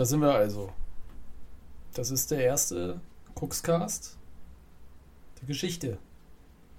Da 0.00 0.06
sind 0.06 0.22
wir 0.22 0.32
also. 0.32 0.72
Das 1.92 2.10
ist 2.10 2.30
der 2.30 2.42
erste 2.42 3.02
Cookscast 3.34 4.16
der 5.38 5.46
Geschichte. 5.46 5.98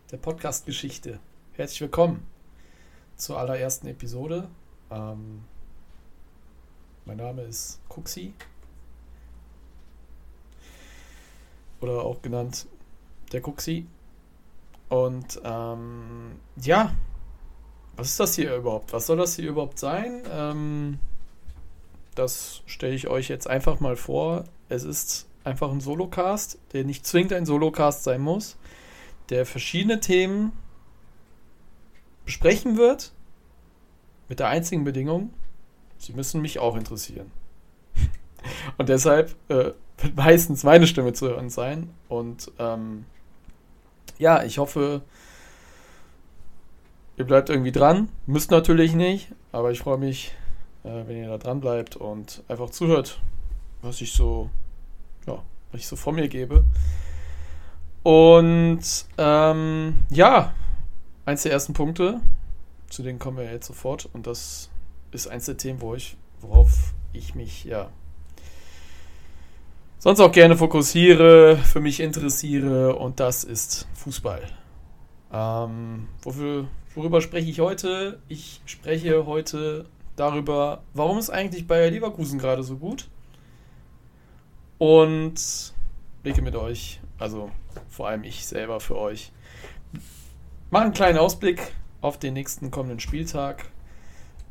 Der 0.09 0.17
Podcast-Geschichte. 0.17 1.19
Herzlich 1.53 1.81
willkommen 1.81 2.25
zur 3.17 3.37
allerersten 3.37 3.85
Episode. 3.85 4.49
Ähm, 4.89 5.43
mein 7.05 7.17
Name 7.17 7.43
ist 7.43 7.79
Cooksy. 7.89 8.33
Oder 11.79 12.01
auch 12.01 12.23
genannt 12.23 12.65
der 13.31 13.47
Cooksy. 13.47 13.85
Und 14.89 15.39
ähm, 15.43 16.39
ja, 16.55 16.95
was 17.95 18.07
ist 18.07 18.19
das 18.19 18.33
hier 18.33 18.55
überhaupt? 18.55 18.91
Was 18.93 19.05
soll 19.05 19.17
das 19.17 19.35
hier 19.35 19.49
überhaupt 19.49 19.77
sein? 19.77 20.23
Ähm, 20.27 20.97
das 22.21 22.61
stelle 22.67 22.93
ich 22.93 23.07
euch 23.07 23.29
jetzt 23.29 23.47
einfach 23.47 23.79
mal 23.79 23.95
vor. 23.95 24.43
Es 24.69 24.83
ist 24.83 25.27
einfach 25.43 25.71
ein 25.71 25.81
Solocast, 25.81 26.59
der 26.71 26.83
nicht 26.83 27.05
zwingend 27.05 27.33
ein 27.33 27.45
Solocast 27.47 28.03
sein 28.03 28.21
muss, 28.21 28.57
der 29.29 29.45
verschiedene 29.45 29.99
Themen 29.99 30.51
besprechen 32.25 32.77
wird, 32.77 33.11
mit 34.29 34.39
der 34.39 34.49
einzigen 34.49 34.83
Bedingung, 34.83 35.33
sie 35.97 36.13
müssen 36.13 36.41
mich 36.41 36.59
auch 36.59 36.75
interessieren. 36.75 37.31
Und 38.77 38.87
deshalb 38.87 39.35
äh, 39.49 39.71
wird 39.97 40.15
meistens 40.15 40.63
meine 40.63 40.87
Stimme 40.87 41.13
zu 41.13 41.27
hören 41.27 41.49
sein. 41.49 41.89
Und 42.07 42.51
ähm, 42.59 43.05
ja, 44.19 44.43
ich 44.43 44.59
hoffe, 44.59 45.01
ihr 47.17 47.25
bleibt 47.25 47.49
irgendwie 47.49 47.71
dran. 47.71 48.09
Müsst 48.27 48.51
natürlich 48.51 48.93
nicht, 48.93 49.29
aber 49.51 49.71
ich 49.71 49.79
freue 49.79 49.97
mich, 49.97 50.35
äh, 50.83 51.07
wenn 51.07 51.17
ihr 51.17 51.29
da 51.29 51.37
dran 51.37 51.59
bleibt 51.59 51.95
und 51.95 52.43
einfach 52.47 52.69
zuhört, 52.69 53.19
was 53.81 54.01
ich 54.01 54.13
so, 54.13 54.49
ja, 55.27 55.41
was 55.71 55.81
ich 55.81 55.87
so 55.87 55.95
vor 55.95 56.13
mir 56.13 56.27
gebe. 56.27 56.63
Und 58.03 58.81
ähm, 59.17 59.99
ja, 60.09 60.53
eins 61.25 61.43
der 61.43 61.51
ersten 61.51 61.73
Punkte, 61.73 62.19
zu 62.89 63.03
denen 63.03 63.19
kommen 63.19 63.37
wir 63.37 63.51
jetzt 63.51 63.67
sofort. 63.67 64.09
Und 64.13 64.27
das 64.27 64.69
ist 65.11 65.27
eins 65.27 65.45
der 65.45 65.57
Themen, 65.57 65.81
wo 65.81 65.95
ich, 65.95 66.17
worauf 66.41 66.93
ich 67.13 67.35
mich 67.35 67.63
ja 67.63 67.89
sonst 70.01 70.19
auch 70.19 70.31
gerne 70.31 70.57
fokussiere, 70.57 71.57
für 71.57 71.79
mich 71.79 71.99
interessiere. 71.99 72.95
Und 72.95 73.19
das 73.19 73.43
ist 73.43 73.87
Fußball. 73.93 74.41
Ähm, 75.31 76.07
wofür, 76.23 76.67
worüber 76.95 77.21
spreche 77.21 77.49
ich 77.49 77.59
heute? 77.59 78.19
Ich 78.27 78.61
spreche 78.65 79.25
heute 79.27 79.85
darüber, 80.21 80.83
warum 80.93 81.17
ist 81.17 81.29
eigentlich 81.29 81.67
Bayer 81.67 81.89
Leverkusen 81.89 82.39
gerade 82.39 82.63
so 82.63 82.77
gut? 82.77 83.09
Und 84.77 85.73
blicke 86.23 86.41
mit 86.41 86.55
euch, 86.55 86.99
also 87.17 87.51
vor 87.89 88.07
allem 88.07 88.23
ich 88.23 88.45
selber 88.45 88.79
für 88.79 88.97
euch, 88.97 89.31
mache 90.69 90.83
einen 90.83 90.93
kleinen 90.93 91.17
Ausblick 91.17 91.73
auf 92.01 92.17
den 92.17 92.33
nächsten 92.33 92.71
kommenden 92.71 92.99
Spieltag, 92.99 93.65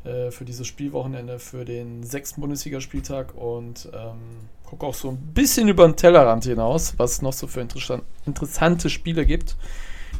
äh, 0.04 0.30
für 0.30 0.44
dieses 0.44 0.66
Spielwochenende, 0.66 1.38
für 1.38 1.64
den 1.64 2.02
sechsten 2.04 2.40
Bundesligaspieltag 2.40 3.34
und 3.34 3.88
ähm, 3.92 4.48
gucke 4.64 4.86
auch 4.86 4.94
so 4.94 5.10
ein 5.10 5.18
bisschen 5.18 5.68
über 5.68 5.86
den 5.86 5.96
Tellerrand 5.96 6.44
hinaus, 6.44 6.94
was 6.96 7.12
es 7.12 7.22
noch 7.22 7.32
so 7.32 7.46
für 7.46 7.66
interessante 8.26 8.90
Spiele 8.90 9.26
gibt. 9.26 9.56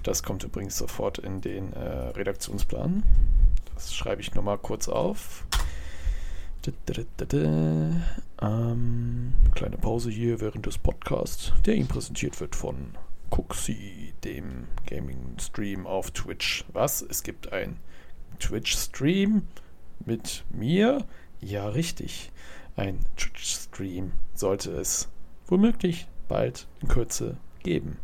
Das 0.03 0.23
kommt 0.23 0.45
übrigens 0.45 0.77
sofort 0.77 1.19
in 1.19 1.41
den 1.41 1.73
äh, 1.73 1.79
Redaktionsplan. 1.79 3.03
Das 3.81 3.95
schreibe 3.95 4.21
ich 4.21 4.35
nochmal 4.35 4.59
kurz 4.59 4.91
auf. 4.91 5.47
Ähm, 8.43 9.33
kleine 9.55 9.79
Pause 9.79 10.11
hier 10.11 10.43
während 10.43 10.67
des 10.67 10.77
Podcasts, 10.77 11.55
der 11.65 11.77
Ihnen 11.77 11.89
präsentiert 11.89 12.39
wird 12.41 12.55
von 12.55 12.91
Cooksy, 13.31 14.13
dem 14.23 14.69
Gaming-Stream 14.85 15.87
auf 15.87 16.11
Twitch. 16.11 16.67
Was? 16.75 17.01
Es 17.01 17.23
gibt 17.23 17.55
ein 17.55 17.79
Twitch-Stream 18.39 19.49
mit 20.05 20.45
mir? 20.51 21.07
Ja, 21.41 21.67
richtig. 21.71 22.33
Ein 22.77 22.99
Twitch-Stream 23.17 24.13
sollte 24.35 24.73
es 24.73 25.09
womöglich 25.47 26.07
bald 26.29 26.69
in 26.83 26.89
Kürze 26.89 27.39
geben. 27.63 27.97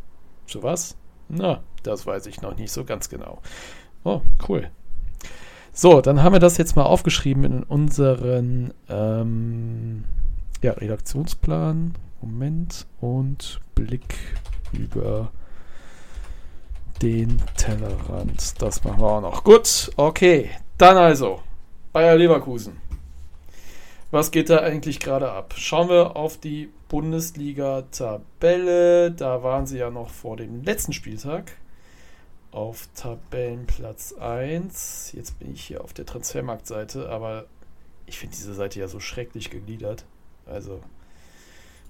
Zu 0.47 0.63
was? 0.63 0.97
Na, 1.29 1.61
das 1.83 2.07
weiß 2.07 2.25
ich 2.25 2.41
noch 2.41 2.57
nicht 2.57 2.71
so 2.71 2.83
ganz 2.83 3.09
genau. 3.09 3.43
Oh, 4.03 4.21
cool. 4.49 4.71
So, 5.79 6.01
dann 6.01 6.23
haben 6.23 6.33
wir 6.33 6.39
das 6.39 6.57
jetzt 6.57 6.75
mal 6.75 6.85
aufgeschrieben 6.85 7.43
in 7.43 7.61
unseren 7.61 8.73
ähm, 8.89 10.05
ja, 10.63 10.71
Redaktionsplan. 10.71 11.93
Moment 12.19 12.87
und 12.99 13.61
Blick 13.75 14.15
über 14.73 15.31
den 17.03 17.39
Tellerrand. 17.57 18.59
Das 18.59 18.83
machen 18.83 19.01
wir 19.01 19.07
auch 19.07 19.21
noch. 19.21 19.43
Gut, 19.43 19.91
okay. 19.97 20.49
Dann 20.79 20.97
also, 20.97 21.43
Bayer 21.93 22.15
Leverkusen. 22.15 22.77
Was 24.09 24.31
geht 24.31 24.49
da 24.49 24.61
eigentlich 24.61 24.99
gerade 24.99 25.31
ab? 25.31 25.53
Schauen 25.57 25.89
wir 25.89 26.15
auf 26.15 26.39
die 26.39 26.71
Bundesliga-Tabelle. 26.89 29.11
Da 29.11 29.43
waren 29.43 29.67
sie 29.67 29.77
ja 29.77 29.91
noch 29.91 30.09
vor 30.09 30.37
dem 30.37 30.63
letzten 30.63 30.93
Spieltag 30.93 31.51
auf 32.57 32.89
Tabellenplatz 32.95 34.13
1. 34.13 35.11
Jetzt 35.13 35.37
bin 35.37 35.53
ich 35.53 35.63
hier 35.63 35.83
auf 35.83 35.93
der 35.93 36.07
Transfermarktseite, 36.07 37.07
aber 37.07 37.45
ich 38.07 38.17
finde 38.17 38.35
diese 38.35 38.55
Seite 38.55 38.79
ja 38.79 38.87
so 38.87 38.99
schrecklich 38.99 39.51
gegliedert. 39.51 40.05
Also 40.47 40.81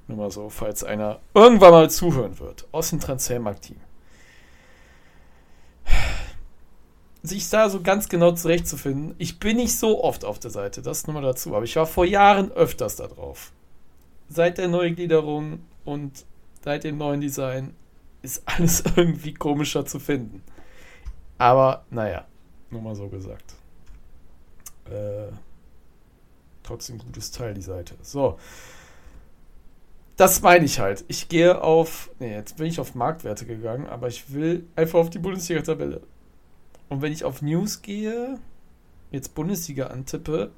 nur 0.10 0.18
mal 0.18 0.30
so, 0.30 0.50
falls 0.50 0.84
einer 0.84 1.20
irgendwann 1.34 1.72
mal 1.72 1.90
zuhören 1.90 2.38
wird 2.40 2.68
aus 2.74 2.90
dem 2.90 3.00
Transfermarkt-Team. 3.00 3.78
Sich 7.24 7.50
da 7.50 7.70
so 7.70 7.82
ganz 7.82 8.10
genau 8.10 8.34
zurechtzufinden. 8.34 9.16
Ich 9.20 9.40
bin 9.40 9.56
nicht 9.56 9.78
so 9.80 10.04
oft 10.04 10.26
auf 10.26 10.38
der 10.38 10.52
Seite, 10.52 10.82
das 10.82 11.08
nur 11.08 11.14
mal 11.14 11.24
dazu, 11.24 11.56
aber 11.56 11.64
ich 11.64 11.78
war 11.78 11.86
vor 11.86 12.04
Jahren 12.04 12.52
öfters 12.52 12.98
da 12.98 13.08
drauf. 13.08 13.54
Seit 14.28 14.58
der 14.58 14.68
Neugliederung 14.68 15.60
und 15.86 16.26
seit 16.62 16.84
dem 16.84 16.98
neuen 16.98 17.22
Design 17.22 17.74
ist 18.22 18.42
alles 18.46 18.84
irgendwie 18.98 19.34
komischer 19.34 19.86
zu 19.86 20.02
finden. 20.02 20.44
Aber 21.38 21.86
naja, 21.90 22.26
nur 22.70 22.82
mal 22.82 22.96
so 22.96 23.08
gesagt. 23.08 23.56
Äh, 24.86 25.32
trotzdem 26.64 26.98
gutes 26.98 27.32
Teil, 27.32 27.54
die 27.54 27.62
Seite. 27.62 27.96
So. 28.02 28.38
Das 30.16 30.42
meine 30.42 30.66
ich 30.66 30.80
halt. 30.80 31.06
Ich 31.08 31.30
gehe 31.30 31.62
auf. 31.62 32.10
Nee, 32.20 32.34
jetzt 32.34 32.58
bin 32.58 32.66
ich 32.66 32.80
auf 32.80 32.96
Marktwerte 32.96 33.46
gegangen, 33.46 33.86
aber 33.86 34.08
ich 34.08 34.34
will 34.34 34.66
einfach 34.76 35.00
auf 35.00 35.10
die 35.10 35.20
Bundesliga-Tabelle. 35.20 36.02
Und 36.90 37.02
wenn 37.02 37.12
ich 37.12 37.24
auf 37.24 37.42
News 37.42 37.82
gehe, 37.82 38.40
jetzt 39.12 39.36
Bundesliga 39.36 39.88
antippe, 39.88 40.52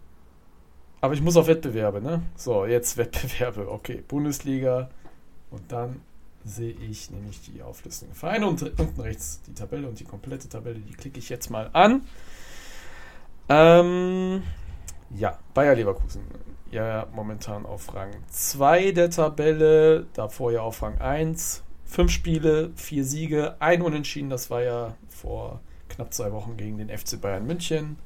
aber 1.01 1.13
ich 1.13 1.21
muss 1.21 1.37
auf 1.37 1.47
Wettbewerbe, 1.47 2.01
ne? 2.01 2.23
So, 2.35 2.65
jetzt 2.65 2.97
Wettbewerbe. 2.97 3.69
Okay, 3.69 4.03
Bundesliga 4.07 4.89
und 5.49 5.71
dann 5.71 6.01
sehe 6.45 6.71
ich 6.71 7.11
nämlich 7.11 7.41
die 7.41 7.61
Auflistung 7.61 8.13
Vereine 8.13 8.47
und 8.47 8.61
unten 8.79 9.01
rechts 9.01 9.41
die 9.47 9.53
Tabelle 9.53 9.87
und 9.87 9.99
die 9.99 10.05
komplette 10.05 10.49
Tabelle, 10.49 10.79
die 10.79 10.93
klicke 10.93 11.19
ich 11.19 11.29
jetzt 11.29 11.49
mal 11.49 11.69
an. 11.73 12.03
Ähm, 13.49 14.43
ja, 15.15 15.39
Bayer 15.53 15.75
Leverkusen. 15.75 16.23
Ja, 16.71 17.07
momentan 17.11 17.65
auf 17.65 17.95
Rang 17.95 18.11
2 18.29 18.91
der 18.91 19.09
Tabelle, 19.09 20.05
davor 20.13 20.51
ja 20.51 20.61
auf 20.61 20.81
Rang 20.83 20.99
1. 20.99 21.63
Fünf 21.85 22.11
Spiele, 22.11 22.69
vier 22.75 23.03
Siege, 23.03 23.55
ein 23.59 23.81
Unentschieden, 23.81 24.29
das 24.29 24.51
war 24.51 24.61
ja 24.61 24.95
vor 25.07 25.61
knapp 25.89 26.13
zwei 26.13 26.31
Wochen 26.31 26.55
gegen 26.55 26.77
den 26.77 26.95
FC 26.95 27.19
Bayern 27.19 27.47
München. 27.47 27.97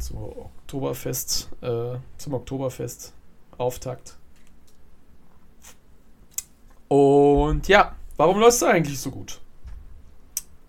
Zur 0.00 0.36
Oktoberfest, 0.36 1.48
äh, 1.60 1.96
zum 2.18 2.34
Oktoberfest 2.34 3.12
Auftakt. 3.56 4.18
Und 6.92 7.68
ja, 7.68 7.96
warum 8.18 8.38
läuft 8.38 8.56
es 8.56 8.62
eigentlich 8.62 9.00
so 9.00 9.10
gut? 9.10 9.40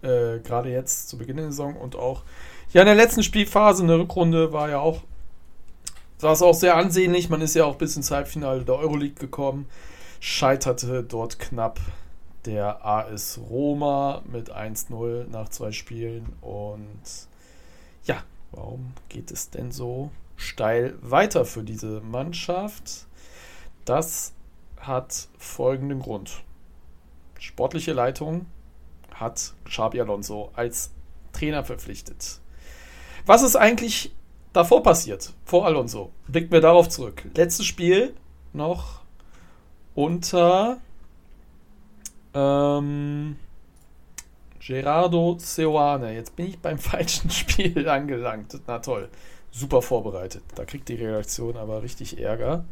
Äh, 0.01 0.39
Gerade 0.39 0.71
jetzt 0.71 1.09
zu 1.09 1.17
Beginn 1.17 1.35
der 1.35 1.47
Saison 1.47 1.75
und 1.75 1.97
auch 1.97 2.23
ja 2.71 2.79
in 2.79 2.85
der 2.85 2.95
letzten 2.95 3.23
Spielphase, 3.23 3.83
eine 3.83 3.99
Rückrunde 3.99 4.53
war 4.53 4.69
ja 4.69 4.79
auch, 4.79 5.01
war 6.21 6.31
es 6.31 6.41
auch 6.41 6.53
sehr 6.53 6.77
ansehnlich. 6.77 7.29
Man 7.29 7.41
ist 7.41 7.55
ja 7.55 7.65
auch 7.65 7.75
bis 7.75 7.97
ins 7.97 8.09
Halbfinale 8.09 8.63
der 8.63 8.75
Euroleague 8.75 9.19
gekommen, 9.19 9.67
scheiterte 10.21 11.03
dort 11.03 11.39
knapp 11.39 11.81
der 12.45 12.85
AS 12.85 13.37
Roma 13.49 14.21
mit 14.25 14.49
1-0 14.49 15.27
nach 15.29 15.49
zwei 15.49 15.73
Spielen. 15.73 16.37
Und 16.39 17.01
ja, 18.05 18.23
warum 18.53 18.93
geht 19.09 19.29
es 19.29 19.49
denn 19.49 19.73
so 19.73 20.09
steil 20.37 20.95
weiter 21.01 21.43
für 21.43 21.63
diese 21.63 21.99
Mannschaft? 21.99 23.07
Das 23.83 24.31
hat 24.87 25.27
folgenden 25.37 25.99
Grund. 25.99 26.43
Sportliche 27.39 27.93
Leitung 27.93 28.45
hat 29.13 29.53
Xabi 29.65 30.01
Alonso 30.01 30.51
als 30.53 30.91
Trainer 31.33 31.63
verpflichtet. 31.63 32.39
Was 33.25 33.41
ist 33.41 33.55
eigentlich 33.55 34.13
davor 34.53 34.83
passiert, 34.83 35.33
vor 35.45 35.65
Alonso. 35.65 36.11
Blicken 36.27 36.51
wir 36.51 36.61
darauf 36.61 36.89
zurück. 36.89 37.23
Letztes 37.35 37.65
Spiel 37.65 38.13
noch 38.53 39.01
unter 39.95 40.79
ähm, 42.33 43.35
Gerardo 44.59 45.37
Seoane. 45.39 46.13
Jetzt 46.13 46.35
bin 46.35 46.47
ich 46.47 46.59
beim 46.59 46.77
falschen 46.79 47.29
Spiel 47.29 47.87
angelangt. 47.87 48.59
Na 48.67 48.79
toll. 48.79 49.09
Super 49.51 49.81
vorbereitet. 49.81 50.43
Da 50.55 50.65
kriegt 50.65 50.89
die 50.89 50.95
Redaktion 50.95 51.57
aber 51.57 51.83
richtig 51.83 52.19
Ärger, 52.19 52.65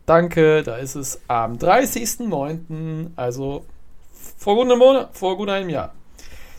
Danke, 0.04 0.62
da 0.62 0.76
ist 0.76 0.96
es 0.96 1.20
am 1.28 1.54
30.09., 1.54 3.12
also 3.16 3.64
vor 4.36 4.56
gut, 4.56 4.66
einem 4.66 4.78
Monat, 4.78 5.16
vor 5.16 5.36
gut 5.36 5.48
einem 5.48 5.70
Jahr. 5.70 5.94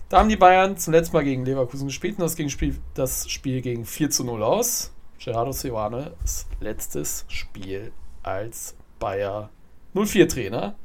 Da 0.09 0.19
haben 0.19 0.29
die 0.29 0.37
Bayern 0.37 0.77
zum 0.77 0.93
letzten 0.93 1.15
Mal 1.15 1.25
gegen 1.25 1.45
Leverkusen 1.45 1.87
gespielt 1.87 2.17
und 2.17 2.21
das, 2.21 2.35
gegen 2.35 2.49
Spiel, 2.49 2.77
das 2.93 3.29
Spiel 3.29 3.61
ging 3.61 3.85
4 3.85 4.09
zu 4.09 4.23
0 4.23 4.41
aus. 4.41 4.92
Gerardo 5.23 5.53
Seoanes 5.53 6.47
letztes 6.59 7.23
Spiel 7.29 7.93
als 8.23 8.75
Bayer 8.99 9.49
04 9.93 10.27
Trainer. 10.27 10.75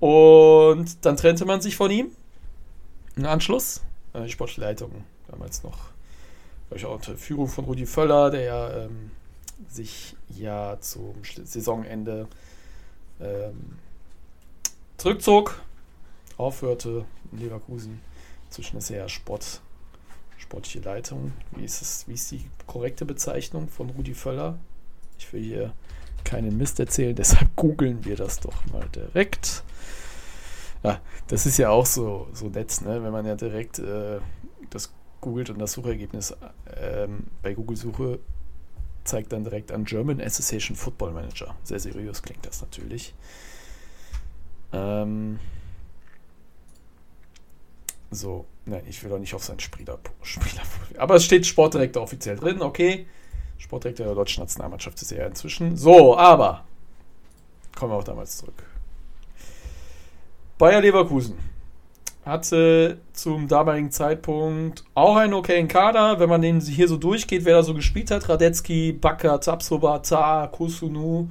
Und 0.00 1.04
dann 1.04 1.16
trennte 1.16 1.44
man 1.44 1.60
sich 1.60 1.76
von 1.76 1.90
ihm. 1.90 2.12
Im 3.14 3.26
Anschluss. 3.26 3.82
Äh, 4.14 4.22
die 4.24 4.30
Sportleitung 4.30 5.04
damals 5.28 5.62
noch, 5.62 5.78
glaube 6.68 6.78
ich, 6.78 6.86
auch 6.86 6.94
unter 6.94 7.16
Führung 7.16 7.46
von 7.46 7.66
Rudi 7.66 7.84
Völler, 7.84 8.30
der 8.30 8.40
ja 8.40 8.84
ähm, 8.84 9.10
sich 9.68 10.16
ja 10.30 10.78
zum 10.80 11.14
Saisonende 11.44 12.28
ähm, 13.20 13.76
zurückzog 14.96 15.60
aufhörte 16.38 17.04
in 17.30 17.38
Leverkusen. 17.38 18.00
Inzwischen 18.46 18.78
ist 18.78 18.90
er 18.90 18.98
ja 18.98 19.08
Sport, 19.08 19.60
sportliche 20.52 20.80
Leitung. 20.80 21.32
Wie 21.52 21.64
ist, 21.64 21.80
es, 21.80 22.06
wie 22.08 22.12
ist 22.12 22.30
die 22.30 22.44
korrekte 22.66 23.06
Bezeichnung 23.06 23.68
von 23.68 23.88
Rudi 23.88 24.12
Völler? 24.12 24.58
Ich 25.18 25.32
will 25.32 25.42
hier 25.42 25.72
keinen 26.24 26.58
Mist 26.58 26.78
erzählen, 26.78 27.16
deshalb 27.16 27.56
googeln 27.56 28.04
wir 28.04 28.16
das 28.16 28.38
doch 28.40 28.66
mal 28.66 28.86
direkt. 28.94 29.64
Ja, 30.82 31.00
das 31.28 31.46
ist 31.46 31.56
ja 31.56 31.70
auch 31.70 31.86
so, 31.86 32.28
so 32.34 32.48
nett, 32.48 32.82
ne? 32.82 33.02
wenn 33.02 33.12
man 33.12 33.24
ja 33.24 33.34
direkt 33.34 33.78
äh, 33.78 34.18
das 34.68 34.92
googelt 35.22 35.48
und 35.48 35.58
das 35.58 35.72
Suchergebnis 35.72 36.36
ähm, 36.76 37.28
bei 37.40 37.54
Google-Suche 37.54 38.18
zeigt 39.04 39.32
dann 39.32 39.44
direkt 39.44 39.72
an 39.72 39.86
German 39.86 40.20
Association 40.20 40.76
Football 40.76 41.12
Manager. 41.12 41.54
Sehr 41.62 41.80
seriös 41.80 42.22
klingt 42.22 42.44
das 42.44 42.60
natürlich. 42.60 43.14
Ähm, 44.72 45.38
so, 48.10 48.44
nein, 48.66 48.82
ich 48.88 49.02
will 49.02 49.10
doch 49.10 49.18
nicht 49.18 49.34
auf 49.34 49.44
seinen 49.44 49.60
Spieler. 49.60 49.98
Spieler 50.22 50.62
aber 50.98 51.16
es 51.16 51.24
steht 51.24 51.46
Sportdirektor 51.46 52.02
offiziell 52.02 52.36
drin, 52.36 52.62
okay. 52.62 53.06
Sportdirektor 53.58 54.06
der 54.06 54.14
deutschen 54.14 54.42
Nationalmannschaft 54.42 55.00
ist 55.00 55.12
er 55.12 55.26
inzwischen. 55.26 55.76
So, 55.76 56.16
aber 56.16 56.64
kommen 57.76 57.92
wir 57.92 57.96
auch 57.96 58.04
damals 58.04 58.36
zurück. 58.38 58.62
Bayer 60.58 60.80
Leverkusen 60.80 61.36
hatte 62.24 62.98
zum 63.12 63.48
damaligen 63.48 63.90
Zeitpunkt 63.90 64.84
auch 64.94 65.16
einen 65.16 65.34
okayen 65.34 65.66
Kader. 65.66 66.20
Wenn 66.20 66.28
man 66.28 66.42
den 66.42 66.60
hier 66.60 66.86
so 66.86 66.96
durchgeht, 66.96 67.44
wer 67.44 67.56
da 67.56 67.62
so 67.62 67.74
gespielt 67.74 68.10
hat, 68.10 68.28
Radetzky, 68.28 68.92
Bakker, 68.92 69.40
Tapsoba, 69.40 69.98
Ta, 69.98 70.46
Kusunu, 70.46 71.30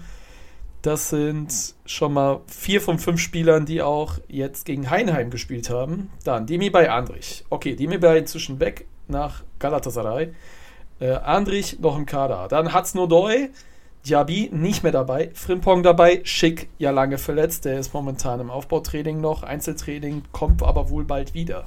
das 0.82 1.10
sind 1.10 1.76
schon 1.86 2.14
mal 2.14 2.42
vier 2.48 2.82
von 2.82 2.98
fünf 2.98 3.20
Spielern, 3.22 3.66
die 3.66 3.82
auch 3.82 4.16
jetzt 4.28 4.66
gegen 4.66 4.90
Heinheim 4.90 5.30
gespielt 5.30 5.70
haben. 5.70 6.10
Dann 6.24 6.48
Demi 6.48 6.70
bei 6.70 6.90
Andrich. 6.90 7.46
Okay, 7.50 7.76
Demi 7.76 7.98
bei 7.98 8.18
inzwischen 8.18 8.60
weg 8.60 8.88
nach 9.08 9.44
Galatasaray. 9.60 10.34
Äh, 11.00 11.12
Andrich 11.12 11.80
noch 11.80 11.98
im 11.98 12.06
Kader. 12.06 12.48
Dann 12.48 12.74
Hatz 12.74 12.96
Nodoi, 12.96 13.50
Diaby 14.08 14.50
nicht 14.52 14.82
mehr 14.82 14.92
dabei. 14.92 15.30
Frimpong 15.34 15.84
dabei, 15.84 16.22
Schick 16.24 16.70
ja 16.80 16.90
lange 16.90 17.20
verletzt. 17.20 17.66
Der 17.66 17.80
ist 17.80 17.94
momentan 17.94 18.40
im 18.40 18.50
Aufbautraining 18.50 19.22
noch. 19.22 19.44
Einzeltraining 19.44 20.24
kommt 20.32 20.64
aber 20.64 20.90
wohl 20.90 21.04
bald 21.04 21.36
wieder. 21.36 21.66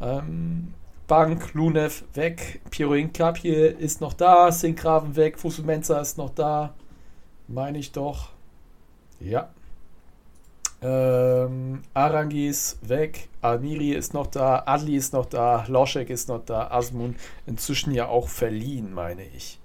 Ähm, 0.00 0.74
Bank, 1.06 1.54
Lunev 1.54 2.02
weg. 2.14 2.60
Piero 2.70 2.94
hier 2.94 3.78
ist 3.78 4.00
noch 4.00 4.14
da. 4.14 4.50
Sinkgraven 4.50 5.14
weg. 5.14 5.38
Fusumenza 5.38 6.00
ist 6.00 6.18
noch 6.18 6.30
da. 6.30 6.74
Meine 7.48 7.78
ich 7.78 7.92
doch. 7.92 8.30
Ja. 9.20 9.50
Ähm, 10.82 11.82
Arangis 11.94 12.78
weg, 12.82 13.28
Almiri 13.40 13.92
ist 13.92 14.12
noch 14.12 14.26
da, 14.26 14.64
Adli 14.66 14.94
ist 14.94 15.14
noch 15.14 15.24
da, 15.24 15.64
Loschek 15.68 16.10
ist 16.10 16.28
noch 16.28 16.44
da, 16.44 16.68
Asmun 16.68 17.16
inzwischen 17.46 17.94
ja 17.94 18.08
auch 18.08 18.28
verliehen, 18.28 18.92
meine 18.92 19.24
ich. 19.24 19.58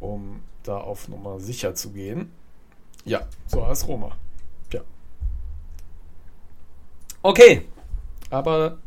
Um 0.00 0.42
da 0.62 0.78
auf 0.78 1.08
Nummer 1.08 1.40
sicher 1.40 1.74
zu 1.74 1.90
gehen. 1.90 2.32
Ja, 3.04 3.26
so 3.46 3.62
als 3.62 3.86
Roma. 3.86 4.16
Ja. 4.72 4.80
Okay, 7.22 7.66
aber 8.30 8.78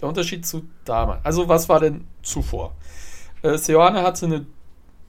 der 0.00 0.08
Unterschied 0.08 0.46
zu 0.46 0.62
damals. 0.84 1.24
Also, 1.24 1.48
was 1.48 1.68
war 1.68 1.80
denn 1.80 2.06
zuvor? 2.22 2.74
Äh, 3.42 3.58
Seoane 3.58 4.02
hatte 4.02 4.26
eine 4.26 4.46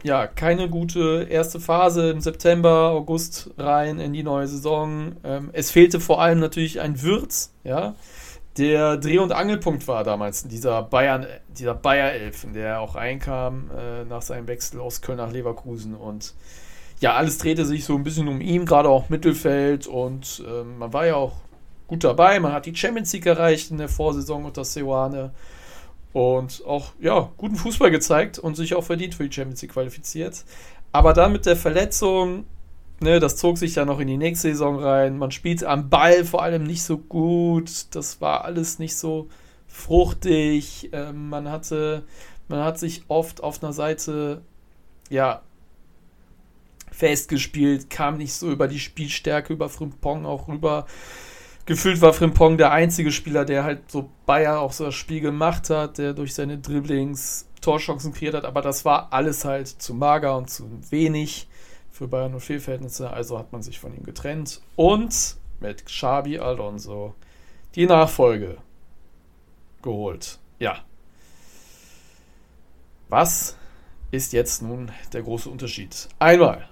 ja, 0.04 0.28
keine 0.28 0.70
gute 0.70 1.28
erste 1.30 1.60
Phase 1.60 2.12
im 2.12 2.22
September, 2.22 2.92
August 2.92 3.52
rein 3.58 4.00
in 4.00 4.14
die 4.14 4.24
neue 4.24 4.48
Saison. 4.48 5.16
Ähm, 5.24 5.50
es 5.54 5.72
fehlte 5.72 6.00
vor 6.00 6.22
allem 6.22 6.40
natürlich 6.40 6.80
ein 6.80 7.02
Würz, 7.02 7.54
ja, 7.64 7.96
der 8.58 8.98
Dreh- 8.98 9.20
und 9.20 9.32
Angelpunkt 9.32 9.88
war 9.88 10.04
damals 10.04 10.48
dieser 10.48 10.84
Bayern, 10.84 11.26
dieser 11.48 11.76
Bayer-Elf, 11.76 12.44
in 12.44 12.54
der 12.54 12.68
er 12.68 12.82
auch 12.82 12.96
reinkam 12.96 13.70
äh, 13.78 14.04
nach 14.06 14.22
seinem 14.22 14.48
Wechsel 14.48 14.82
aus 14.82 15.02
Köln 15.02 15.18
nach 15.18 15.32
Leverkusen 15.32 15.96
und 15.96 16.34
ja, 17.00 17.14
alles 17.14 17.38
drehte 17.38 17.66
sich 17.66 17.86
so 17.86 17.96
ein 17.96 18.04
bisschen 18.04 18.28
um 18.28 18.42
ihn, 18.42 18.66
gerade 18.66 18.90
auch 18.90 19.08
Mittelfeld 19.08 19.88
und 19.88 20.44
äh, 20.46 20.64
man 20.64 20.92
war 20.92 21.06
ja 21.06 21.16
auch 21.16 21.34
gut 21.88 22.04
dabei. 22.04 22.40
Man 22.42 22.52
hat 22.52 22.66
die 22.66 22.76
Champions 22.76 23.14
League 23.14 23.26
erreicht 23.26 23.72
in 23.72 23.78
der 23.78 23.88
Vorsaison 23.88 24.44
unter 24.44 24.66
Seoane 24.66 25.32
und 26.14 26.64
auch 26.66 26.94
ja, 27.00 27.32
guten 27.38 27.56
Fußball 27.56 27.92
gezeigt 27.92 28.40
und 28.40 28.56
sich 28.56 28.76
auch 28.76 28.84
verdient 28.84 29.16
für 29.16 29.28
die 29.28 29.34
Champions 29.34 29.62
League 29.62 29.74
qualifiziert. 29.74 30.44
Aber 30.92 31.14
dann 31.14 31.32
mit 31.32 31.46
der 31.46 31.56
Verletzung, 31.56 32.46
ne, 33.00 33.20
das 33.20 33.38
zog 33.38 33.58
sich 33.58 33.76
ja 33.76 33.86
noch 33.86 34.00
in 34.00 34.08
die 34.08 34.18
nächste 34.18 34.50
Saison 34.50 34.80
rein. 34.80 35.18
Man 35.18 35.32
spielt 35.32 35.64
am 35.64 35.90
Ball 35.90 36.26
vor 36.26 36.42
allem 36.42 36.64
nicht 36.64 36.84
so 36.84 36.98
gut. 36.98 37.96
Das 37.96 38.22
war 38.22 38.46
alles 38.46 38.80
nicht 38.80 38.96
so 38.96 39.30
fruchtig. 39.68 40.90
Ähm, 40.94 41.30
man 41.30 41.50
hatte, 41.50 42.04
man 42.48 42.64
hat 42.64 42.80
sich 42.80 43.04
oft 43.08 43.44
auf 43.44 43.64
einer 43.64 43.74
Seite 43.74 44.42
ja 45.10 45.42
festgespielt, 46.92 47.90
kam 47.90 48.18
nicht 48.18 48.34
so 48.34 48.52
über 48.52 48.68
die 48.68 48.80
Spielstärke, 48.80 49.54
über 49.54 49.70
Frimpong 49.70 50.26
auch 50.26 50.48
rüber 50.50 50.86
gefühlt 51.70 52.02
war 52.02 52.14
Frimpong 52.14 52.58
der 52.58 52.72
einzige 52.72 53.12
Spieler, 53.12 53.46
der 53.46 53.64
halt 53.64 53.92
so 53.92 54.10
Bayer 54.26 54.60
auch 54.60 54.74
so 54.74 54.86
das 54.86 54.96
Spiel 54.96 55.22
gemacht 55.22 55.70
hat, 55.70 56.00
der 56.00 56.14
durch 56.14 56.34
seine 56.34 56.58
Dribblings 56.58 57.48
Torchancen 57.62 58.12
kreiert 58.12 58.34
hat, 58.34 58.44
aber 58.44 58.64
das 58.64 58.86
war 58.86 59.14
alles 59.14 59.46
halt 59.46 59.68
zu 59.68 59.94
mager 59.94 60.36
und 60.36 60.50
zu 60.50 60.68
wenig 60.90 61.48
für 61.92 62.08
Bayern 62.08 62.34
und 62.34 62.40
Fehlverhältnisse, 62.40 63.12
also 63.12 63.38
hat 63.38 63.52
man 63.52 63.62
sich 63.62 63.78
von 63.80 63.96
ihm 63.96 64.02
getrennt 64.02 64.62
und 64.76 65.36
mit 65.60 65.86
Xabi 65.86 66.40
Alonso 66.40 67.14
die 67.76 67.86
Nachfolge 67.86 68.58
geholt. 69.84 70.40
Ja. 70.58 70.80
Was 73.10 73.56
ist 74.10 74.34
jetzt 74.34 74.64
nun 74.64 74.92
der 75.14 75.22
große 75.22 75.48
Unterschied? 75.48 76.10
Einmal, 76.18 76.68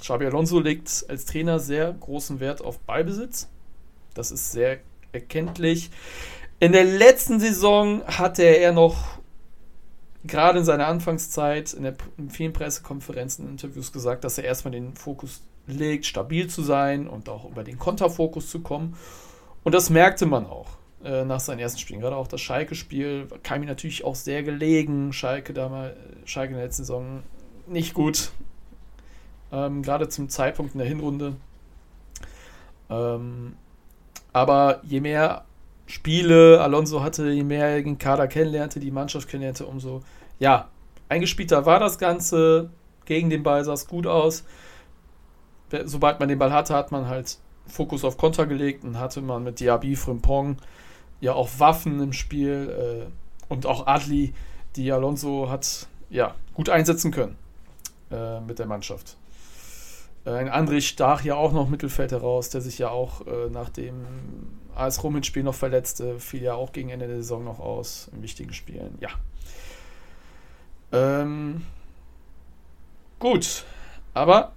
Xabi 0.00 0.26
Alonso 0.26 0.58
legt 0.58 1.04
als 1.08 1.26
Trainer 1.26 1.60
sehr 1.60 1.92
großen 1.92 2.40
Wert 2.40 2.60
auf 2.60 2.80
Ballbesitz. 2.80 3.48
Das 4.14 4.30
ist 4.30 4.52
sehr 4.52 4.78
erkenntlich. 5.12 5.90
In 6.58 6.72
der 6.72 6.84
letzten 6.84 7.40
Saison 7.40 8.02
hatte 8.06 8.42
er 8.42 8.72
noch 8.72 9.20
gerade 10.24 10.58
in 10.58 10.64
seiner 10.64 10.86
Anfangszeit 10.86 11.72
in, 11.72 11.84
der, 11.84 11.94
in 12.18 12.30
vielen 12.30 12.52
Pressekonferenzen, 12.52 13.48
Interviews 13.48 13.92
gesagt, 13.92 14.24
dass 14.24 14.38
er 14.38 14.44
erstmal 14.44 14.72
den 14.72 14.94
Fokus 14.94 15.42
legt, 15.66 16.06
stabil 16.06 16.48
zu 16.48 16.62
sein 16.62 17.08
und 17.08 17.28
auch 17.28 17.48
über 17.50 17.64
den 17.64 17.78
Konterfokus 17.78 18.50
zu 18.50 18.60
kommen. 18.60 18.96
Und 19.62 19.74
das 19.74 19.90
merkte 19.90 20.26
man 20.26 20.46
auch 20.46 20.68
äh, 21.04 21.24
nach 21.24 21.40
seinen 21.40 21.58
ersten 21.58 21.78
Spielen. 21.78 22.00
Gerade 22.00 22.16
auch 22.16 22.26
das 22.26 22.40
Schalke-Spiel 22.40 23.28
kam 23.42 23.62
ihm 23.62 23.68
natürlich 23.68 24.04
auch 24.04 24.14
sehr 24.14 24.42
gelegen. 24.42 25.12
Schalke 25.12 25.52
damals, 25.52 25.96
Schalke 26.24 26.52
in 26.52 26.56
der 26.58 26.66
letzten 26.66 26.84
Saison 26.84 27.22
nicht 27.66 27.94
gut. 27.94 28.32
Ähm, 29.52 29.82
gerade 29.82 30.08
zum 30.08 30.28
Zeitpunkt 30.28 30.74
in 30.74 30.78
der 30.78 30.88
Hinrunde. 30.88 31.36
Ähm, 32.88 33.54
aber 34.32 34.80
je 34.82 35.00
mehr 35.00 35.44
Spiele 35.86 36.60
Alonso 36.60 37.02
hatte, 37.02 37.30
je 37.30 37.42
mehr 37.42 37.66
er 37.66 37.82
den 37.82 37.98
Kader 37.98 38.28
kennenlernte, 38.28 38.80
die 38.80 38.90
Mannschaft 38.90 39.28
kennenlernte, 39.28 39.66
umso 39.66 40.02
ja, 40.38 40.68
eingespielter 41.08 41.66
war 41.66 41.80
das 41.80 41.98
Ganze. 41.98 42.70
Gegen 43.04 43.28
den 43.28 43.42
Ball 43.42 43.64
sah 43.64 43.72
es 43.72 43.88
gut 43.88 44.06
aus. 44.06 44.44
Sobald 45.84 46.20
man 46.20 46.28
den 46.28 46.38
Ball 46.38 46.52
hatte, 46.52 46.74
hat 46.74 46.92
man 46.92 47.08
halt 47.08 47.38
Fokus 47.66 48.04
auf 48.04 48.16
Konter 48.16 48.46
gelegt 48.46 48.84
und 48.84 48.98
hatte 48.98 49.20
man 49.20 49.42
mit 49.42 49.60
Diaby, 49.60 49.96
Frimpong 49.96 50.56
ja 51.20 51.34
auch 51.34 51.48
Waffen 51.58 52.00
im 52.00 52.12
Spiel 52.12 53.08
äh, 53.08 53.52
und 53.52 53.66
auch 53.66 53.86
Adli, 53.86 54.32
die 54.76 54.90
Alonso 54.90 55.50
hat 55.50 55.86
ja 56.08 56.34
gut 56.54 56.68
einsetzen 56.68 57.10
können 57.10 57.36
äh, 58.10 58.40
mit 58.40 58.58
der 58.58 58.66
Mannschaft. 58.66 59.16
Äh, 60.24 60.30
ein 60.30 60.50
André 60.50 60.80
stach 60.80 61.24
ja 61.24 61.34
auch 61.34 61.52
noch 61.52 61.68
Mittelfeld 61.68 62.12
heraus, 62.12 62.50
der 62.50 62.60
sich 62.60 62.78
ja 62.78 62.90
auch 62.90 63.26
äh, 63.26 63.50
nach 63.50 63.68
dem 63.68 64.04
AS 64.74 65.02
Rom 65.02 65.22
Spiel 65.22 65.42
noch 65.42 65.54
verletzte, 65.54 66.18
fiel 66.18 66.42
ja 66.42 66.54
auch 66.54 66.72
gegen 66.72 66.90
Ende 66.90 67.06
der 67.06 67.16
Saison 67.16 67.44
noch 67.44 67.60
aus 67.60 68.10
in 68.14 68.22
wichtigen 68.22 68.52
Spielen. 68.52 68.96
Ja. 69.00 69.10
Ähm, 70.92 71.62
gut, 73.18 73.64
aber 74.14 74.52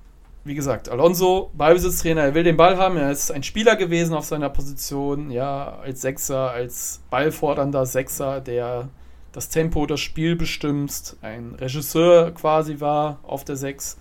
wie 0.46 0.55
gesagt, 0.55 0.89
Alonso, 0.89 1.51
Ballbesitztrainer, 1.53 2.22
er 2.22 2.34
will 2.34 2.43
den 2.43 2.58
Ball 2.58 2.77
haben. 2.77 2.98
Er 2.98 3.12
ist 3.12 3.32
ein 3.32 3.43
Spieler 3.43 3.75
gewesen 3.77 4.13
auf 4.13 4.25
seiner 4.25 4.50
Position, 4.50 5.32
ja, 5.32 5.79
als 5.82 6.01
Sechser, 6.01 6.51
als 6.51 7.01
ballfordernder 7.10 7.86
Sechser, 7.86 8.41
der 8.41 8.89
das 9.32 9.50
Tempo, 9.50 9.86
das 9.86 10.01
Spiel 10.01 10.36
bestimmt, 10.36 11.15
ein 11.22 11.55
Regisseur 11.55 12.32
quasi 12.32 12.79
war 12.79 13.20
auf 13.24 13.46
der 13.46 13.55
Sechs, 13.55 13.98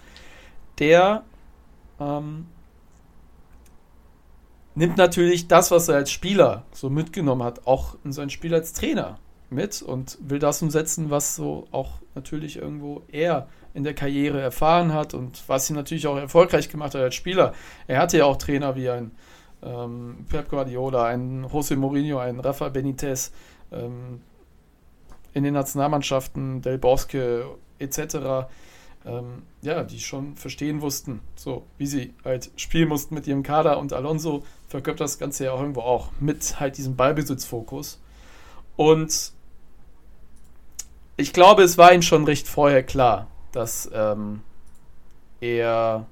der 0.79 1.23
ähm, 2.01 2.47
nimmt 4.75 4.97
natürlich 4.97 5.49
das, 5.49 5.71
was 5.71 5.89
er 5.89 5.97
als 5.97 6.11
Spieler 6.11 6.65
so 6.73 6.91
mitgenommen 6.91 7.43
hat, 7.43 7.67
auch 7.67 7.97
in 8.05 8.13
sein 8.13 8.31
Spiel 8.31 8.55
als 8.55 8.73
Trainer 8.73 9.19
mit 9.51 9.83
und 9.83 10.19
will 10.21 10.39
das 10.39 10.63
umsetzen, 10.63 11.11
was 11.11 11.37
so 11.37 11.67
auch 11.71 11.91
natürlich 12.15 12.57
irgendwo 12.57 13.03
er 13.09 13.49
in 13.75 13.85
der 13.85 13.95
Karriere 13.95 14.41
erfahren 14.41 14.93
hat 14.93 15.15
und 15.15 15.43
was 15.47 15.69
ihn 15.71 15.77
natürlich 15.77 16.07
auch 16.07 16.17
erfolgreich 16.17 16.69
gemacht 16.69 16.95
hat 16.95 17.03
als 17.03 17.15
Spieler. 17.15 17.53
Er 17.87 18.01
hatte 18.01 18.19
ja 18.19 18.25
auch 18.25 18.37
Trainer 18.37 18.77
wie 18.77 18.89
ein 18.91 19.13
ähm, 19.63 20.27
Pep 20.29 20.49
Guardiola, 20.49 21.07
ein 21.07 21.47
José 21.47 21.77
Mourinho, 21.77 22.19
ein 22.19 22.41
Rafa 22.41 22.69
Benitez 22.69 23.33
ähm, 23.71 24.21
in 25.33 25.45
den 25.45 25.55
Nationalmannschaften, 25.55 26.61
Del 26.61 26.79
Bosque 26.79 27.45
etc. 27.79 28.49
Ähm, 29.05 29.43
ja, 29.63 29.83
die 29.83 29.99
schon 29.99 30.37
verstehen 30.37 30.81
wussten, 30.81 31.21
so 31.35 31.67
wie 31.77 31.87
sie 31.87 32.15
halt 32.25 32.51
spielen 32.57 32.89
mussten 32.89 33.15
mit 33.15 33.27
ihrem 33.27 33.43
Kader 33.43 33.79
und 33.79 33.93
Alonso 33.93 34.45
verkörpert 34.69 35.01
das 35.01 35.19
Ganze 35.19 35.45
ja 35.47 35.53
auch 35.53 35.61
irgendwo 35.61 35.81
auch 35.81 36.11
mit 36.21 36.61
halt 36.61 36.79
diesem 36.79 36.95
Ballbesitzfokus. 36.95 38.01
Und 38.77 39.33
ich 41.17 41.33
glaube, 41.33 41.63
es 41.63 41.79
war 41.79 41.93
ihm 41.93 42.03
schon 42.03 42.25
recht 42.25 42.47
vorher 42.47 42.85
klar, 42.85 43.27
dass 43.51 43.91
ähm, 43.93 44.43
er 45.41 46.07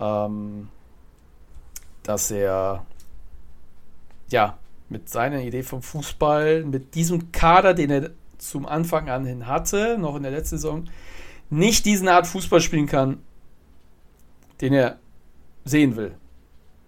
ähm, 0.00 0.68
dass 2.02 2.30
er 2.30 2.84
ja 4.30 4.58
mit 4.88 5.08
seiner 5.08 5.40
Idee 5.40 5.62
vom 5.62 5.82
Fußball, 5.82 6.64
mit 6.64 6.94
diesem 6.94 7.32
Kader, 7.32 7.74
den 7.74 7.90
er 7.90 8.10
zum 8.48 8.66
Anfang 8.66 9.08
an 9.08 9.24
hin 9.24 9.46
hatte, 9.46 9.96
noch 9.98 10.16
in 10.16 10.22
der 10.22 10.32
letzten 10.32 10.56
Saison, 10.56 10.88
nicht 11.50 11.86
diesen 11.86 12.08
Art 12.08 12.26
Fußball 12.26 12.60
spielen 12.60 12.86
kann, 12.86 13.22
den 14.60 14.72
er 14.72 14.98
sehen 15.64 15.96
will. 15.96 16.14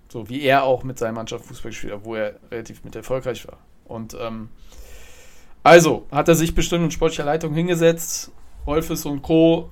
So 0.08 0.28
wie 0.28 0.42
er 0.42 0.64
auch 0.64 0.84
mit 0.84 0.98
seiner 0.98 1.12
Mannschaft 1.12 1.44
Fußball 1.44 1.70
gespielt 1.70 1.94
hat, 1.94 2.04
wo 2.04 2.14
er 2.14 2.38
relativ 2.50 2.84
mit 2.84 2.94
erfolgreich 2.94 3.46
war. 3.46 3.58
Und 3.84 4.16
ähm, 4.20 4.48
also 5.62 6.06
hat 6.10 6.28
er 6.28 6.34
sich 6.34 6.54
bestimmt 6.54 6.84
in 6.84 6.90
sportlicher 6.90 7.24
Leitung 7.24 7.54
hingesetzt. 7.54 8.30
Wolfes 8.64 9.04
und 9.06 9.22
Co., 9.22 9.70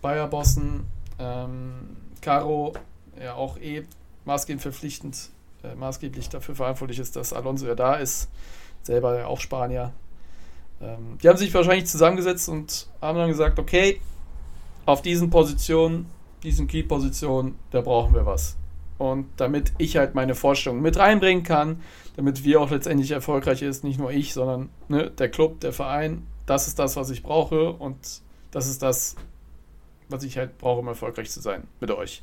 Bayer-Bossen, 0.00 0.86
ähm, 1.18 1.96
Caro, 2.20 2.74
ja 3.20 3.34
auch 3.34 3.58
eh 3.58 3.84
maßgebend 4.24 4.62
verpflichtend, 4.62 5.30
äh, 5.64 5.74
maßgeblich 5.74 6.28
dafür 6.28 6.54
verantwortlich 6.54 6.98
ist, 6.98 7.16
dass 7.16 7.32
Alonso 7.32 7.66
ja 7.66 7.74
da 7.74 7.94
ist. 7.94 8.28
Selber 8.82 9.26
auch 9.26 9.40
Spanier. 9.40 9.92
Ähm, 10.80 11.18
die 11.22 11.28
haben 11.28 11.36
sich 11.36 11.52
wahrscheinlich 11.54 11.86
zusammengesetzt 11.86 12.48
und 12.48 12.86
haben 13.00 13.18
dann 13.18 13.28
gesagt, 13.28 13.58
okay, 13.58 14.00
auf 14.86 15.02
diesen 15.02 15.30
Positionen, 15.30 16.06
diesen 16.42 16.66
Key-Positionen, 16.66 17.56
da 17.70 17.80
brauchen 17.80 18.14
wir 18.14 18.26
was. 18.26 18.56
Und 18.96 19.26
damit 19.36 19.72
ich 19.78 19.96
halt 19.96 20.14
meine 20.14 20.34
Vorstellungen 20.34 20.82
mit 20.82 20.96
reinbringen 20.96 21.44
kann, 21.44 21.82
damit 22.16 22.42
wir 22.42 22.60
auch 22.60 22.70
letztendlich 22.70 23.12
erfolgreich 23.12 23.62
ist, 23.62 23.84
nicht 23.84 23.98
nur 23.98 24.10
ich, 24.10 24.32
sondern 24.32 24.70
ne, 24.88 25.10
der 25.10 25.28
Club, 25.28 25.60
der 25.60 25.72
Verein, 25.72 26.26
das 26.46 26.66
ist 26.66 26.78
das, 26.78 26.96
was 26.96 27.10
ich 27.10 27.22
brauche 27.22 27.72
und 27.72 27.96
das 28.50 28.66
ist 28.66 28.82
das, 28.82 29.14
was 30.08 30.24
ich 30.24 30.38
halt 30.38 30.58
brauche, 30.58 30.80
um 30.80 30.88
erfolgreich 30.88 31.30
zu 31.30 31.40
sein 31.40 31.64
mit 31.80 31.90
euch. 31.90 32.22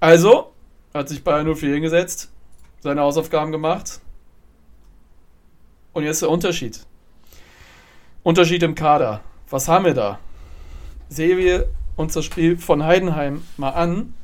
Also 0.00 0.52
hat 0.92 1.08
sich 1.08 1.24
Bayern 1.24 1.54
04 1.54 1.74
hingesetzt, 1.74 2.30
seine 2.80 3.00
Hausaufgaben 3.00 3.52
gemacht 3.52 4.00
und 5.92 6.04
jetzt 6.04 6.22
der 6.22 6.30
Unterschied. 6.30 6.84
Unterschied 8.24 8.62
im 8.62 8.74
Kader. 8.74 9.20
Was 9.50 9.68
haben 9.68 9.84
wir 9.84 9.92
da? 9.92 10.18
Sehen 11.10 11.36
wir 11.36 11.68
uns 11.94 12.14
das 12.14 12.24
Spiel 12.24 12.56
von 12.56 12.82
Heidenheim 12.82 13.44
mal 13.58 13.72
an 13.72 14.14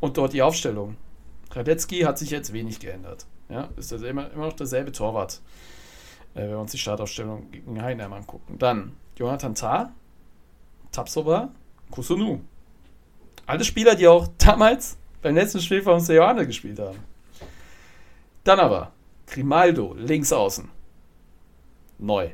und 0.00 0.16
dort 0.16 0.32
die 0.32 0.40
Aufstellung. 0.40 0.96
Radetzky 1.50 2.00
hat 2.00 2.18
sich 2.18 2.30
jetzt 2.30 2.54
wenig 2.54 2.80
geändert. 2.80 3.26
Ja, 3.50 3.68
ist 3.76 3.92
das 3.92 4.00
immer, 4.00 4.32
immer 4.32 4.46
noch 4.46 4.54
derselbe 4.54 4.90
Torwart, 4.90 5.42
äh, 6.34 6.40
wenn 6.40 6.48
wir 6.48 6.58
uns 6.58 6.72
die 6.72 6.78
Startaufstellung 6.78 7.50
gegen 7.50 7.80
Heidenheim 7.80 8.14
angucken. 8.14 8.58
Dann 8.58 8.96
Jonathan 9.18 9.54
Tah, 9.54 9.92
Tapsoba, 10.90 11.50
Kusunu. 11.90 12.40
Alle 13.44 13.64
Spieler, 13.64 13.94
die 13.96 14.08
auch 14.08 14.28
damals 14.38 14.96
beim 15.20 15.34
letzten 15.34 15.60
Spiel 15.60 15.82
von 15.82 16.02
Johanne 16.02 16.46
gespielt 16.46 16.78
haben. 16.78 16.98
Dann 18.44 18.60
aber 18.60 18.92
Grimaldo, 19.26 19.92
links 19.94 20.32
außen. 20.32 20.70
Neu. 21.98 22.30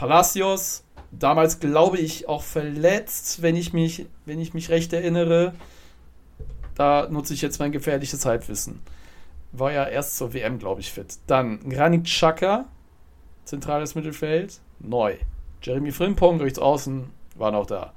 Palacios, 0.00 0.82
damals 1.10 1.60
glaube 1.60 1.98
ich 1.98 2.26
auch 2.26 2.42
verletzt, 2.42 3.42
wenn 3.42 3.54
ich 3.54 3.74
mich, 3.74 4.06
wenn 4.24 4.40
ich 4.40 4.54
mich 4.54 4.70
recht 4.70 4.94
erinnere. 4.94 5.52
Da 6.74 7.08
nutze 7.10 7.34
ich 7.34 7.42
jetzt 7.42 7.58
mein 7.58 7.70
gefährliches 7.70 8.24
Halbwissen. 8.24 8.80
War 9.52 9.72
ja 9.72 9.84
erst 9.84 10.16
zur 10.16 10.32
WM, 10.32 10.58
glaube 10.58 10.80
ich, 10.80 10.90
fit. 10.90 11.18
Dann 11.26 11.68
Granit 11.68 12.04
Xhaka, 12.04 12.64
zentrales 13.44 13.94
Mittelfeld, 13.94 14.60
neu. 14.78 15.16
Jeremy 15.60 15.92
Frimpong 15.92 16.40
rechts 16.40 16.58
außen, 16.58 17.10
war 17.34 17.50
noch 17.50 17.66
da. 17.66 17.92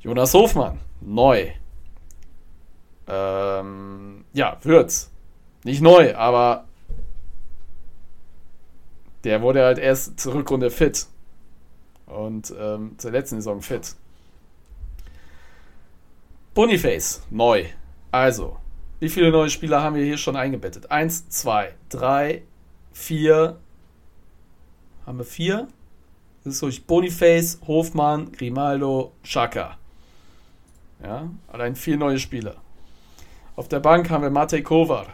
Jonas 0.00 0.34
Hofmann, 0.34 0.80
neu. 1.00 1.52
Ähm, 3.06 4.24
ja, 4.32 4.58
Würz. 4.62 5.12
Nicht 5.62 5.82
neu, 5.82 6.16
aber 6.16 6.64
der 9.24 9.42
wurde 9.42 9.64
halt 9.64 9.78
erst 9.78 10.18
zur 10.18 10.34
Rückrunde 10.34 10.70
fit. 10.70 11.06
Und 12.06 12.52
ähm, 12.58 12.94
zur 12.98 13.12
letzten 13.12 13.36
Saison 13.36 13.62
fit. 13.62 13.94
Boniface, 16.54 17.22
neu. 17.30 17.66
Also, 18.10 18.56
wie 18.98 19.08
viele 19.08 19.30
neue 19.30 19.48
Spieler 19.48 19.82
haben 19.82 19.94
wir 19.94 20.04
hier 20.04 20.18
schon 20.18 20.36
eingebettet? 20.36 20.90
Eins, 20.90 21.28
zwei, 21.28 21.74
drei, 21.88 22.42
vier. 22.92 23.58
Haben 25.06 25.18
wir 25.18 25.24
vier? 25.24 25.68
Das 26.44 26.54
ist 26.54 26.62
durch 26.62 26.84
Boniface, 26.86 27.60
Hofmann, 27.66 28.32
Grimaldo, 28.32 29.12
Chaka. 29.22 29.76
Ja, 31.02 31.30
allein 31.48 31.76
vier 31.76 31.96
neue 31.96 32.18
Spieler. 32.18 32.56
Auf 33.56 33.68
der 33.68 33.80
Bank 33.80 34.10
haben 34.10 34.22
wir 34.22 34.30
Matej 34.30 34.62
Kovar, 34.62 35.06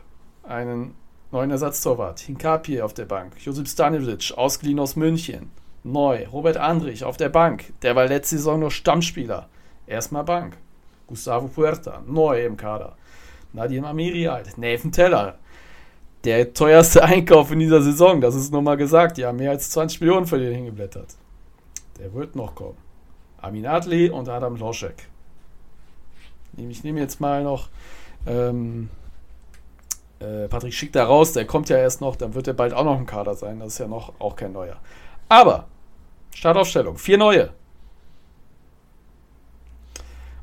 einen 0.43 0.95
neuen 1.37 1.51
Ersatztorwart. 1.51 2.21
Hinkapie 2.21 2.81
auf 2.81 2.95
der 2.95 3.05
Bank. 3.05 3.35
Josip 3.45 3.69
Stanovic, 3.69 4.33
ausgeliehen 4.37 4.81
aus 4.81 4.97
München. 4.97 5.51
Neu. 5.85 6.27
Robert 6.29 6.57
Andrich 6.57 7.05
auf 7.05 7.19
der 7.19 7.29
Bank. 7.29 7.75
Der 7.83 7.95
war 7.95 8.07
letzte 8.07 8.39
Saison 8.39 8.61
nur 8.61 8.71
Stammspieler. 8.71 9.47
Erstmal 9.87 10.25
Bank. 10.25 10.57
Gustavo 11.07 11.49
Puerta, 11.49 12.03
neu 12.07 12.47
im 12.47 12.57
Kader. 12.57 12.97
Nadim 13.53 13.85
Amiri 13.85 14.27
alt, 14.27 14.57
Nathan 14.57 14.91
Teller. 14.93 15.39
der 16.25 16.55
teuerste 16.55 17.05
Einkauf 17.13 17.53
in 17.53 17.59
dieser 17.59 17.83
Saison. 17.83 18.23
Das 18.23 18.35
ist 18.35 18.51
nochmal 18.51 18.79
gesagt. 18.79 19.19
Die 19.19 19.27
haben 19.27 19.37
mehr 19.37 19.51
als 19.51 19.71
20 19.71 20.01
Millionen 20.01 20.27
für 20.27 20.39
den 20.39 20.55
hingeblättert. 20.55 21.17
Der 21.99 22.15
wird 22.15 22.35
noch 22.35 22.55
kommen. 22.55 22.79
Amin 23.43 23.67
Adli 23.67 24.09
und 24.09 24.31
Adam 24.31 24.57
Loschek. 24.57 25.07
Ich 26.57 26.83
nehme 26.83 27.01
jetzt 27.01 27.21
mal 27.21 27.45
noch 27.45 27.69
ähm, 28.27 28.89
äh, 30.27 30.49
Patrick 30.49 30.75
Schick 30.75 30.93
da 30.93 31.05
raus. 31.05 31.33
Der 31.33 31.47
kommt 31.47 31.69
ja 31.69 31.77
erst 31.77 32.01
noch. 32.01 32.17
Dann 32.17 32.35
wird 32.35 32.49
er 32.49 32.55
bald 32.55 32.73
auch 32.73 32.85
noch 32.85 32.99
im 32.99 33.07
Kader 33.07 33.35
sein. 33.35 33.61
Das 33.61 33.75
ist 33.75 33.79
ja 33.79 33.87
noch 33.87 34.13
auch 34.19 34.37
kein 34.37 34.53
neuer. 34.53 34.77
Aber 35.29 35.67
Startaufstellung. 36.35 36.99
Vier 36.99 37.19
neue. 37.19 37.51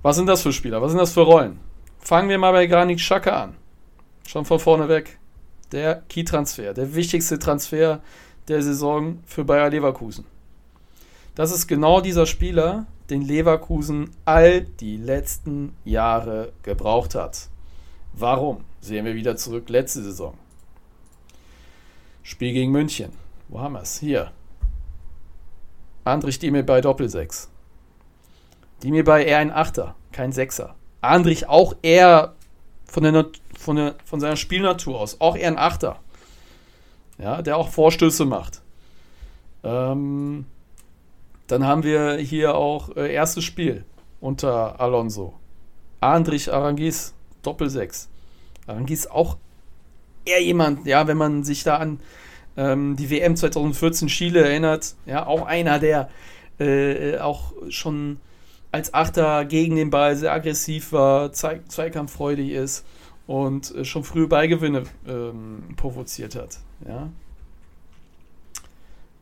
Was 0.01 0.17
sind 0.17 0.27
das 0.27 0.41
für 0.41 0.51
Spieler? 0.51 0.81
Was 0.81 0.91
sind 0.91 0.99
das 0.99 1.13
für 1.13 1.21
Rollen? 1.21 1.59
Fangen 1.99 2.29
wir 2.29 2.37
mal 2.37 2.51
bei 2.51 2.67
Granit 2.67 2.99
Xhaka 2.99 3.43
an. 3.43 3.55
Schon 4.27 4.45
von 4.45 4.59
vorne 4.59 4.89
weg. 4.89 5.17
Der 5.71 6.03
Key-Transfer, 6.09 6.73
der 6.73 6.93
wichtigste 6.93 7.39
Transfer 7.39 8.01
der 8.47 8.61
Saison 8.61 9.19
für 9.25 9.43
Bayer 9.43 9.69
Leverkusen. 9.69 10.25
Das 11.35 11.51
ist 11.51 11.67
genau 11.67 12.01
dieser 12.01 12.25
Spieler, 12.25 12.85
den 13.09 13.21
Leverkusen 13.21 14.11
all 14.25 14.61
die 14.61 14.97
letzten 14.97 15.75
Jahre 15.83 16.51
gebraucht 16.61 17.15
hat. 17.15 17.49
Warum? 18.13 18.63
Sehen 18.79 19.05
wir 19.05 19.15
wieder 19.15 19.35
zurück 19.35 19.69
letzte 19.69 20.03
Saison. 20.03 20.37
Spiel 22.21 22.53
gegen 22.53 22.71
München. 22.71 23.11
Wo 23.49 23.59
haben 23.59 23.73
wir 23.73 23.81
es? 23.81 23.99
Hier. 23.99 24.31
Andrich 26.05 26.39
Diemel 26.39 26.63
bei 26.63 26.81
Doppelsechs. 26.81 27.49
Diemel 28.83 29.03
bei 29.03 29.23
eher 29.23 29.39
ein 29.39 29.51
Achter, 29.51 29.95
kein 30.11 30.31
Sechser. 30.31 30.75
Andrich 31.01 31.47
auch 31.47 31.75
eher 31.81 32.33
von, 32.85 33.03
der, 33.03 33.27
von, 33.57 33.75
der, 33.77 33.95
von 34.05 34.19
seiner 34.19 34.35
Spielnatur 34.35 34.99
aus, 34.99 35.19
auch 35.19 35.35
eher 35.35 35.47
ein 35.47 35.57
Achter. 35.57 35.99
Ja, 37.17 37.41
der 37.41 37.57
auch 37.57 37.69
Vorstöße 37.69 38.25
macht. 38.25 38.61
Ähm, 39.63 40.45
dann 41.47 41.65
haben 41.65 41.83
wir 41.83 42.15
hier 42.15 42.55
auch 42.55 42.95
äh, 42.95 43.13
erstes 43.13 43.43
Spiel 43.43 43.85
unter 44.19 44.79
Alonso. 44.79 45.33
Andrich 46.01 46.51
Arangis, 46.51 47.13
Doppelsechs. 47.43 48.09
Arangis 48.67 49.07
auch 49.07 49.37
eher 50.25 50.41
jemand, 50.41 50.85
ja, 50.85 51.07
wenn 51.07 51.17
man 51.17 51.43
sich 51.43 51.63
da 51.63 51.77
an 51.77 51.99
ähm, 52.57 52.95
die 52.95 53.09
WM 53.09 53.35
2014 53.35 54.07
Chile 54.07 54.43
erinnert, 54.43 54.95
ja, 55.05 55.25
auch 55.25 55.45
einer, 55.45 55.79
der 55.79 56.09
äh, 56.59 57.17
auch 57.17 57.53
schon 57.69 58.19
als 58.71 58.93
Achter 58.93 59.45
gegen 59.45 59.75
den 59.75 59.89
Ball 59.89 60.15
sehr 60.15 60.33
aggressiv 60.33 60.91
war, 60.93 61.31
Zeig 61.31 61.71
zweikampffreudig 61.71 62.51
ist 62.51 62.85
und 63.27 63.73
äh, 63.75 63.85
schon 63.85 64.03
früh 64.03 64.27
Beigewinne 64.27 64.83
ähm, 65.07 65.63
provoziert 65.75 66.35
hat. 66.35 66.59
Ja. 66.87 67.09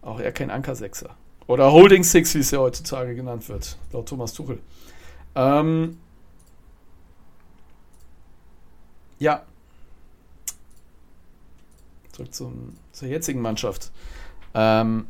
Auch 0.01 0.20
er 0.20 0.32
kein 0.32 0.50
Anker-Sechser. 0.50 1.12
Oder 1.48 1.72
Holding 1.72 2.04
Six, 2.04 2.34
wie 2.36 2.40
es 2.40 2.51
ja 2.51 2.60
heutzutage 2.60 3.13
genannt 3.13 3.50
wird, 3.50 3.78
laut 3.92 4.08
Thomas 4.08 4.34
Tuchel. 4.34 4.60
Ähm, 5.36 5.98
ja. 9.22 9.44
Zurück 12.12 12.34
zum, 12.34 12.75
zur 12.92 13.08
jetzigen 13.08 13.40
Mannschaft. 13.40 13.92
Ähm, 14.54 15.08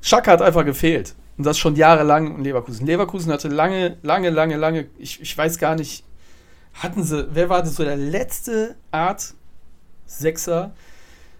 Schaka 0.00 0.32
hat 0.32 0.42
einfach 0.42 0.64
gefehlt. 0.64 1.14
Und 1.36 1.44
das 1.44 1.58
schon 1.58 1.76
jahrelang 1.76 2.36
in 2.36 2.44
Leverkusen. 2.44 2.86
Leverkusen 2.86 3.32
hatte 3.32 3.48
lange, 3.48 3.98
lange, 4.02 4.30
lange, 4.30 4.56
lange, 4.56 4.86
ich, 4.98 5.20
ich 5.20 5.36
weiß 5.36 5.58
gar 5.58 5.74
nicht, 5.74 6.04
hatten 6.74 7.04
sie, 7.04 7.28
wer 7.34 7.48
war 7.48 7.62
das 7.62 7.76
so 7.76 7.84
der 7.84 7.96
letzte 7.96 8.76
Art 8.90 9.34
Sechser, 10.06 10.72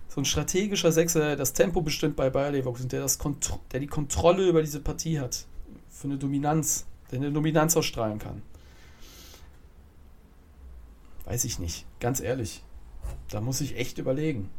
so 0.08 0.20
ein 0.20 0.24
strategischer 0.24 0.92
Sechser, 0.92 1.20
der 1.20 1.36
das 1.36 1.52
Tempo 1.52 1.80
bestimmt 1.80 2.16
bei 2.16 2.30
Bayer 2.30 2.52
Leverkusen, 2.52 2.88
der, 2.88 3.00
das 3.00 3.18
Kontro 3.18 3.60
der 3.72 3.80
die 3.80 3.86
Kontrolle 3.86 4.48
über 4.48 4.60
diese 4.62 4.80
Partie 4.80 5.18
hat. 5.20 5.46
Für 5.90 6.06
eine 6.06 6.18
Dominanz, 6.18 6.86
der 7.10 7.18
eine 7.18 7.32
Dominanz 7.32 7.76
ausstrahlen 7.76 8.18
kann. 8.18 8.42
Weiß 11.30 11.44
ich 11.44 11.60
nicht, 11.60 11.86
ganz 12.00 12.18
ehrlich. 12.18 12.60
Da 13.28 13.40
muss 13.40 13.60
ich 13.60 13.76
echt 13.76 13.98
überlegen. 13.98 14.50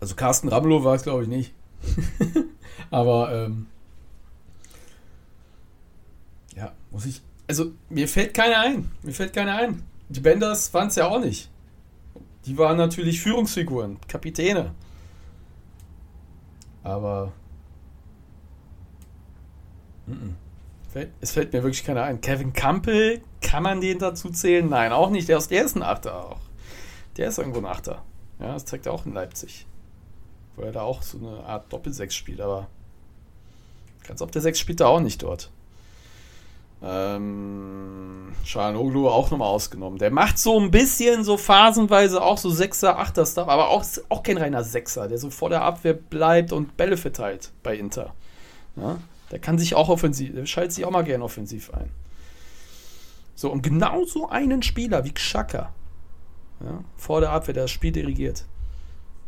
Also 0.00 0.16
Carsten 0.16 0.48
Ramelow 0.48 0.82
war 0.82 0.96
es, 0.96 1.04
glaube 1.04 1.22
ich, 1.22 1.28
nicht. 1.28 1.54
Aber 2.90 3.32
ähm, 3.32 3.68
ja, 6.56 6.72
muss 6.90 7.06
ich. 7.06 7.22
Also 7.46 7.70
mir 7.90 8.08
fällt 8.08 8.34
keiner 8.34 8.58
ein. 8.58 8.90
Mir 9.02 9.14
fällt 9.14 9.32
keiner 9.32 9.54
ein. 9.54 9.84
Die 10.08 10.18
Benders 10.18 10.74
waren 10.74 10.88
es 10.88 10.96
ja 10.96 11.06
auch 11.06 11.20
nicht. 11.20 11.48
Die 12.44 12.58
waren 12.58 12.76
natürlich 12.76 13.20
Führungsfiguren, 13.20 14.00
Kapitäne. 14.08 14.74
Aber 16.82 17.32
n 20.08 20.36
-n. 20.96 21.12
es 21.20 21.32
fällt 21.32 21.52
mir 21.52 21.62
wirklich 21.62 21.84
keiner 21.84 22.02
ein. 22.04 22.20
Kevin 22.20 22.52
Campbell, 22.52 23.20
kann 23.40 23.62
man 23.62 23.80
den 23.80 23.98
dazu 23.98 24.30
zählen? 24.30 24.68
Nein, 24.68 24.92
auch 24.92 25.10
nicht. 25.10 25.28
Der 25.28 25.38
ist, 25.38 25.50
der 25.50 25.64
ist 25.64 25.76
ein 25.76 25.82
Achter 25.82 26.24
auch. 26.24 26.40
Der 27.16 27.28
ist 27.28 27.38
irgendwo 27.38 27.58
ein 27.58 27.66
Achter. 27.66 28.02
Ja, 28.40 28.52
das 28.52 28.64
zeigt 28.64 28.86
er 28.86 28.92
auch 28.92 29.06
in 29.06 29.12
Leipzig. 29.12 29.66
Wo 30.56 30.62
er 30.62 30.72
da 30.72 30.82
auch 30.82 31.02
so 31.02 31.18
eine 31.18 31.44
Art 31.44 31.72
Doppelsechs 31.72 32.14
spielt, 32.14 32.40
aber 32.40 32.68
ganz 34.06 34.22
ob 34.22 34.32
der 34.32 34.42
Sechs 34.42 34.58
spielt 34.58 34.80
er 34.80 34.88
auch 34.88 35.00
nicht 35.00 35.22
dort. 35.22 35.50
Ähm, 36.82 38.32
Oglu 38.54 39.08
auch 39.08 39.30
nochmal 39.30 39.48
ausgenommen. 39.48 39.98
Der 39.98 40.10
macht 40.10 40.38
so 40.38 40.60
ein 40.60 40.70
bisschen 40.70 41.24
so 41.24 41.36
phasenweise 41.36 42.22
auch 42.22 42.38
so 42.38 42.50
Sechser, 42.50 42.98
Achter 42.98 43.24
Stuff, 43.24 43.48
aber 43.48 43.70
auch, 43.70 43.84
auch 44.08 44.22
kein 44.22 44.36
reiner 44.36 44.62
Sechser, 44.62 45.08
der 45.08 45.18
so 45.18 45.30
vor 45.30 45.48
der 45.48 45.62
Abwehr 45.62 45.94
bleibt 45.94 46.52
und 46.52 46.76
Bälle 46.76 46.96
verteilt 46.96 47.50
bei 47.62 47.76
Inter. 47.76 48.14
Ja? 48.76 48.98
Der 49.30 49.38
kann 49.38 49.58
sich 49.58 49.74
auch 49.74 49.88
offensiv, 49.88 50.34
der 50.34 50.46
schaltet 50.46 50.72
sich 50.72 50.84
auch 50.84 50.90
mal 50.90 51.02
gerne 51.02 51.24
offensiv 51.24 51.72
ein. 51.74 51.90
So, 53.34 53.50
und 53.50 53.62
genau 53.62 54.04
so 54.04 54.28
einen 54.28 54.62
Spieler 54.62 55.04
wie 55.04 55.12
Xhaka, 55.12 55.72
ja, 56.60 56.84
vor 56.96 57.20
der 57.20 57.32
Abwehr, 57.32 57.54
der 57.54 57.64
das 57.64 57.70
Spiel 57.70 57.92
dirigiert. 57.92 58.46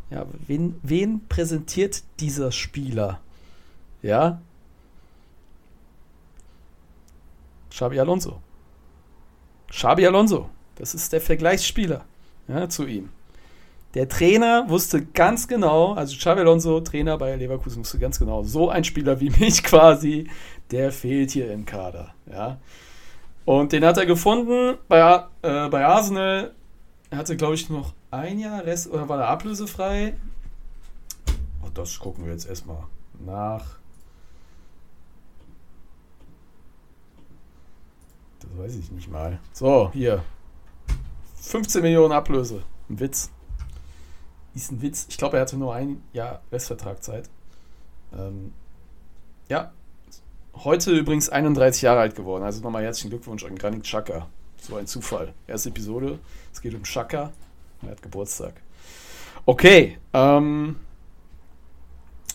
Ja, 0.09 0.25
wen, 0.47 0.79
wen 0.81 1.27
präsentiert 1.27 2.03
dieser 2.19 2.51
Spieler? 2.51 3.19
Ja, 4.01 4.41
Xabi 7.69 7.99
Alonso. 7.99 8.41
Xabi 9.69 10.07
Alonso, 10.07 10.49
das 10.75 10.95
ist 10.95 11.13
der 11.13 11.21
Vergleichsspieler 11.21 12.03
ja, 12.47 12.67
zu 12.67 12.87
ihm. 12.87 13.09
Der 13.95 14.07
Trainer 14.07 14.69
wusste 14.69 15.03
ganz 15.03 15.47
genau, 15.47 15.93
also 15.93 16.15
Xabi 16.15 16.41
Alonso, 16.41 16.79
Trainer 16.81 17.17
bei 17.17 17.35
Leverkusen, 17.35 17.79
wusste 17.79 17.97
ganz 17.97 18.19
genau, 18.19 18.43
so 18.43 18.69
ein 18.69 18.83
Spieler 18.83 19.19
wie 19.19 19.31
mich 19.31 19.63
quasi, 19.63 20.29
der 20.69 20.91
fehlt 20.91 21.31
hier 21.31 21.51
im 21.51 21.65
Kader. 21.65 22.13
Ja. 22.31 22.59
Und 23.45 23.71
den 23.71 23.83
hat 23.83 23.97
er 23.97 24.05
gefunden 24.05 24.77
bei, 24.87 24.99
äh, 25.41 25.69
bei 25.69 25.83
Arsenal. 25.83 26.53
Er 27.09 27.17
hatte, 27.17 27.35
glaube 27.35 27.55
ich, 27.55 27.67
noch 27.71 27.93
ein 28.11 28.37
Jahr 28.37 28.63
Rest, 28.63 28.91
oder 28.91 29.09
war 29.09 29.19
er 29.19 29.27
ablösefrei? 29.27 30.13
Oh, 31.63 31.69
das 31.73 31.97
gucken 31.97 32.25
wir 32.25 32.31
jetzt 32.31 32.47
erstmal 32.47 32.83
nach. 33.25 33.79
Das 38.39 38.49
weiß 38.55 38.75
ich 38.75 38.91
nicht 38.91 39.09
mal. 39.09 39.39
So, 39.51 39.89
hier. 39.93 40.23
15 41.41 41.81
Millionen 41.81 42.11
Ablöse. 42.11 42.61
Ein 42.87 42.99
Witz. 42.99 43.31
Ist 44.59 44.73
ein 44.73 44.81
Witz. 44.81 45.05
Ich 45.07 45.17
glaube, 45.17 45.37
er 45.37 45.43
hatte 45.43 45.55
nur 45.55 45.73
ein 45.73 46.03
Jahr 46.11 46.41
Restvertragzeit. 46.51 47.29
Ähm, 48.13 48.53
ja. 49.47 49.71
Heute 50.53 50.91
übrigens 50.91 51.29
31 51.29 51.81
Jahre 51.83 52.01
alt 52.01 52.13
geworden. 52.13 52.43
Also 52.43 52.61
nochmal 52.61 52.83
herzlichen 52.83 53.09
Glückwunsch 53.09 53.45
an 53.45 53.55
Granit 53.55 53.83
Xhaka. 53.83 54.27
So 54.59 54.75
ein 54.75 54.85
Zufall. 54.85 55.33
Erste 55.47 55.69
Episode. 55.69 56.19
Es 56.51 56.59
geht 56.61 56.75
um 56.75 56.83
Xhaka. 56.83 57.31
Er 57.83 57.91
hat 57.91 58.01
Geburtstag. 58.01 58.55
Okay. 59.45 59.97
Ähm, 60.11 60.75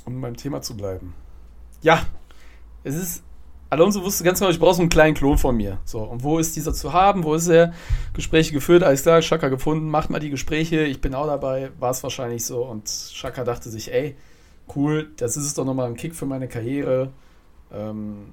um 0.07 0.21
beim 0.23 0.39
Thema 0.39 0.63
zu 0.63 0.79
bleiben. 0.79 1.13
Ja. 1.83 2.07
Es 2.85 2.95
ist 2.95 3.23
Alonso 3.75 4.05
wusste 4.05 4.23
ganz 4.23 4.39
genau, 4.39 4.53
ich 4.53 4.61
brauche 4.61 4.75
so 4.75 4.83
einen 4.83 4.89
kleinen 4.89 5.15
Klon 5.15 5.37
von 5.37 5.57
mir. 5.57 5.79
So, 5.85 5.99
und 5.99 6.23
wo 6.23 6.39
ist 6.39 6.55
dieser 6.55 6.73
zu 6.73 6.93
haben? 6.93 7.25
Wo 7.25 7.35
ist 7.35 7.49
er? 7.49 7.73
Gespräche 8.13 8.53
geführt, 8.53 8.85
alles 8.85 9.03
klar, 9.03 9.21
Shaka 9.21 9.49
gefunden, 9.49 9.89
macht 9.89 10.11
mal 10.11 10.21
die 10.21 10.31
Gespräche, 10.31 10.85
ich 10.85 11.01
bin 11.01 11.13
auch 11.13 11.27
dabei, 11.27 11.73
war 11.81 11.91
es 11.91 12.01
wahrscheinlich 12.05 12.45
so. 12.45 12.63
Und 12.63 12.89
Shaka 12.89 13.43
dachte 13.43 13.71
sich, 13.71 13.93
ey, 13.93 14.15
cool, 14.77 15.11
das 15.17 15.37
ist 15.37 15.45
es 15.45 15.55
doch 15.55 15.65
nochmal 15.65 15.89
ein 15.89 15.97
Kick 15.97 16.15
für 16.15 16.25
meine 16.25 16.47
Karriere. 16.47 17.11
Ähm, 17.73 18.27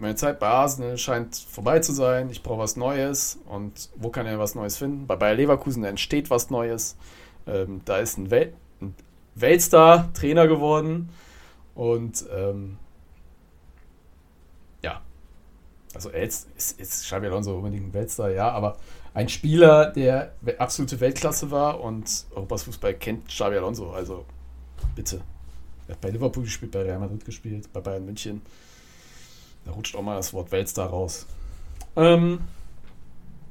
meine 0.00 0.16
Zeit 0.16 0.40
bei 0.40 0.48
Arsenal 0.48 0.98
scheint 0.98 1.36
vorbei 1.36 1.78
zu 1.78 1.92
sein, 1.92 2.28
ich 2.30 2.42
brauche 2.42 2.58
was 2.58 2.74
Neues. 2.74 3.38
Und 3.48 3.90
wo 3.94 4.08
kann 4.08 4.26
er 4.26 4.40
was 4.40 4.56
Neues 4.56 4.78
finden? 4.78 5.06
Bei 5.06 5.14
Bayer 5.14 5.36
Leverkusen 5.36 5.84
entsteht 5.84 6.28
was 6.28 6.50
Neues. 6.50 6.96
Ähm, 7.46 7.82
da 7.84 7.98
ist 7.98 8.18
ein, 8.18 8.32
Wel 8.32 8.52
ein 8.80 8.96
Weltstar 9.36 10.12
Trainer 10.12 10.48
geworden. 10.48 11.10
Und 11.76 12.24
ähm, 12.36 12.78
also 15.94 16.10
jetzt 16.10 16.48
ist, 16.56 16.80
ist 16.80 17.04
Xabi 17.04 17.26
Alonso 17.26 17.56
unbedingt 17.56 17.88
ein 17.88 17.94
Weltstar, 17.94 18.30
ja, 18.30 18.50
aber 18.50 18.76
ein 19.14 19.28
Spieler, 19.28 19.86
der 19.86 20.32
absolute 20.58 21.00
Weltklasse 21.00 21.50
war 21.50 21.80
und 21.80 22.24
Europas 22.30 22.64
Fußball 22.64 22.94
kennt 22.94 23.28
Xabi 23.28 23.56
Alonso, 23.56 23.90
also 23.90 24.24
bitte. 24.94 25.20
Er 25.86 25.92
hat 25.94 26.00
bei 26.00 26.10
Liverpool 26.10 26.44
gespielt, 26.44 26.72
bei 26.72 26.82
Real 26.82 26.98
Madrid 26.98 27.24
gespielt, 27.24 27.72
bei 27.72 27.80
Bayern 27.80 28.04
München. 28.04 28.42
Da 29.64 29.72
rutscht 29.72 29.96
auch 29.96 30.02
mal 30.02 30.16
das 30.16 30.32
Wort 30.32 30.52
Weltstar 30.52 30.90
raus. 30.90 31.26
Ähm, 31.96 32.40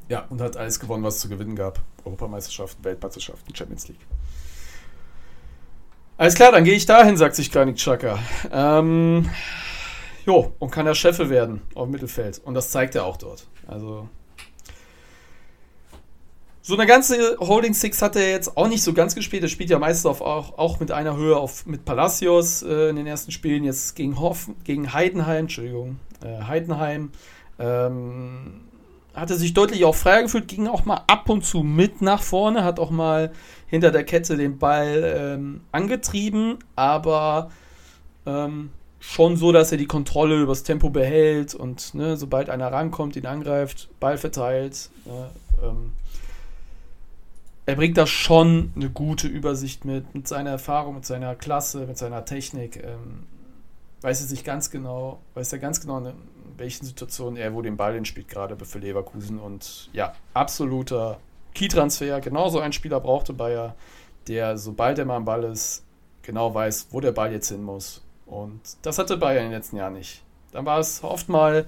ja, 0.08 0.26
und 0.30 0.40
hat 0.40 0.56
alles 0.56 0.80
gewonnen, 0.80 1.04
was 1.04 1.16
es 1.16 1.22
zu 1.22 1.30
gewinnen 1.30 1.56
gab. 1.56 1.82
Europameisterschaften, 2.06 2.84
Weltmeisterschaften, 2.84 3.56
Champions 3.56 3.88
League. 3.88 4.00
Alles 6.18 6.36
klar, 6.36 6.52
dann 6.52 6.64
gehe 6.64 6.74
ich 6.74 6.86
dahin, 6.86 7.18
sagt 7.18 7.36
sich 7.36 7.52
Granit 7.52 7.78
Xhaka. 7.78 8.18
Ähm, 8.52 9.30
jo, 10.28 10.54
und 10.60 10.70
kann 10.70 10.86
der 10.86 10.94
Chefe 10.94 11.30
werden 11.30 11.62
auf 11.74 11.88
Mittelfeld. 11.88 12.42
Und 12.44 12.54
das 12.54 12.70
zeigt 12.70 12.94
er 12.96 13.06
auch 13.06 13.18
dort. 13.18 13.48
Also, 13.66 14.08
so 16.62 16.76
eine 16.76 16.86
ganze 16.86 17.38
Holding 17.40 17.74
Six 17.74 18.02
hat 18.02 18.18
er 18.18 18.30
jetzt 18.30 18.58
auch 18.58 18.68
nicht 18.68 18.84
so 18.84 18.92
ganz 18.92 19.16
gespielt. 19.16 19.42
Er 19.42 19.48
spielt 19.48 19.70
ja 19.70 19.80
meistens 19.80 20.06
auf, 20.06 20.20
auch, 20.20 20.58
auch 20.58 20.82
mit 20.82 20.92
einer 20.92 21.16
Höhe 21.16 21.38
auf, 21.38 21.66
mit 21.66 21.86
Palacios 21.86 22.62
äh, 22.62 22.90
in 22.90 22.98
den 22.98 23.08
ersten 23.08 23.32
Spielen. 23.32 23.64
Jetzt 23.64 23.96
gegen, 23.96 24.20
Hoff, 24.20 24.50
gegen 24.66 24.92
Heidenheim, 24.92 25.46
Entschuldigung, 25.46 26.00
äh, 26.22 26.44
Heidenheim. 26.44 27.12
Ähm, 27.58 28.66
hatte 29.14 29.36
sich 29.36 29.54
deutlich 29.54 29.86
auch 29.86 29.96
freier 29.96 30.24
gefühlt, 30.24 30.50
ging 30.50 30.68
auch 30.68 30.84
mal 30.84 31.04
ab 31.08 31.30
und 31.30 31.46
zu 31.46 31.64
mit 31.64 32.02
nach 32.02 32.22
vorne, 32.22 32.66
hat 32.66 32.80
auch 32.80 32.92
mal 32.92 33.32
hinter 33.66 33.90
der 33.92 34.04
Kette 34.04 34.36
den 34.36 34.60
Ball 34.60 35.16
ähm, 35.18 35.62
angetrieben, 35.72 36.60
aber 36.76 37.50
ähm, 38.28 38.70
schon 39.00 39.38
so, 39.38 39.52
dass 39.52 39.72
er 39.72 39.78
die 39.78 39.86
Kontrolle 39.86 40.42
über 40.42 40.52
das 40.52 40.64
Tempo 40.64 40.90
behält 40.90 41.54
und 41.54 41.94
ne, 41.94 42.18
sobald 42.18 42.50
einer 42.50 42.72
rankommt, 42.72 43.16
ihn 43.16 43.26
angreift, 43.26 43.90
Ball 44.00 44.18
verteilt. 44.18 44.90
Ne, 45.06 45.30
ähm, 45.64 45.94
er 47.66 47.76
bringt 47.76 47.98
da 47.98 48.08
schon 48.08 48.72
eine 48.76 48.90
gute 48.90 49.28
Übersicht 49.28 49.84
mit, 49.86 50.16
mit 50.16 50.28
seiner 50.28 50.52
Erfahrung, 50.52 50.96
mit 50.96 51.06
seiner 51.06 51.36
Klasse, 51.36 51.86
mit 51.86 51.98
seiner 51.98 52.24
Technik. 52.24 52.78
Ähm, 52.78 53.26
weiß 54.02 54.22
er 54.22 54.28
sich 54.28 54.44
ganz 54.44 54.72
genau, 54.72 55.20
weiß 55.34 55.52
er 55.54 55.60
ganz 55.60 55.82
genau, 55.82 55.98
in 56.00 56.14
welchen 56.56 56.86
Situationen 56.86 57.36
er 57.36 57.54
wo 57.54 57.62
den 57.62 57.76
Ball 57.76 57.94
hinspielt, 57.94 58.30
gerade 58.30 58.56
für 58.66 58.80
Leverkusen. 58.80 59.38
Und 59.40 59.90
ja, 59.92 60.14
absoluter 60.34 61.20
Key-Transfer. 61.56 62.22
Genauso 62.22 62.60
ein 62.60 62.72
Spieler 62.72 63.00
brauchte 63.00 63.34
Bayer, 63.34 63.76
der, 64.28 64.58
sobald 64.58 65.00
er 65.00 65.06
mal 65.06 65.18
am 65.18 65.26
Ball 65.26 65.44
ist, 65.44 65.84
genau 66.22 66.54
weiß, 66.54 66.88
wo 66.92 67.02
der 67.02 67.12
Ball 67.12 67.34
jetzt 67.34 67.50
hin 67.50 67.64
muss. 67.64 68.02
Und 68.28 68.62
das 68.82 69.00
hatte 69.00 69.18
Bayern 69.18 69.46
in 69.46 69.52
den 69.52 69.58
letzten 69.58 69.78
Jahren 69.78 69.94
nicht. 69.94 70.24
Dann 70.52 70.66
war 70.66 70.80
es 70.80 71.04
oft 71.04 71.30
mal, 71.30 71.66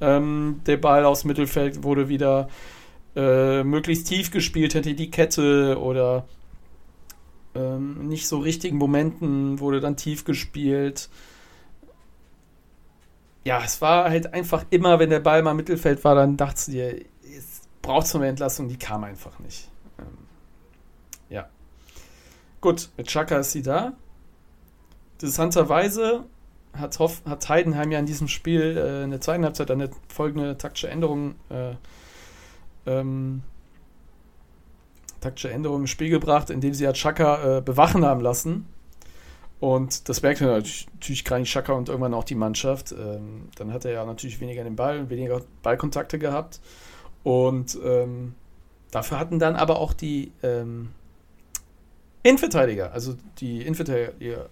ähm, 0.00 0.60
der 0.66 0.76
Ball 0.76 1.04
aus 1.04 1.22
dem 1.22 1.28
Mittelfeld 1.28 1.82
wurde 1.82 2.08
wieder 2.08 2.48
äh, 3.14 3.62
möglichst 3.62 4.08
tief 4.08 4.30
gespielt, 4.30 4.74
hätte 4.74 4.94
die 4.94 5.10
Kette 5.10 5.78
oder 5.80 6.24
ähm, 7.54 8.08
nicht 8.08 8.28
so 8.28 8.38
richtigen 8.38 8.78
Momenten 8.78 9.60
wurde 9.60 9.80
dann 9.80 9.96
tief 9.96 10.24
gespielt 10.24 11.08
ja, 13.48 13.62
es 13.64 13.80
war 13.80 14.10
halt 14.10 14.34
einfach 14.34 14.66
immer, 14.68 14.98
wenn 14.98 15.08
der 15.08 15.20
Ball 15.20 15.42
mal 15.42 15.52
im 15.52 15.56
Mittelfeld 15.56 16.04
war, 16.04 16.14
dann 16.14 16.36
dachtest 16.36 16.68
du 16.68 16.72
dir, 16.72 16.96
jetzt 17.22 17.66
brauchst 17.80 18.12
du 18.12 18.18
eine 18.18 18.28
Entlassung, 18.28 18.68
die 18.68 18.76
kam 18.76 19.04
einfach 19.04 19.38
nicht. 19.38 19.70
Ähm, 19.98 20.18
ja. 21.30 21.48
Gut, 22.60 22.90
mit 22.98 23.06
Chaka 23.08 23.38
ist 23.38 23.52
sie 23.52 23.62
da. 23.62 23.94
Interessanterweise 25.20 26.24
hat, 26.72 26.98
Hoff, 26.98 27.22
hat 27.26 27.48
Heidenheim 27.48 27.90
ja 27.90 27.98
in 27.98 28.06
diesem 28.06 28.28
Spiel 28.28 28.76
äh, 28.76 29.04
in 29.04 29.10
der 29.10 29.20
zweiten 29.20 29.44
Halbzeit 29.44 29.70
eine 29.70 29.90
folgende 30.08 30.56
taktische 30.56 30.88
Änderung 30.88 31.34
äh, 31.50 31.74
ähm, 32.86 33.42
taktische 35.20 35.50
Änderung 35.50 35.80
im 35.80 35.86
Spiel 35.88 36.10
gebracht, 36.10 36.50
indem 36.50 36.74
sie 36.74 36.84
ja 36.84 36.92
Chaka 36.92 37.58
äh, 37.58 37.60
bewachen 37.60 38.04
haben 38.04 38.20
lassen 38.20 38.66
und 39.60 40.08
das 40.08 40.22
merkte 40.22 40.44
natürlich 40.44 41.24
Granit 41.24 41.48
Xhaka 41.48 41.72
und 41.72 41.88
irgendwann 41.88 42.14
auch 42.14 42.24
die 42.24 42.36
Mannschaft. 42.36 42.92
Ähm, 42.92 43.48
dann 43.56 43.72
hat 43.72 43.84
er 43.84 43.92
ja 43.92 44.04
natürlich 44.04 44.40
weniger 44.40 44.62
den 44.62 44.76
Ball 44.76 45.00
und 45.00 45.10
weniger 45.10 45.42
Ballkontakte 45.62 46.18
gehabt. 46.18 46.60
Und 47.24 47.76
ähm, 47.84 48.34
dafür 48.90 49.18
hatten 49.18 49.38
dann 49.38 49.56
aber 49.56 49.80
auch 49.80 49.92
die 49.92 50.32
ähm, 50.42 50.90
Innenverteidiger, 52.22 52.92
also 52.92 53.16
die 53.38 53.62
Innenverteidiger, 53.62 54.48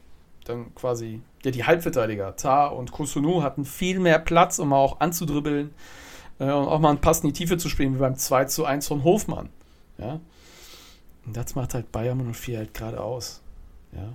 dann 0.48 0.74
quasi, 0.74 1.20
ja, 1.44 1.50
die 1.50 1.64
Halbverteidiger, 1.64 2.37
Tar 2.37 2.74
und 2.76 2.92
Kusunu 2.92 3.42
hatten 3.42 3.64
viel 3.64 4.00
mehr 4.00 4.18
Platz, 4.18 4.59
um 4.59 4.72
auch 4.72 5.00
anzudribbeln 5.00 5.74
äh, 6.38 6.44
und 6.44 6.68
auch 6.68 6.78
mal 6.80 6.90
einen 6.90 7.00
Pass 7.00 7.20
in 7.20 7.28
die 7.28 7.32
Tiefe 7.32 7.59
zu 7.59 7.68
spielen, 7.68 7.94
wie 7.94 7.98
beim 7.98 8.16
2 8.16 8.46
zu 8.46 8.64
1 8.64 8.87
von 8.87 9.04
Hofmann. 9.04 9.48
Ja? 9.98 10.20
Und 11.24 11.37
das 11.37 11.54
macht 11.54 11.74
halt 11.74 11.90
Bayern 11.92 12.32
04 12.32 12.59
halt 12.59 12.74
gerade 12.74 13.00
aus. 13.00 13.42
Ja? 13.92 14.12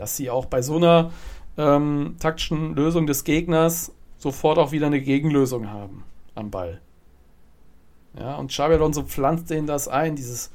dass 0.00 0.16
sie 0.16 0.30
auch 0.30 0.46
bei 0.46 0.62
so 0.62 0.76
einer 0.76 1.12
ähm, 1.58 2.16
taktischen 2.18 2.74
Lösung 2.74 3.06
des 3.06 3.24
Gegners 3.24 3.92
sofort 4.16 4.58
auch 4.58 4.72
wieder 4.72 4.86
eine 4.86 5.00
Gegenlösung 5.00 5.68
haben 5.68 6.04
am 6.34 6.50
Ball. 6.50 6.80
Ja, 8.18 8.36
und 8.36 8.50
Xabi 8.50 8.74
Alonso 8.74 9.02
pflanzt 9.02 9.50
denen 9.50 9.66
das 9.66 9.88
ein, 9.88 10.16
dieses 10.16 10.50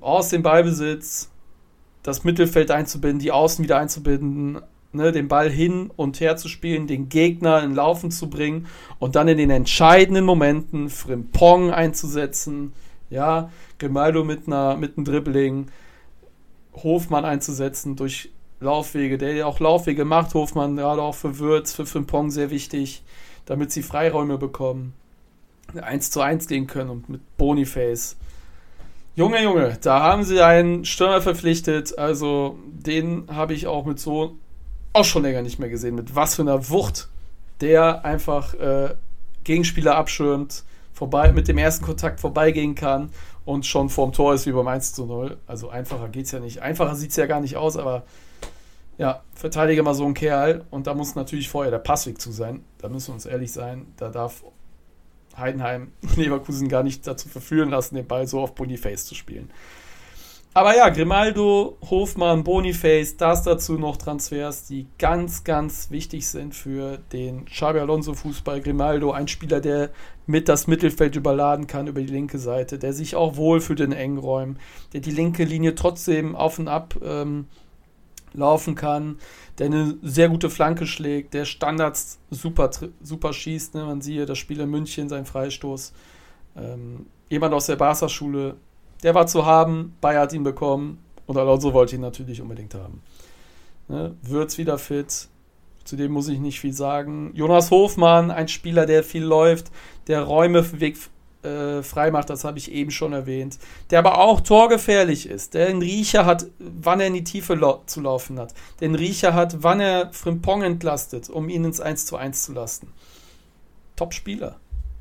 aus 0.00 0.30
dem 0.30 0.42
Ballbesitz 0.42 1.30
das 2.02 2.24
Mittelfeld 2.24 2.70
einzubinden, 2.70 3.20
die 3.20 3.32
Außen 3.32 3.62
wieder 3.62 3.78
einzubinden, 3.78 4.60
ne, 4.92 5.12
den 5.12 5.28
Ball 5.28 5.50
hin 5.50 5.90
und 5.94 6.20
her 6.20 6.36
zu 6.36 6.48
spielen, 6.48 6.86
den 6.86 7.08
Gegner 7.08 7.62
in 7.62 7.74
Laufen 7.74 8.10
zu 8.10 8.28
bringen 8.28 8.66
und 8.98 9.16
dann 9.16 9.28
in 9.28 9.38
den 9.38 9.50
entscheidenden 9.50 10.24
Momenten 10.24 10.90
Frimpong 10.90 11.70
einzusetzen, 11.70 12.72
ja, 13.10 13.50
Grimaldo 13.78 14.24
mit, 14.24 14.46
einer, 14.46 14.76
mit 14.76 14.96
einem 14.96 15.04
Dribbling, 15.04 15.68
Hofmann 16.74 17.24
einzusetzen 17.24 17.96
durch 17.96 18.30
Laufwege, 18.60 19.18
der 19.18 19.34
ja 19.34 19.46
auch 19.46 19.60
Laufwege 19.60 20.04
macht, 20.04 20.34
Hofmann, 20.34 20.76
gerade 20.76 21.02
auch 21.02 21.14
für 21.14 21.38
Würz, 21.38 21.72
für 21.72 21.84
Frimpong 21.84 22.30
sehr 22.30 22.50
wichtig, 22.50 23.02
damit 23.44 23.72
sie 23.72 23.82
Freiräume 23.82 24.38
bekommen. 24.38 24.94
1 25.80 26.10
zu 26.10 26.20
1 26.20 26.48
gehen 26.48 26.66
können 26.66 26.90
und 26.90 27.08
mit 27.08 27.20
Boniface. 27.36 28.16
Junge, 29.14 29.42
Junge, 29.42 29.76
da 29.82 30.00
haben 30.00 30.24
sie 30.24 30.40
einen 30.40 30.86
Stürmer 30.86 31.20
verpflichtet, 31.20 31.98
also 31.98 32.58
den 32.66 33.24
habe 33.30 33.52
ich 33.52 33.66
auch 33.66 33.84
mit 33.84 34.00
so 34.00 34.36
auch 34.94 35.04
schon 35.04 35.22
länger 35.22 35.42
nicht 35.42 35.58
mehr 35.58 35.68
gesehen, 35.68 35.94
mit 35.94 36.14
was 36.14 36.34
für 36.34 36.42
einer 36.42 36.70
Wucht 36.70 37.08
der 37.60 38.04
einfach 38.04 38.54
äh, 38.54 38.94
Gegenspieler 39.44 39.96
abschirmt, 39.96 40.64
vorbei, 40.92 41.32
mit 41.32 41.46
dem 41.46 41.58
ersten 41.58 41.84
Kontakt 41.84 42.20
vorbeigehen 42.20 42.74
kann 42.74 43.10
und 43.44 43.66
schon 43.66 43.88
vorm 43.88 44.12
Tor 44.12 44.34
ist 44.34 44.46
wie 44.46 44.52
beim 44.52 44.66
1 44.66 44.94
zu 44.94 45.06
0. 45.06 45.36
Also 45.46 45.68
einfacher 45.68 46.08
geht 46.08 46.26
es 46.26 46.32
ja 46.32 46.40
nicht. 46.40 46.60
Einfacher 46.60 46.96
sieht 46.96 47.10
es 47.10 47.16
ja 47.16 47.26
gar 47.26 47.40
nicht 47.40 47.56
aus, 47.56 47.76
aber 47.76 48.02
ja, 48.98 49.22
verteidige 49.34 49.82
mal 49.82 49.94
so 49.94 50.04
einen 50.04 50.14
Kerl 50.14 50.64
und 50.70 50.86
da 50.86 50.94
muss 50.94 51.14
natürlich 51.14 51.48
vorher 51.48 51.70
der 51.70 51.78
Passweg 51.78 52.20
zu 52.20 52.32
sein. 52.32 52.64
Da 52.78 52.88
müssen 52.88 53.08
wir 53.08 53.14
uns 53.14 53.26
ehrlich 53.26 53.52
sein. 53.52 53.86
Da 53.96 54.10
darf 54.10 54.42
Heidenheim 55.36 55.92
Leverkusen 56.16 56.68
gar 56.68 56.82
nicht 56.82 57.06
dazu 57.06 57.28
verführen 57.28 57.70
lassen, 57.70 57.94
den 57.94 58.06
Ball 58.06 58.26
so 58.26 58.40
auf 58.40 58.54
Boniface 58.54 59.06
zu 59.06 59.14
spielen. 59.14 59.50
Aber 60.54 60.76
ja, 60.76 60.90
Grimaldo, 60.90 61.78
Hofmann, 61.88 62.44
Boniface, 62.44 63.16
das 63.16 63.42
dazu 63.42 63.78
noch 63.78 63.96
Transfers, 63.96 64.66
die 64.66 64.86
ganz, 64.98 65.44
ganz 65.44 65.90
wichtig 65.90 66.28
sind 66.28 66.54
für 66.54 66.98
den 67.12 67.46
Xabi 67.46 67.78
Alonso 67.78 68.12
Fußball. 68.12 68.60
Grimaldo, 68.60 69.12
ein 69.12 69.28
Spieler, 69.28 69.60
der 69.62 69.90
mit 70.26 70.50
das 70.50 70.66
Mittelfeld 70.66 71.16
überladen 71.16 71.66
kann 71.66 71.86
über 71.86 72.02
die 72.02 72.12
linke 72.12 72.38
Seite, 72.38 72.78
der 72.78 72.92
sich 72.92 73.16
auch 73.16 73.36
wohlfühlt 73.36 73.80
in 73.80 73.92
engen 73.92 74.18
Räumen, 74.18 74.58
der 74.92 75.00
die 75.00 75.10
linke 75.10 75.44
Linie 75.44 75.74
trotzdem 75.74 76.36
auf 76.36 76.58
und 76.58 76.68
ab 76.68 76.96
ähm, 77.02 77.46
laufen 78.34 78.74
kann, 78.74 79.18
der 79.58 79.66
eine 79.66 79.96
sehr 80.02 80.28
gute 80.28 80.50
Flanke 80.50 80.86
schlägt, 80.86 81.34
der 81.34 81.44
Standards 81.44 82.18
super, 82.30 82.70
super 83.02 83.32
schießt. 83.32 83.74
Ne? 83.74 83.84
Man 83.84 84.00
sieht 84.00 84.28
das 84.28 84.38
Spiel 84.38 84.60
in 84.60 84.70
München, 84.70 85.08
sein 85.08 85.26
Freistoß. 85.26 85.92
Ähm, 86.56 87.06
jemand 87.28 87.54
aus 87.54 87.66
der 87.66 87.76
Barca-Schule, 87.76 88.56
der 89.02 89.14
war 89.14 89.26
zu 89.26 89.44
haben, 89.46 89.94
Bayer 90.00 90.22
hat 90.22 90.32
ihn 90.32 90.44
bekommen 90.44 90.98
und 91.26 91.36
Alonso 91.36 91.72
wollte 91.72 91.96
ihn 91.96 92.02
natürlich 92.02 92.40
unbedingt 92.40 92.74
haben. 92.74 93.02
Ne? 93.88 94.14
Würz 94.22 94.58
wieder 94.58 94.78
fit, 94.78 95.28
zu 95.84 95.96
dem 95.96 96.12
muss 96.12 96.28
ich 96.28 96.38
nicht 96.38 96.60
viel 96.60 96.72
sagen. 96.72 97.32
Jonas 97.34 97.70
Hofmann, 97.70 98.30
ein 98.30 98.48
Spieler, 98.48 98.86
der 98.86 99.02
viel 99.02 99.24
läuft, 99.24 99.70
der 100.06 100.22
Räume 100.22 100.80
weg, 100.80 100.96
äh, 101.42 101.82
freimacht, 101.82 102.30
das 102.30 102.44
habe 102.44 102.58
ich 102.58 102.70
eben 102.70 102.90
schon 102.90 103.12
erwähnt, 103.12 103.58
der 103.90 103.98
aber 103.98 104.18
auch 104.18 104.40
torgefährlich 104.40 105.28
ist, 105.28 105.54
der 105.54 105.68
einen 105.68 105.82
Riecher 105.82 106.26
hat, 106.26 106.46
wann 106.58 107.00
er 107.00 107.08
in 107.08 107.14
die 107.14 107.24
Tiefe 107.24 107.80
zu 107.86 108.00
laufen 108.00 108.38
hat, 108.38 108.54
der 108.80 108.86
einen 108.86 108.94
Riecher 108.94 109.34
hat, 109.34 109.62
wann 109.62 109.80
er 109.80 110.12
Frimpong 110.12 110.62
entlastet, 110.62 111.28
um 111.28 111.48
ihn 111.48 111.64
ins 111.64 111.80
1 111.80 112.06
zu 112.06 112.16
1 112.16 112.44
zu 112.44 112.52
lassen. 112.52 112.92
Top-Spieler. 113.96 114.56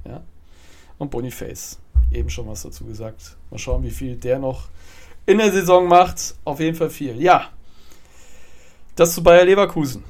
Ja? 0.06 0.24
Und 0.98 1.12
Boniface, 1.12 1.80
eben 2.12 2.30
schon 2.30 2.48
was 2.48 2.64
dazu 2.64 2.86
gesagt. 2.86 3.38
Mal 3.50 3.58
schauen, 3.58 3.84
wie 3.84 3.92
viel 3.92 4.16
der 4.16 4.40
noch 4.40 4.68
in 5.26 5.38
der 5.38 5.52
Saison 5.52 5.88
macht. 5.88 6.36
Auf 6.44 6.60
jeden 6.60 6.76
Fall 6.76 6.90
viel. 6.90 7.22
Ja, 7.22 7.50
das 8.96 9.14
zu 9.14 9.24
Bayer 9.24 9.46
Leverkusen. 9.46 10.04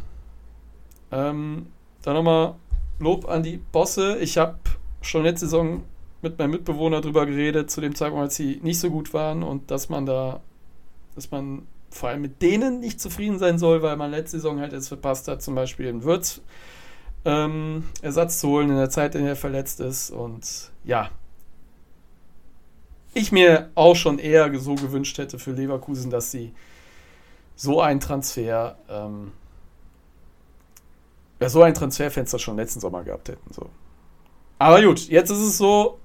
Ähm, 1.11 1.67
dann 2.01 2.15
nochmal 2.15 2.55
Lob 2.99 3.27
an 3.27 3.43
die 3.43 3.57
Bosse. 3.57 4.17
Ich 4.19 4.37
habe 4.37 4.57
schon 5.01 5.23
letzte 5.23 5.45
Saison 5.45 5.83
mit 6.21 6.37
meinem 6.37 6.51
Mitbewohner 6.51 7.01
drüber 7.01 7.25
geredet, 7.25 7.71
zu 7.71 7.81
dem 7.81 7.95
Zeitpunkt, 7.95 8.23
als 8.23 8.35
sie 8.35 8.59
nicht 8.63 8.79
so 8.79 8.89
gut 8.89 9.13
waren 9.13 9.43
und 9.43 9.71
dass 9.71 9.89
man 9.89 10.05
da, 10.05 10.41
dass 11.15 11.31
man 11.31 11.67
vor 11.89 12.09
allem 12.09 12.21
mit 12.21 12.41
denen 12.41 12.79
nicht 12.79 12.99
zufrieden 12.99 13.39
sein 13.39 13.59
soll, 13.59 13.81
weil 13.81 13.97
man 13.97 14.11
letzte 14.11 14.37
Saison 14.37 14.59
halt 14.59 14.73
es 14.73 14.87
verpasst 14.87 15.27
hat, 15.27 15.41
zum 15.41 15.55
Beispiel 15.55 15.87
in 15.87 16.03
Würz 16.03 16.41
ähm, 17.25 17.85
Ersatz 18.01 18.39
zu 18.39 18.49
holen 18.49 18.69
in 18.69 18.77
der 18.77 18.89
Zeit, 18.89 19.15
in 19.15 19.21
der 19.21 19.31
er 19.31 19.35
verletzt 19.35 19.79
ist. 19.79 20.09
Und 20.09 20.71
ja, 20.83 21.11
ich 23.13 23.31
mir 23.31 23.69
auch 23.75 23.95
schon 23.95 24.19
eher 24.19 24.57
so 24.59 24.75
gewünscht 24.75 25.17
hätte 25.17 25.37
für 25.37 25.51
Leverkusen, 25.51 26.09
dass 26.09 26.31
sie 26.31 26.53
so 27.55 27.81
einen 27.81 27.99
Transfer, 27.99 28.77
ähm, 28.89 29.33
ja, 31.39 31.49
so 31.49 31.61
ein 31.61 31.73
Transferfenster 31.73 32.39
schon 32.39 32.55
letzten 32.55 32.79
Sommer 32.79 33.03
gehabt 33.03 33.29
hätten. 33.29 33.53
So. 33.53 33.69
Aber 34.57 34.81
gut, 34.81 35.07
jetzt 35.09 35.29
ist 35.29 35.39
es 35.39 35.57
so, 35.57 35.99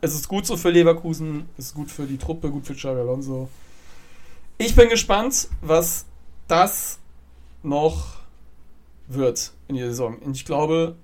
es 0.00 0.14
ist 0.14 0.28
gut 0.28 0.46
so 0.46 0.56
für 0.56 0.70
Leverkusen, 0.70 1.48
es 1.56 1.66
ist 1.66 1.74
gut 1.74 1.90
für 1.90 2.06
die 2.06 2.18
Truppe, 2.18 2.50
gut 2.50 2.66
für 2.66 2.74
Xabi 2.74 3.00
Alonso. 3.00 3.48
Ich 4.58 4.74
bin 4.76 4.88
gespannt, 4.88 5.48
was 5.62 6.06
das 6.46 6.98
noch 7.62 8.18
wird 9.08 9.52
in 9.68 9.76
der 9.76 9.88
Saison. 9.88 10.18
Und 10.18 10.36
ich 10.36 10.44
glaube, 10.44 10.96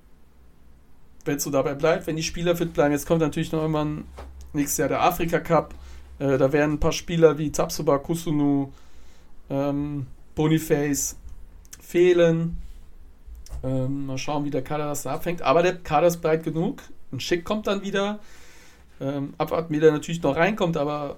wenn 1.24 1.36
es 1.36 1.44
so 1.44 1.50
dabei 1.50 1.74
bleibt, 1.74 2.06
wenn 2.06 2.16
die 2.16 2.22
Spieler 2.22 2.56
fit 2.56 2.72
bleiben, 2.72 2.92
jetzt 2.92 3.06
kommt 3.06 3.20
natürlich 3.20 3.52
noch 3.52 3.60
irgendwann 3.60 4.04
nächstes 4.52 4.78
Jahr 4.78 4.88
der 4.88 5.02
Afrika 5.02 5.40
Cup. 5.40 5.74
Äh, 6.18 6.38
da 6.38 6.52
werden 6.52 6.74
ein 6.74 6.80
paar 6.80 6.92
Spieler 6.92 7.38
wie 7.38 7.50
Tapsuba, 7.50 7.98
Kusunu, 7.98 8.72
ähm, 9.48 10.06
Boniface 10.34 11.16
fehlen. 11.80 12.58
Ähm, 13.62 14.06
mal 14.06 14.18
schauen, 14.18 14.44
wie 14.44 14.50
der 14.50 14.62
Kader 14.62 14.86
das 14.86 15.02
da 15.02 15.14
abfängt. 15.14 15.42
Aber 15.42 15.62
der 15.62 15.76
Kader 15.78 16.06
ist 16.06 16.18
breit 16.18 16.44
genug. 16.44 16.82
Ein 17.12 17.20
Schick 17.20 17.44
kommt 17.44 17.66
dann 17.66 17.82
wieder. 17.82 18.20
Ähm, 19.00 19.34
abwarten, 19.38 19.72
wie 19.72 19.80
der 19.80 19.92
natürlich 19.92 20.22
noch 20.22 20.36
reinkommt, 20.36 20.76
aber 20.76 21.16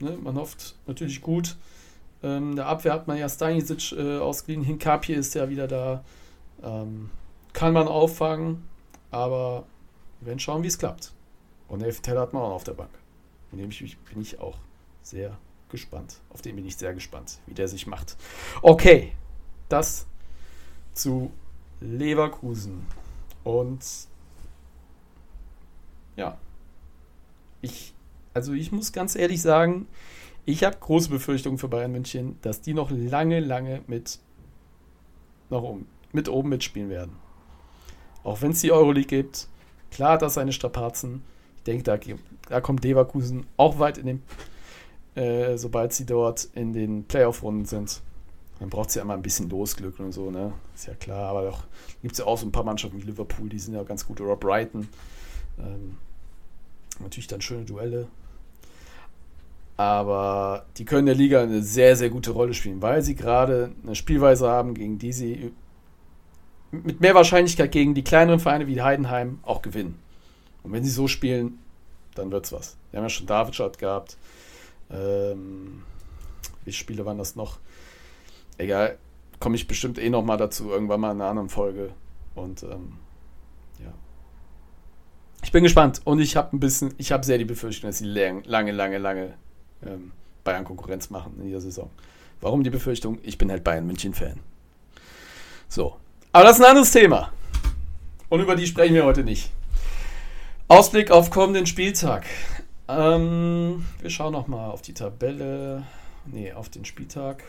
ne, 0.00 0.18
man 0.22 0.36
hofft 0.36 0.74
natürlich 0.86 1.22
gut. 1.22 1.56
Ähm, 2.22 2.56
der 2.56 2.66
Abwehr 2.66 2.92
hat 2.92 3.06
man 3.06 3.18
ja 3.18 3.28
Stanisic 3.28 3.92
äh, 3.92 4.18
ausgeliehen. 4.18 4.64
Hinkapi 4.64 5.12
ist 5.12 5.34
ja 5.34 5.48
wieder 5.48 5.68
da. 5.68 6.04
Ähm, 6.62 7.10
kann 7.52 7.72
man 7.72 7.86
auffangen, 7.86 8.64
aber 9.10 9.64
wir 10.20 10.28
werden 10.28 10.40
schauen, 10.40 10.62
wie 10.62 10.68
es 10.68 10.78
klappt. 10.78 11.12
Und 11.68 11.82
Elf 11.82 12.00
Teller 12.00 12.22
hat 12.22 12.32
man 12.32 12.42
auch 12.42 12.52
auf 12.52 12.64
der 12.64 12.72
Bank. 12.72 12.90
Und 13.52 13.58
dem 13.58 13.68
bin 13.68 14.20
ich 14.20 14.40
auch 14.40 14.56
sehr 15.02 15.36
gespannt. 15.68 16.20
Auf 16.30 16.42
den 16.42 16.56
bin 16.56 16.66
ich 16.66 16.76
sehr 16.76 16.94
gespannt, 16.94 17.38
wie 17.46 17.54
der 17.54 17.68
sich 17.68 17.86
macht. 17.86 18.16
Okay, 18.62 19.12
das 19.68 20.06
zu 20.94 21.30
Leverkusen. 21.80 22.86
Und 23.44 23.84
ja, 26.16 26.38
ich, 27.64 27.94
also 28.32 28.52
ich 28.52 28.70
muss 28.70 28.92
ganz 28.92 29.16
ehrlich 29.16 29.42
sagen, 29.42 29.86
ich 30.44 30.62
habe 30.64 30.76
große 30.78 31.08
Befürchtungen 31.08 31.58
für 31.58 31.68
Bayern 31.68 31.92
München, 31.92 32.38
dass 32.42 32.60
die 32.60 32.74
noch 32.74 32.90
lange, 32.90 33.40
lange 33.40 33.82
mit 33.86 34.18
nach 35.50 35.62
oben, 35.62 35.86
mit 36.12 36.28
oben 36.28 36.50
mitspielen 36.50 36.90
werden. 36.90 37.16
Auch 38.22 38.42
wenn 38.42 38.52
es 38.52 38.60
die 38.60 38.72
Euroleague 38.72 39.06
gibt, 39.06 39.48
klar 39.90 40.12
hat 40.12 40.22
das 40.22 40.34
seine 40.34 40.52
Strapazen. 40.52 41.22
Ich 41.58 41.62
denke, 41.64 41.82
da, 41.82 41.98
da 42.48 42.60
kommt 42.60 42.84
Leverkusen 42.84 43.46
auch 43.56 43.78
weit 43.78 43.98
in 43.98 44.06
den, 44.06 44.22
äh, 45.14 45.56
sobald 45.56 45.92
sie 45.92 46.06
dort 46.06 46.48
in 46.54 46.72
den 46.72 47.04
Playoff-Runden 47.04 47.64
sind. 47.64 48.02
Dann 48.60 48.70
braucht 48.70 48.90
es 48.90 48.94
ja 48.94 49.02
immer 49.02 49.14
ein 49.14 49.22
bisschen 49.22 49.50
Losglück 49.50 49.98
und 49.98 50.12
so, 50.12 50.30
ne? 50.30 50.52
Ist 50.74 50.86
ja 50.86 50.94
klar, 50.94 51.30
aber 51.30 51.42
doch 51.42 51.64
gibt 52.02 52.12
es 52.12 52.18
ja 52.18 52.26
auch 52.26 52.38
so 52.38 52.46
ein 52.46 52.52
paar 52.52 52.64
Mannschaften 52.64 53.00
wie 53.02 53.06
Liverpool, 53.06 53.48
die 53.48 53.58
sind 53.58 53.74
ja 53.74 53.82
ganz 53.82 54.06
gut, 54.06 54.20
oder 54.20 54.36
Brighton. 54.36 54.88
Ähm, 55.58 55.98
natürlich 57.00 57.26
dann 57.26 57.40
schöne 57.40 57.64
Duelle. 57.64 58.08
Aber 59.76 60.66
die 60.76 60.84
können 60.84 61.06
der 61.06 61.16
Liga 61.16 61.42
eine 61.42 61.62
sehr, 61.62 61.96
sehr 61.96 62.10
gute 62.10 62.30
Rolle 62.30 62.54
spielen, 62.54 62.80
weil 62.80 63.02
sie 63.02 63.16
gerade 63.16 63.72
eine 63.82 63.96
Spielweise 63.96 64.48
haben, 64.48 64.74
gegen 64.74 64.98
die 64.98 65.12
sie 65.12 65.52
mit 66.70 67.00
mehr 67.00 67.14
Wahrscheinlichkeit 67.14 67.72
gegen 67.72 67.94
die 67.94 68.04
kleineren 68.04 68.40
Vereine 68.40 68.66
wie 68.66 68.82
Heidenheim 68.82 69.38
auch 69.42 69.62
gewinnen. 69.62 69.98
Und 70.62 70.72
wenn 70.72 70.84
sie 70.84 70.90
so 70.90 71.08
spielen, 71.08 71.58
dann 72.14 72.30
wird's 72.30 72.52
was. 72.52 72.76
Wir 72.90 72.98
haben 72.98 73.04
ja 73.04 73.10
schon 73.10 73.26
Davidschat 73.26 73.78
gehabt. 73.78 74.16
Ähm, 74.90 75.82
wie 76.64 76.72
Spiele 76.72 77.04
waren 77.04 77.18
das 77.18 77.36
noch? 77.36 77.58
Egal, 78.58 78.98
komme 79.40 79.56
ich 79.56 79.66
bestimmt 79.66 79.98
eh 79.98 80.10
noch 80.10 80.24
mal 80.24 80.36
dazu, 80.36 80.70
irgendwann 80.70 81.00
mal 81.00 81.12
in 81.12 81.20
einer 81.20 81.30
anderen 81.30 81.48
Folge. 81.48 81.90
Und 82.34 82.62
ähm. 82.62 83.03
Ich 85.44 85.52
bin 85.52 85.62
gespannt 85.62 86.00
und 86.04 86.20
ich 86.20 86.36
habe 86.36 86.56
ein 86.56 86.58
bisschen, 86.58 86.94
ich 86.96 87.12
habe 87.12 87.22
sehr 87.22 87.36
die 87.36 87.44
Befürchtung, 87.44 87.90
dass 87.90 87.98
sie 87.98 88.06
lange, 88.06 88.42
lange, 88.72 88.98
lange, 88.98 89.34
ähm, 89.84 90.10
Bayern 90.42 90.64
Konkurrenz 90.64 91.10
machen 91.10 91.34
in 91.38 91.46
dieser 91.46 91.60
Saison. 91.60 91.90
Warum 92.40 92.64
die 92.64 92.70
Befürchtung? 92.70 93.18
Ich 93.22 93.36
bin 93.36 93.50
halt 93.50 93.62
Bayern 93.62 93.86
München-Fan. 93.86 94.40
So. 95.68 95.96
Aber 96.32 96.44
das 96.44 96.56
ist 96.56 96.64
ein 96.64 96.70
anderes 96.70 96.90
Thema. 96.90 97.30
Und 98.30 98.40
über 98.40 98.56
die 98.56 98.66
sprechen 98.66 98.94
wir 98.94 99.04
heute 99.04 99.22
nicht. 99.22 99.52
Ausblick 100.66 101.10
auf 101.10 101.30
kommenden 101.30 101.66
Spieltag. 101.66 102.24
Ähm, 102.88 103.84
wir 104.00 104.10
schauen 104.10 104.32
nochmal 104.32 104.70
auf 104.70 104.80
die 104.80 104.94
Tabelle. 104.94 105.84
Ne, 106.24 106.54
auf 106.54 106.70
den 106.70 106.86
Spieltag. 106.86 107.44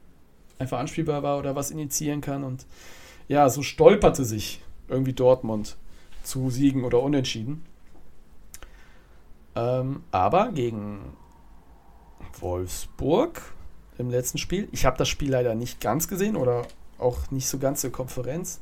einfach 0.58 0.78
anspielbar 0.78 1.22
war 1.22 1.38
oder 1.38 1.54
was 1.54 1.70
initiieren 1.70 2.20
kann 2.20 2.44
und 2.44 2.66
ja, 3.28 3.48
so 3.48 3.62
stolperte 3.62 4.24
sich 4.24 4.60
irgendwie 4.88 5.12
Dortmund 5.12 5.76
zu 6.22 6.50
Siegen 6.50 6.84
oder 6.84 7.02
Unentschieden. 7.02 7.64
Ähm, 9.56 10.04
aber 10.12 10.52
gegen 10.52 11.00
Wolfsburg 12.40 13.42
im 13.98 14.10
letzten 14.10 14.38
Spiel. 14.38 14.68
Ich 14.72 14.84
habe 14.84 14.98
das 14.98 15.08
Spiel 15.08 15.30
leider 15.30 15.54
nicht 15.54 15.80
ganz 15.80 16.06
gesehen 16.06 16.36
oder 16.36 16.66
auch 16.98 17.30
nicht 17.30 17.48
so 17.48 17.58
ganz 17.58 17.80
zur 17.80 17.90
Konferenz. 17.90 18.60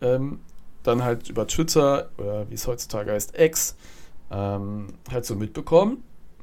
Ähm, 0.00 0.40
dann 0.82 1.04
halt 1.04 1.28
über 1.28 1.46
Twitter 1.46 2.10
oder 2.18 2.48
wie 2.50 2.54
es 2.54 2.66
heutzutage 2.66 3.12
heißt, 3.12 3.38
X, 3.38 3.76
ähm, 4.30 4.94
halt 5.10 5.24
so 5.24 5.36
mitbekommen, 5.36 6.02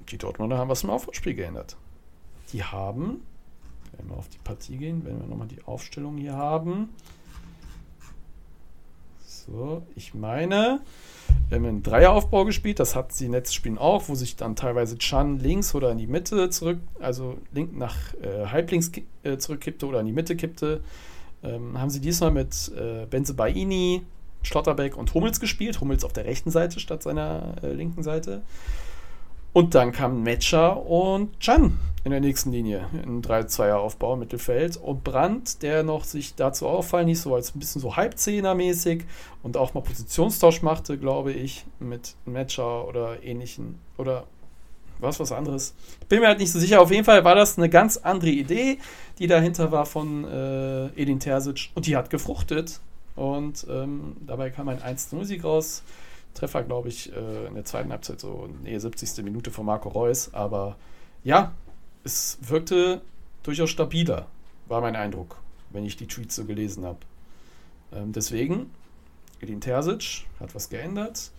die 0.10 0.18
Dortmunder 0.18 0.58
haben 0.58 0.70
was 0.70 0.84
im 0.84 0.90
Aufbauspiel 0.90 1.34
geändert. 1.34 1.76
Die 2.54 2.64
haben, 2.64 3.22
wenn 3.98 4.10
wir 4.10 4.18
auf 4.18 4.30
die 4.30 4.38
Partie 4.40 4.78
gehen, 4.78 5.04
wenn 5.06 5.20
wir 5.20 5.28
nochmal 5.28 5.48
die 5.48 5.64
Aufstellung 5.64 6.18
hier 6.18 6.36
haben. 6.36 6.90
So, 9.52 9.82
ich 9.96 10.14
meine, 10.14 10.82
wir 11.48 11.58
haben 11.58 11.66
einen 11.66 11.84
Dreieraufbau 11.84 12.46
gespielt, 12.46 12.80
das 12.80 12.96
hat 12.96 13.14
sie 13.14 13.26
in 13.26 13.32
letzten 13.32 13.56
Spielen 13.56 13.78
auch, 13.80 14.08
wo 14.08 14.16
sich 14.16 14.36
dann 14.36 14.56
teilweise 14.56 14.98
Chan 14.98 15.40
links 15.40 15.74
oder 15.74 15.92
in 15.92 15.98
die 15.98 16.08
Mitte 16.08 16.50
zurück, 16.52 16.80
also 17.00 17.38
link 17.52 17.76
nach 17.76 18.14
äh, 18.22 18.46
halblinks 18.46 18.92
äh, 19.24 19.38
zurückkippte 19.38 19.88
oder 19.88 20.02
in 20.02 20.06
die 20.06 20.12
Mitte 20.12 20.36
kippte. 20.36 20.82
Ähm, 21.42 21.80
haben 21.80 21.90
sie 21.90 22.02
diesmal 22.02 22.32
mit 22.32 22.72
äh, 22.78 23.06
Benze 23.08 23.34
Baini, 23.34 24.04
Schlotterbeck 24.44 24.96
und 24.96 25.14
Hummels 25.14 25.40
gespielt. 25.40 25.82
Hummels 25.82 26.04
auf 26.04 26.14
der 26.14 26.26
rechten 26.26 26.52
Seite 26.52 26.80
statt 26.80 27.02
seiner 27.02 27.56
äh, 27.64 27.74
linken 27.74 28.04
Seite. 28.04 28.42
Und 29.54 29.76
dann 29.76 29.92
kam 29.92 30.24
Metscher 30.24 30.86
und 30.86 31.40
Chan 31.40 31.78
in 32.04 32.12
der 32.12 32.22
nächsten 32.22 32.52
Linie. 32.52 32.88
Ein 32.94 33.22
3-2er-Aufbau 33.22 34.14
im 34.14 34.20
Mittelfeld. 34.20 34.78
Und 34.78 35.04
Brandt, 35.04 35.62
der 35.64 35.84
noch 35.84 36.04
sich 36.04 36.36
dazu 36.36 36.68
auffallen 36.68 37.08
ließ, 37.08 37.24
so 37.24 37.36
als 37.36 37.56
ein 37.56 37.60
bisschen 37.60 37.82
so 37.82 37.96
Halbzehner-mäßig 37.96 39.04
und 39.44 39.58
auch 39.58 39.74
mal 39.74 39.82
Positionstausch 39.82 40.62
machte, 40.62 40.98
glaube 40.98 41.34
ich, 41.34 41.66
mit 41.80 42.16
Metscher 42.26 42.88
oder 42.88 43.24
ähnlichen. 43.24 43.80
Oder 43.98 44.26
was, 45.00 45.20
was 45.20 45.32
anderes. 45.32 45.74
Bin 46.08 46.20
mir 46.20 46.28
halt 46.28 46.40
nicht 46.40 46.52
so 46.52 46.60
sicher. 46.60 46.82
Auf 46.82 46.92
jeden 46.92 47.06
Fall 47.06 47.24
war 47.24 47.36
das 47.36 47.58
eine 47.58 47.70
ganz 47.70 47.98
andere 47.98 48.30
Idee, 48.30 48.80
die 49.18 49.28
dahinter 49.28 49.72
war 49.72 49.86
von 49.86 50.26
äh, 50.26 50.88
Edin 51.02 51.20
Terzic. 51.20 51.70
Und 51.74 51.88
die 51.88 51.96
hat 51.96 52.10
gefruchtet. 52.10 52.80
Und 53.16 53.66
ähm, 53.70 54.16
dabei 54.26 54.50
kam 54.50 54.70
ein 54.70 54.80
1-0-Sieg 54.80 55.44
raus. 55.44 55.84
Treffer, 56.34 56.64
glaube 56.64 56.90
ich, 56.90 57.12
äh, 57.14 57.48
in 57.48 57.56
der 57.56 57.66
zweiten 57.66 57.92
Halbzeit 57.92 58.20
so 58.20 58.50
der 58.66 58.80
70. 58.80 59.24
Minute 59.24 59.52
von 59.52 59.66
Marco 59.66 59.90
Reus. 59.90 60.34
Aber 60.34 60.78
ja, 61.24 61.54
es 62.04 62.38
wirkte 62.42 63.02
durchaus 63.44 63.70
stabiler, 63.70 64.28
war 64.68 64.82
mein 64.82 64.96
Eindruck, 64.96 65.38
wenn 65.72 65.86
ich 65.86 65.98
die 65.98 66.08
Tweets 66.08 66.36
so 66.36 66.46
gelesen 66.46 66.86
habe. 66.86 67.00
Ähm, 67.94 68.12
deswegen, 68.12 68.70
Edin 69.42 69.62
Terzic 69.62 70.26
hat 70.40 70.54
was 70.56 70.70
geändert. 70.70 71.32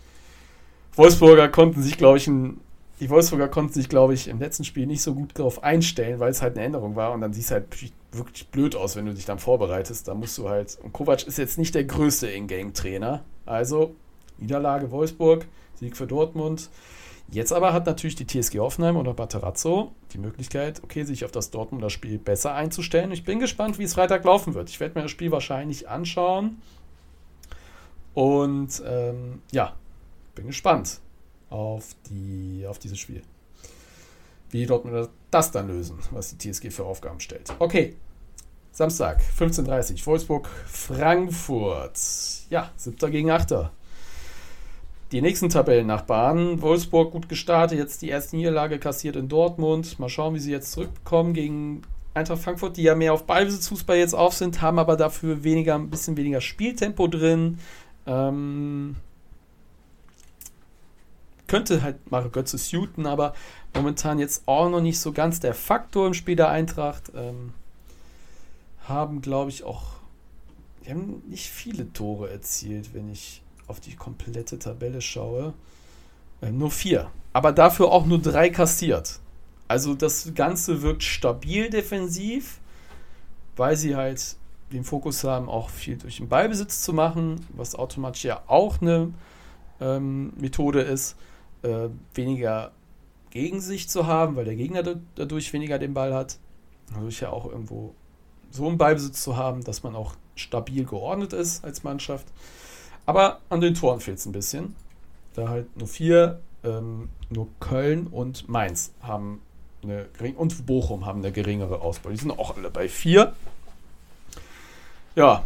Wolfsburger 0.95 1.49
konnten 1.49 1.83
sich, 1.83 1.97
glaube 1.97 2.19
ich, 2.19 2.27
ein, 2.27 2.61
die 2.99 3.09
Wolfsburger 3.09 3.49
konnten 3.49 3.73
sich, 3.73 3.89
glaube 3.89 4.15
ich, 4.15 4.29
im 4.29 4.39
letzten 4.39 4.65
Spiel 4.65 4.87
nicht 4.87 5.03
so 5.03 5.15
gut 5.15 5.39
darauf 5.39 5.63
einstellen, 5.63 6.21
weil 6.21 6.31
es 6.31 6.43
halt 6.43 6.57
eine 6.57 6.67
Änderung 6.67 6.97
war 6.97 7.13
und 7.13 7.21
dann 7.21 7.33
sieht 7.33 7.45
es 7.45 7.51
halt 7.51 7.67
wirklich 8.13 8.49
blöd 8.49 8.77
aus, 8.77 8.97
wenn 8.97 9.07
du 9.07 9.15
dich 9.15 9.25
dann 9.25 9.39
vorbereitest. 9.39 10.09
Da 10.09 10.15
musst 10.15 10.37
du 10.37 10.49
halt. 10.49 10.79
Und 10.83 10.93
Kovac 10.93 11.27
ist 11.27 11.39
jetzt 11.39 11.59
nicht 11.59 11.75
der 11.75 11.85
größte 11.85 12.29
In-Game-Trainer. 12.29 13.25
Also 13.47 13.95
Niederlage 14.41 14.91
Wolfsburg, 14.91 15.47
Sieg 15.75 15.97
für 15.97 16.07
Dortmund. 16.07 16.71
Jetzt 17.33 17.53
aber 17.53 17.73
hat 17.73 17.87
natürlich 17.87 18.17
die 18.17 18.27
TSG 18.27 18.59
Hoffenheim 18.59 18.97
oder 18.97 19.15
Baterazzo 19.15 19.93
die 20.13 20.19
Möglichkeit, 20.19 20.83
okay, 20.83 21.05
sich 21.05 21.25
auf 21.25 21.31
das 21.31 21.51
Dortmunder 21.51 21.89
Spiel 21.89 22.19
besser 22.19 22.55
einzustellen. 22.55 23.13
Ich 23.13 23.25
bin 23.25 23.39
gespannt, 23.39 23.79
wie 23.79 23.85
es 23.85 23.95
Freitag 23.95 24.25
laufen 24.25 24.55
wird. 24.55 24.69
Ich 24.69 24.81
werde 24.81 24.99
mir 24.99 25.03
das 25.03 25.13
Spiel 25.13 25.31
wahrscheinlich 25.31 25.89
anschauen. 25.89 26.61
Und 28.15 28.83
ähm, 28.85 29.43
ja, 29.53 29.77
bin 30.35 30.49
gespannt 30.49 31.01
auf, 31.51 31.95
die, 32.09 32.67
auf 32.67 32.81
dieses 32.81 32.99
Spiel. 32.99 33.23
Wie 34.51 34.59
die 34.59 34.67
Dortmunder 34.67 35.09
das 35.31 35.53
dann 35.53 35.69
lösen, 35.69 35.99
was 36.11 36.37
die 36.37 36.51
TSG 36.51 36.71
für 36.71 36.85
Aufgaben 36.85 37.21
stellt. 37.21 37.55
Okay, 37.61 37.95
Samstag, 38.73 39.21
15.30 39.39 40.01
Uhr, 40.01 40.07
Wolfsburg, 40.07 40.49
Frankfurt. 40.67 42.01
Ja, 42.51 42.71
7. 42.77 43.11
gegen 43.13 43.31
8 43.31 43.53
die 45.13 45.23
nächsten 45.23 45.49
Tabellennachbarn. 45.49 46.63
Wolfsburg 46.63 47.13
gut 47.13 47.29
gestartet, 47.29 47.79
jetzt 47.79 48.03
die 48.03 48.09
erste 48.09 48.37
Niederlage 48.37 48.79
kassiert 48.79 49.17
in 49.17 49.29
Dortmund. 49.29 49.99
Mal 49.99 50.09
schauen, 50.09 50.35
wie 50.35 50.41
sie 50.41 50.53
jetzt 50.53 50.73
zurückkommen 50.73 51.35
gegen 51.35 51.83
Eintracht 52.15 52.43
Frankfurt, 52.43 52.77
die 52.77 52.83
ja 52.83 52.95
mehr 52.95 53.13
auf 53.13 53.25
Ballbesitzfußball 53.25 53.97
jetzt 53.97 54.15
auf 54.15 54.35
sind, 54.35 54.63
haben 54.63 54.79
aber 54.79 54.97
dafür 54.97 55.45
weniger, 55.45 55.77
ein 55.77 55.91
bisschen 55.91 56.17
weniger 56.17 56.41
Spieltempo 56.41 57.07
drin. 57.07 57.59
Ähm, 58.07 58.97
könnte 61.47 61.83
halt 61.83 62.11
Mario 62.11 62.31
Götze 62.31 62.59
suiten, 62.59 63.07
aber 63.07 63.35
momentan 63.75 64.19
jetzt 64.19 64.43
auch 64.47 64.69
noch 64.71 64.81
nicht 64.81 65.01
so 65.01 65.13
ganz 65.13 65.41
der 65.41 65.55
Faktor 65.55 66.07
im 66.07 66.15
Spiel 66.15 66.37
der 66.37 66.49
Eintracht. 66.49 67.13
Ähm, 67.15 67.53
haben, 68.89 69.21
glaube 69.21 69.51
ich, 69.51 69.65
auch. 69.65 69.85
Die 70.85 70.91
haben 70.91 71.23
nicht 71.29 71.49
viele 71.49 71.93
Tore 71.93 72.31
erzielt, 72.31 72.95
wenn 72.95 73.11
ich 73.11 73.43
auf 73.71 73.81
die 73.81 73.97
komplette 73.97 74.59
Tabelle 74.59 75.01
schaue, 75.01 75.55
äh, 76.43 76.51
nur 76.51 76.71
vier. 76.71 77.11
Aber 77.33 77.53
dafür 77.53 77.93
auch 77.93 78.05
nur 78.05 78.21
drei 78.21 78.51
kassiert. 78.51 79.21
Also 79.69 79.95
das 79.95 80.35
Ganze 80.35 80.83
wirkt 80.83 81.05
stabil 81.05 81.71
defensiv, 81.71 82.61
weil 83.57 83.77
sie 83.77 83.95
halt 83.95 84.37
den 84.73 84.85
Fokus 84.85 85.25
haben, 85.25 85.49
auch 85.49 85.71
viel 85.71 85.97
durch 85.97 86.19
den 86.19 86.29
Ballbesitz 86.29 86.83
zu 86.83 86.93
machen, 86.93 87.47
was 87.55 87.75
automatisch 87.75 88.25
ja 88.25 88.43
auch 88.47 88.81
eine 88.81 89.13
ähm, 89.81 90.33
Methode 90.37 90.81
ist, 90.81 91.17
äh, 91.63 91.89
weniger 92.15 92.73
gegen 93.31 93.61
sich 93.61 93.89
zu 93.89 94.07
haben, 94.07 94.37
weil 94.37 94.45
der 94.45 94.57
Gegner 94.57 94.83
dadurch 95.15 95.53
weniger 95.53 95.79
den 95.79 95.95
Ball 95.95 96.15
hat. 96.15 96.39
Dadurch 96.93 97.21
ja 97.21 97.31
auch 97.31 97.47
irgendwo 97.47 97.95
so 98.51 98.67
einen 98.67 98.79
Ballbesitz 98.79 99.23
zu 99.23 99.37
haben, 99.37 99.63
dass 99.63 99.85
man 99.85 99.95
auch 99.95 100.15
stabil 100.35 100.85
geordnet 100.85 101.33
ist 101.33 101.65
als 101.65 101.85
Mannschaft. 101.85 102.27
Aber 103.11 103.41
an 103.49 103.61
den 103.61 103.75
Toren 103.75 103.99
fehlt 103.99 104.19
es 104.19 104.27
ein 104.27 104.31
bisschen. 104.31 104.77
Da 105.35 105.49
halt 105.49 105.77
nur 105.77 105.89
vier, 105.89 106.41
ähm, 106.63 107.09
nur 107.29 107.49
Köln 107.59 108.07
und 108.07 108.49
Mainz 108.49 108.93
haben 109.03 109.43
eine 109.83 110.07
und 110.37 110.65
Bochum 110.65 111.07
haben 111.07 111.19
eine 111.19 111.33
geringere 111.33 111.81
Ausbeute. 111.81 112.15
Die 112.15 112.21
sind 112.21 112.31
auch 112.31 112.57
alle 112.57 112.71
bei 112.71 112.89
vier. 112.89 113.35
Ja, 115.17 115.43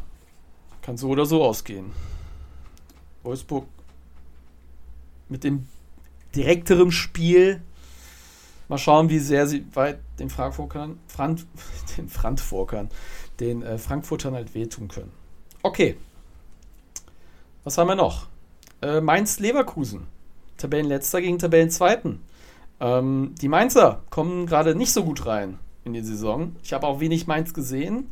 kann 0.82 0.98
so 0.98 1.08
oder 1.08 1.24
so 1.24 1.42
ausgehen. 1.42 1.92
Wolfsburg 3.22 3.64
mit 5.30 5.42
dem 5.42 5.66
direkteren 6.34 6.92
Spiel. 6.92 7.62
Mal 8.68 8.76
schauen, 8.76 9.08
wie 9.08 9.20
sehr 9.20 9.46
sie 9.46 9.64
weit 9.74 10.00
den 10.18 10.28
Frankfurtern, 10.28 10.98
Frank, 11.06 11.40
den 11.96 12.10
Frankfurtern, 12.10 12.90
den 13.40 13.62
äh, 13.62 13.78
Frankfurtern 13.78 14.34
halt 14.34 14.54
wehtun 14.54 14.88
können. 14.88 15.12
Okay, 15.62 15.96
was 17.64 17.78
haben 17.78 17.88
wir 17.88 17.96
noch? 17.96 18.26
Äh, 18.82 19.00
Mainz-Leverkusen. 19.00 20.06
Tabellenletzter 20.58 21.20
gegen 21.20 21.38
Tabellenzweiten. 21.38 22.22
Ähm, 22.80 23.34
die 23.40 23.48
Mainzer 23.48 24.02
kommen 24.10 24.46
gerade 24.46 24.74
nicht 24.74 24.92
so 24.92 25.04
gut 25.04 25.26
rein 25.26 25.58
in 25.84 25.92
die 25.92 26.02
Saison. 26.02 26.56
Ich 26.62 26.72
habe 26.72 26.86
auch 26.86 27.00
wenig 27.00 27.26
Mainz 27.26 27.54
gesehen. 27.54 28.10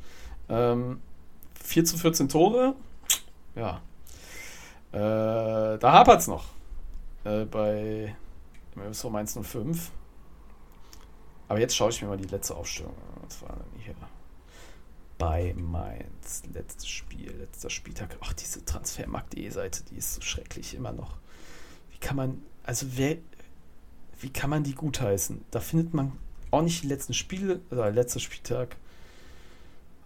Ähm, 0.49 1.01
4 1.63 1.85
zu 1.85 1.97
14 1.97 2.29
Tore. 2.29 2.75
Ja. 3.55 3.81
Äh, 4.93 5.79
da 5.79 5.93
hapert 5.93 6.21
es 6.21 6.27
noch. 6.27 6.47
Äh, 7.25 7.45
bei 7.45 8.17
MSV 8.77 9.05
Mainz 9.11 9.39
05. 9.41 9.91
Aber 11.49 11.61
jetzt 11.61 11.77
schaue 11.77 11.91
ich 11.91 12.01
mir 12.01 12.09
mal 12.09 12.17
die 12.17 12.29
letzte 12.29 12.55
Aufstellung 12.55 12.95
an. 12.95 13.25
Was 13.25 13.43
war 13.43 13.57
hier? 13.85 13.95
Bei 15.23 15.55
Mainz. 15.57 16.43
Letztes 16.53 16.89
Spiel, 16.89 17.31
letzter 17.39 17.71
Spieltag. 17.71 18.17
Ach, 18.23 18.33
diese 18.33 18.65
Transfermarkt.de-Seite, 18.65 19.85
die 19.85 19.95
ist 19.95 20.15
so 20.15 20.21
schrecklich 20.21 20.75
immer 20.75 20.91
noch. 20.91 21.17
Wie 21.93 21.99
kann 21.99 22.17
man, 22.17 22.43
also 22.65 22.87
wer, 22.97 23.19
wie 24.19 24.31
kann 24.31 24.51
man 24.51 24.65
die 24.65 24.75
gutheißen? 24.75 25.45
Da 25.53 25.61
findet 25.61 25.95
man 25.95 26.11
auch 26.51 26.63
nicht 26.63 26.83
die 26.83 26.89
letzten 26.89 27.15
Spiele, 27.15 27.61
oder 27.71 27.85
also 27.85 27.95
letzter 27.95 28.19
Spieltag. 28.19 28.75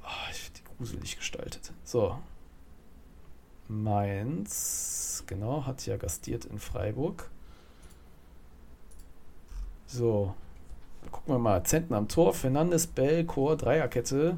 Oh, 0.05 0.31
ich 0.31 0.37
finde 0.37 0.61
die 0.61 0.77
gruselig 0.77 1.17
gestaltet. 1.17 1.73
So. 1.83 2.19
Mainz, 3.69 5.25
genau, 5.27 5.65
hat 5.65 5.87
ja 5.87 5.97
gastiert 5.97 6.45
in 6.45 6.59
Freiburg. 6.59 7.31
So. 9.87 10.35
Gucken 11.11 11.33
wir 11.33 11.39
mal. 11.39 11.65
Zentner 11.65 11.97
am 11.97 12.09
Tor, 12.09 12.35
Fernandes, 12.35 12.87
Bell, 12.87 13.25
Chor, 13.25 13.57
Dreierkette. 13.57 14.37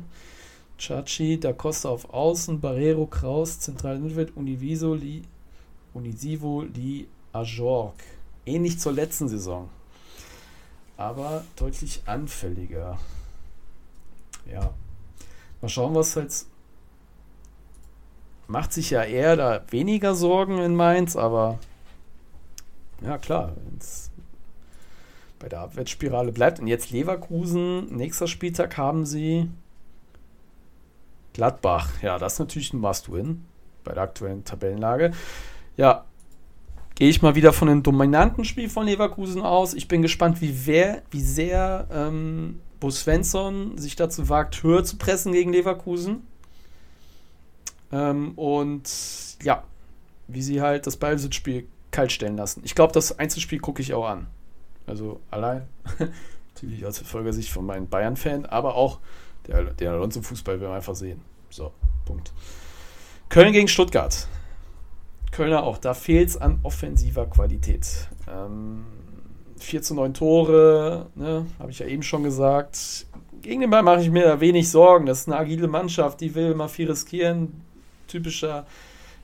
Chachi, 0.78 1.38
Da 1.38 1.52
Costa 1.52 1.88
auf 1.88 2.12
Außen, 2.14 2.60
Barrero, 2.60 3.06
Kraus, 3.06 3.60
Zentral 3.60 3.98
Mittelfeld, 3.98 4.36
Univiso, 4.36 4.94
Li, 4.94 5.22
Unisivo, 5.92 6.62
Li, 6.62 7.08
Ajork. 7.32 7.96
Ähnlich 8.46 8.78
zur 8.78 8.92
letzten 8.92 9.28
Saison. 9.28 9.68
Aber 10.96 11.44
deutlich 11.56 12.02
anfälliger. 12.06 12.98
Ja. 14.50 14.72
Mal 15.60 15.68
schauen, 15.68 15.94
was 15.94 16.16
halt. 16.16 16.46
Macht 18.46 18.72
sich 18.72 18.90
ja 18.90 19.02
eher 19.02 19.36
da 19.36 19.62
weniger 19.70 20.14
Sorgen 20.14 20.58
in 20.58 20.74
Mainz, 20.74 21.16
aber 21.16 21.58
ja 23.02 23.18
klar, 23.18 23.52
wenn 23.56 23.78
es 23.78 24.10
bei 25.38 25.48
der 25.48 25.60
Abwärtsspirale 25.60 26.32
bleibt. 26.32 26.58
Und 26.58 26.66
jetzt 26.66 26.90
Leverkusen, 26.90 27.94
nächster 27.94 28.26
Spieltag 28.26 28.78
haben 28.78 29.04
sie 29.04 29.50
Gladbach, 31.38 32.02
ja, 32.02 32.18
das 32.18 32.32
ist 32.32 32.38
natürlich 32.40 32.72
ein 32.72 32.80
Must-Win 32.80 33.44
bei 33.84 33.94
der 33.94 34.02
aktuellen 34.02 34.44
Tabellenlage. 34.44 35.12
Ja, 35.76 36.04
gehe 36.96 37.08
ich 37.08 37.22
mal 37.22 37.36
wieder 37.36 37.52
von 37.52 37.68
einem 37.68 37.84
dominanten 37.84 38.44
Spiel 38.44 38.68
von 38.68 38.86
Leverkusen 38.86 39.42
aus. 39.42 39.72
Ich 39.74 39.86
bin 39.86 40.02
gespannt, 40.02 40.40
wie, 40.40 40.66
wer, 40.66 41.02
wie 41.12 41.20
sehr 41.20 41.86
ähm, 41.92 42.58
Bo 42.80 42.90
Svensson 42.90 43.78
sich 43.78 43.94
dazu 43.94 44.28
wagt, 44.28 44.64
höher 44.64 44.82
zu 44.82 44.96
pressen 44.96 45.32
gegen 45.32 45.52
Leverkusen. 45.52 46.26
Ähm, 47.92 48.32
und 48.34 48.90
ja, 49.40 49.62
wie 50.26 50.42
sie 50.42 50.60
halt 50.60 50.88
das 50.88 50.96
Ballbesitzspiel 50.96 51.68
kalt 51.92 52.10
stellen 52.10 52.36
lassen. 52.36 52.62
Ich 52.64 52.74
glaube, 52.74 52.92
das 52.92 53.16
Einzelspiel 53.16 53.60
gucke 53.60 53.80
ich 53.80 53.94
auch 53.94 54.08
an. 54.08 54.26
Also 54.88 55.20
allein, 55.30 55.68
natürlich 56.54 56.84
aus 56.84 56.98
Verfolgersicht 56.98 57.52
von 57.52 57.64
meinen 57.64 57.88
Bayern-Fan, 57.88 58.44
aber 58.44 58.74
auch 58.74 58.98
der 59.48 59.92
Alonso-Fußball 59.92 60.60
will 60.60 60.68
man 60.68 60.76
einfach 60.76 60.94
sehen. 60.94 61.22
So, 61.50 61.72
Punkt. 62.04 62.32
Köln 63.28 63.52
gegen 63.52 63.68
Stuttgart. 63.68 64.28
Kölner 65.30 65.62
auch, 65.62 65.78
da 65.78 65.94
fehlt 65.94 66.30
es 66.30 66.36
an 66.36 66.60
offensiver 66.62 67.26
Qualität. 67.26 68.08
Ähm, 68.30 68.84
4 69.58 69.82
zu 69.82 69.94
9 69.94 70.14
Tore, 70.14 71.06
ne, 71.14 71.46
habe 71.58 71.70
ich 71.70 71.78
ja 71.78 71.86
eben 71.86 72.02
schon 72.02 72.22
gesagt. 72.22 73.06
Gegen 73.42 73.60
den 73.60 73.70
Ball 73.70 73.82
mache 73.82 74.00
ich 74.00 74.10
mir 74.10 74.24
da 74.24 74.40
wenig 74.40 74.70
Sorgen. 74.70 75.06
Das 75.06 75.20
ist 75.20 75.28
eine 75.28 75.36
agile 75.36 75.68
Mannschaft, 75.68 76.20
die 76.20 76.34
will 76.34 76.52
immer 76.52 76.68
viel 76.68 76.90
riskieren. 76.90 77.62
Typischer 78.06 78.66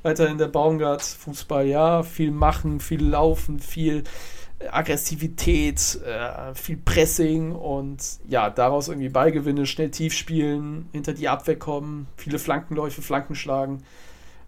weiterhin 0.03 0.39
der 0.39 0.49
Baumgart-Fußball, 0.49 1.66
ja. 1.66 2.03
Viel 2.03 2.31
machen, 2.31 2.81
viel 2.81 3.05
laufen, 3.05 3.59
viel 3.59 4.05
Aggressivität, 4.71 6.01
äh, 6.05 6.55
viel 6.55 6.77
Pressing 6.77 7.53
und 7.53 8.03
ja, 8.29 8.51
daraus 8.51 8.89
irgendwie 8.89 9.09
Ballgewinne, 9.09 9.67
schnell 9.67 9.91
tief 9.91 10.15
spielen, 10.15 10.89
hinter 10.93 11.12
die 11.12 11.29
Abwehr 11.29 11.59
kommen, 11.59 12.07
viele 12.17 12.39
Flankenläufe, 12.39 13.03
Flanken 13.03 13.35
schlagen. 13.35 13.83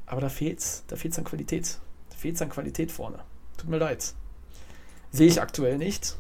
Aber 0.07 0.21
da 0.21 0.29
fehlt's, 0.29 0.85
da 0.87 0.97
fehlt's 0.97 1.19
an 1.19 1.25
Qualität. 1.25 1.79
Da 2.11 2.17
fehlt's 2.17 2.43
an 2.43 2.49
Qualität 2.49 2.93
vorne. 2.93 3.19
Tut 3.57 3.69
mir 3.69 3.79
leid. 3.79 4.15
Sehe 5.11 5.27
ich 5.27 5.41
aktuell 5.41 5.79
nicht. 5.79 6.17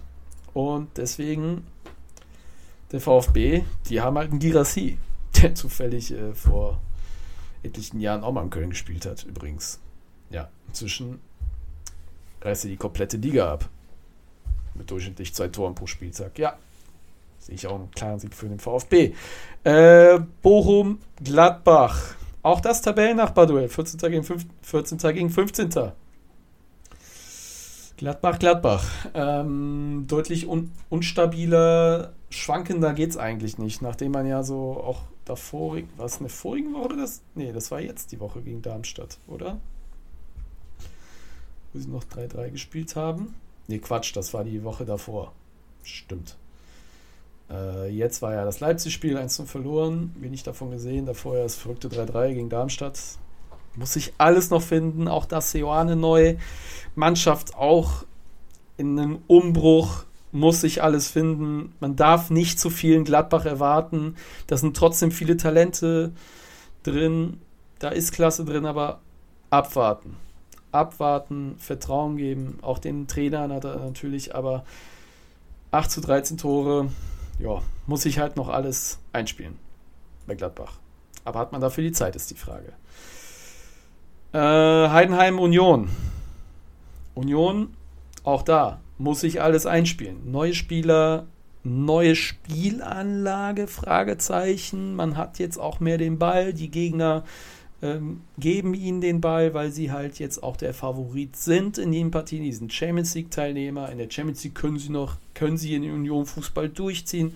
Und 0.52 0.96
deswegen 0.96 1.66
der 2.92 3.00
VfB, 3.00 3.64
die 3.88 4.00
haben 4.00 4.16
halt 4.16 4.30
einen 4.30 4.40
Girassi, 4.40 4.98
der 5.42 5.54
zufällig 5.54 6.12
äh, 6.12 6.34
vor 6.34 6.80
etlichen 7.62 8.00
Jahren 8.00 8.24
auch 8.24 8.32
mal 8.32 8.42
in 8.42 8.50
Köln 8.50 8.70
gespielt 8.70 9.06
hat, 9.06 9.24
übrigens. 9.24 9.80
Ja, 10.30 10.48
inzwischen 10.68 11.20
reißt 12.40 12.64
er 12.64 12.70
die 12.70 12.76
komplette 12.76 13.16
Liga 13.16 13.52
ab. 13.52 13.68
Mit 14.76 14.90
durchschnittlich 14.90 15.34
zwei 15.34 15.48
Toren 15.48 15.74
pro 15.74 15.86
Spieltag. 15.86 16.38
Ja, 16.38 16.56
sehe 17.38 17.54
ich 17.54 17.66
auch 17.66 17.76
einen 17.76 17.90
klaren 17.90 18.18
Sieg 18.18 18.34
für 18.34 18.48
den 18.48 18.58
VfB. 18.58 19.14
Äh, 19.64 20.18
Bochum, 20.42 21.00
Gladbach. 21.22 22.14
Auch 22.42 22.60
das 22.60 22.82
Tabellennachbarduell. 22.82 23.68
14. 23.68 23.98
gegen, 24.10 24.22
5, 24.22 24.46
14. 24.62 24.98
gegen 24.98 25.30
15. 25.30 25.92
Gladbach, 27.96 28.38
Gladbach. 28.38 28.84
Ähm, 29.14 30.04
deutlich 30.06 30.46
un 30.46 30.70
unstabiler, 30.90 32.12
schwankender 32.28 32.92
geht 32.92 33.10
es 33.10 33.16
eigentlich 33.16 33.56
nicht, 33.56 33.80
nachdem 33.80 34.12
man 34.12 34.26
ja 34.26 34.42
so 34.42 34.76
auch 34.84 35.02
davor, 35.24 35.78
war 35.96 36.06
es 36.06 36.18
eine 36.20 36.28
vorige 36.28 36.72
Woche? 36.74 36.96
Das, 36.96 37.22
nee, 37.34 37.52
das 37.52 37.70
war 37.70 37.80
jetzt 37.80 38.12
die 38.12 38.20
Woche 38.20 38.42
gegen 38.42 38.60
Darmstadt, 38.60 39.18
oder? 39.26 39.58
Wo 41.72 41.78
sie 41.78 41.88
noch 41.88 42.04
3-3 42.04 42.50
gespielt 42.50 42.96
haben. 42.96 43.34
Nee, 43.68 43.78
Quatsch, 43.78 44.14
das 44.14 44.32
war 44.32 44.44
die 44.44 44.62
Woche 44.62 44.84
davor. 44.84 45.32
Stimmt. 45.82 46.36
Äh, 47.50 47.90
jetzt 47.90 48.22
war 48.22 48.32
ja 48.32 48.44
das 48.44 48.60
Leipzig-Spiel 48.60 49.16
1 49.16 49.42
verloren. 49.46 50.14
Wenig 50.18 50.42
davon 50.42 50.70
gesehen. 50.70 51.06
Davor 51.06 51.36
ja 51.36 51.42
das 51.42 51.56
verrückte 51.56 51.88
3-3 51.88 52.34
gegen 52.34 52.48
Darmstadt. 52.48 52.98
Muss 53.76 53.92
sich 53.92 54.14
alles 54.18 54.50
noch 54.50 54.62
finden. 54.62 55.08
Auch 55.08 55.26
das 55.26 55.50
Seoane 55.50 55.96
neu. 55.96 56.36
Mannschaft 56.94 57.56
auch 57.56 58.04
in 58.76 58.98
einem 58.98 59.18
Umbruch. 59.26 60.04
Muss 60.32 60.60
sich 60.60 60.82
alles 60.82 61.08
finden. 61.08 61.74
Man 61.80 61.96
darf 61.96 62.30
nicht 62.30 62.60
zu 62.60 62.70
viel 62.70 62.94
in 62.94 63.04
Gladbach 63.04 63.46
erwarten. 63.46 64.16
Da 64.46 64.56
sind 64.56 64.76
trotzdem 64.76 65.10
viele 65.10 65.36
Talente 65.36 66.12
drin. 66.82 67.40
Da 67.78 67.88
ist 67.88 68.12
Klasse 68.12 68.44
drin, 68.44 68.66
aber 68.66 69.00
abwarten 69.50 70.16
abwarten, 70.76 71.56
Vertrauen 71.58 72.16
geben. 72.16 72.58
Auch 72.62 72.78
den 72.78 73.06
Trainern 73.08 73.52
hat 73.52 73.64
er 73.64 73.76
natürlich, 73.76 74.34
aber 74.34 74.64
8 75.70 75.90
zu 75.90 76.00
13 76.00 76.38
Tore, 76.38 76.90
ja, 77.38 77.60
muss 77.86 78.02
sich 78.02 78.18
halt 78.18 78.36
noch 78.36 78.48
alles 78.48 78.98
einspielen 79.12 79.58
bei 80.26 80.34
Gladbach. 80.34 80.78
Aber 81.24 81.38
hat 81.38 81.52
man 81.52 81.60
dafür 81.60 81.84
die 81.84 81.92
Zeit, 81.92 82.16
ist 82.16 82.30
die 82.30 82.36
Frage. 82.36 82.72
Äh, 84.32 84.38
Heidenheim 84.90 85.38
Union. 85.38 85.88
Union, 87.14 87.74
auch 88.22 88.42
da, 88.42 88.80
muss 88.98 89.20
sich 89.20 89.40
alles 89.40 89.66
einspielen. 89.66 90.30
Neue 90.30 90.54
Spieler, 90.54 91.26
neue 91.64 92.14
Spielanlage, 92.14 93.66
Fragezeichen. 93.66 94.94
Man 94.94 95.16
hat 95.16 95.38
jetzt 95.38 95.58
auch 95.58 95.80
mehr 95.80 95.98
den 95.98 96.18
Ball. 96.18 96.52
Die 96.52 96.70
Gegner 96.70 97.24
ähm, 97.82 98.22
geben 98.38 98.74
ihnen 98.74 99.00
den 99.00 99.20
Ball, 99.20 99.52
weil 99.52 99.70
sie 99.70 99.92
halt 99.92 100.18
jetzt 100.18 100.42
auch 100.42 100.56
der 100.56 100.72
Favorit 100.72 101.36
sind 101.36 101.78
in 101.78 101.92
den 101.92 102.10
Partien. 102.10 102.42
Die 102.42 102.52
sind 102.52 102.72
Champions 102.72 103.14
League 103.14 103.30
Teilnehmer. 103.30 103.90
In 103.90 103.98
der 103.98 104.10
Champions 104.10 104.42
League 104.44 104.54
können 104.54 104.78
sie 104.78 104.90
noch, 104.90 105.16
können 105.34 105.58
sie 105.58 105.74
in 105.74 105.82
Union 105.82 106.24
Fußball 106.24 106.68
durchziehen. 106.68 107.34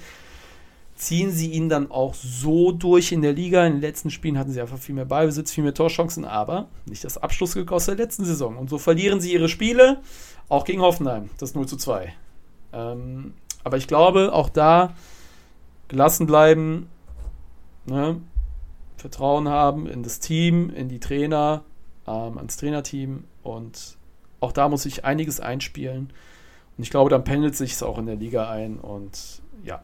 Ziehen 0.97 1.31
sie 1.31 1.51
ihn 1.53 1.69
dann 1.69 1.91
auch 1.91 2.15
so 2.15 2.73
durch 2.73 3.13
in 3.13 3.23
der 3.23 3.33
Liga. 3.33 3.67
In 3.67 3.75
den 3.75 3.81
letzten 3.81 4.11
Spielen 4.11 4.39
hatten 4.39 4.53
sie 4.53 4.61
einfach 4.61 4.79
viel 4.79 4.95
mehr 4.95 5.07
Ballbesitz, 5.07 5.53
viel 5.53 5.65
mehr 5.65 5.75
Torchancen, 5.75 6.25
aber 6.25 6.69
nicht 6.87 7.05
das 7.05 7.19
Abschlussglück 7.19 7.73
aus 7.73 7.87
der 7.87 7.95
letzten 7.95 8.25
Saison. 8.25 8.57
Und 8.57 8.69
so 8.69 8.79
verlieren 8.79 9.21
sie 9.21 9.33
ihre 9.33 9.49
Spiele, 9.49 10.01
auch 10.49 10.65
gegen 10.65 10.83
Hoffenheim, 10.83 11.31
das 11.39 11.55
0 11.55 11.67
zu 11.67 11.77
2. 11.77 12.13
Ähm, 12.73 13.35
aber 13.65 13.77
ich 13.77 13.87
glaube, 13.87 14.33
auch 14.33 14.49
da 14.49 14.95
gelassen 15.89 16.27
bleiben, 16.27 16.89
ne? 17.87 18.21
Vertrauen 19.01 19.49
haben 19.49 19.87
in 19.87 20.03
das 20.03 20.21
Team, 20.21 20.71
in 20.71 20.89
die 20.89 21.01
Trainer, 21.01 21.65
ähm, 22.07 22.37
ans 22.39 22.57
Trainerteam 22.57 23.25
und 23.43 23.97
auch 24.41 24.53
da 24.53 24.69
muss 24.69 24.87
ich 24.87 25.05
einiges 25.05 25.41
einspielen. 25.41 26.13
Und 26.77 26.83
ich 26.83 26.91
glaube, 26.91 27.11
dann 27.11 27.25
pendelt 27.25 27.57
sich 27.57 27.73
es 27.73 27.83
auch 27.83 27.99
in 27.99 28.07
der 28.07 28.17
Liga 28.17 28.51
ein 28.51 28.79
und 28.79 29.43
ja, 29.65 29.83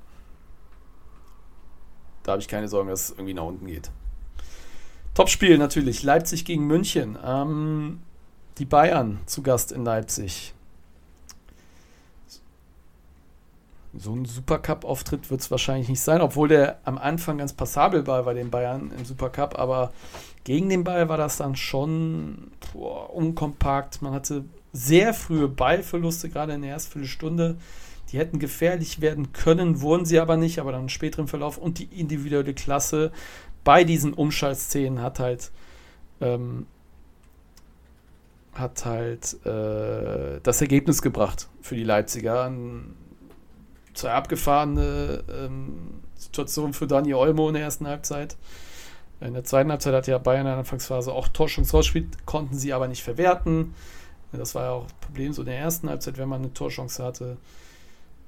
da 2.22 2.32
habe 2.32 2.42
ich 2.42 2.48
keine 2.48 2.68
Sorgen, 2.68 2.88
dass 2.88 3.04
es 3.04 3.10
irgendwie 3.10 3.34
nach 3.34 3.44
unten 3.44 3.66
geht. 3.66 3.90
Topspiel 5.14 5.58
natürlich, 5.58 6.02
Leipzig 6.02 6.44
gegen 6.44 6.66
München. 6.66 7.16
Ähm, 7.24 8.02
die 8.58 8.64
Bayern 8.64 9.20
zu 9.26 9.42
Gast 9.42 9.72
in 9.72 9.84
Leipzig. 9.84 10.52
So 13.98 14.12
ein 14.12 14.24
Supercup-Auftritt 14.24 15.30
wird 15.30 15.40
es 15.40 15.50
wahrscheinlich 15.50 15.88
nicht 15.88 16.00
sein, 16.00 16.20
obwohl 16.20 16.48
der 16.48 16.78
am 16.84 16.98
Anfang 16.98 17.38
ganz 17.38 17.52
passabel 17.52 18.06
war 18.06 18.22
bei 18.24 18.34
den 18.34 18.50
Bayern 18.50 18.92
im 18.96 19.04
Supercup, 19.04 19.58
aber 19.58 19.92
gegen 20.44 20.68
den 20.68 20.84
Ball 20.84 21.08
war 21.08 21.16
das 21.16 21.38
dann 21.38 21.56
schon 21.56 22.52
boah, 22.72 23.12
unkompakt. 23.12 24.02
Man 24.02 24.12
hatte 24.12 24.44
sehr 24.72 25.14
frühe 25.14 25.48
Ballverluste, 25.48 26.28
gerade 26.28 26.54
in 26.54 26.62
der 26.62 26.72
ersten 26.72 26.92
Viertelstunde. 26.92 27.56
Die 28.12 28.18
hätten 28.18 28.38
gefährlich 28.38 29.00
werden 29.00 29.32
können, 29.32 29.80
wurden 29.80 30.04
sie 30.04 30.20
aber 30.20 30.36
nicht, 30.36 30.60
aber 30.60 30.72
dann 30.72 30.82
im 30.82 30.88
späteren 30.88 31.26
Verlauf 31.26 31.58
und 31.58 31.78
die 31.78 32.00
individuelle 32.00 32.54
Klasse 32.54 33.10
bei 33.64 33.82
diesen 33.82 34.12
Umschaltszenen 34.12 35.02
hat 35.02 35.18
halt 35.18 35.50
ähm, 36.20 36.66
hat 38.54 38.84
halt 38.84 39.44
äh, 39.44 40.40
das 40.42 40.60
Ergebnis 40.60 41.02
gebracht 41.02 41.48
für 41.60 41.74
die 41.74 41.84
Leipziger. 41.84 42.50
Zwei 43.96 44.12
abgefahrene 44.12 45.24
ähm, 45.30 46.02
Situation 46.16 46.72
für 46.72 46.86
Dani 46.86 47.14
Olmo 47.14 47.48
in 47.48 47.54
der 47.54 47.62
ersten 47.62 47.86
Halbzeit. 47.86 48.36
In 49.20 49.32
der 49.32 49.44
zweiten 49.44 49.70
Halbzeit 49.70 49.94
hat 49.94 50.06
ja 50.06 50.18
Bayern 50.18 50.40
in 50.40 50.46
der 50.46 50.58
Anfangsphase 50.58 51.12
auch 51.12 51.28
Torschance 51.28 51.72
rausgespielt, 51.72 52.26
konnten 52.26 52.56
sie 52.56 52.72
aber 52.72 52.86
nicht 52.86 53.02
verwerten. 53.02 53.74
Das 54.32 54.54
war 54.54 54.64
ja 54.64 54.70
auch 54.72 54.84
ein 54.84 55.00
Problem 55.00 55.32
so 55.32 55.42
in 55.42 55.46
der 55.46 55.58
ersten 55.58 55.88
Halbzeit, 55.88 56.18
wenn 56.18 56.28
man 56.28 56.42
eine 56.42 56.52
Torchance 56.52 57.02
hatte. 57.02 57.38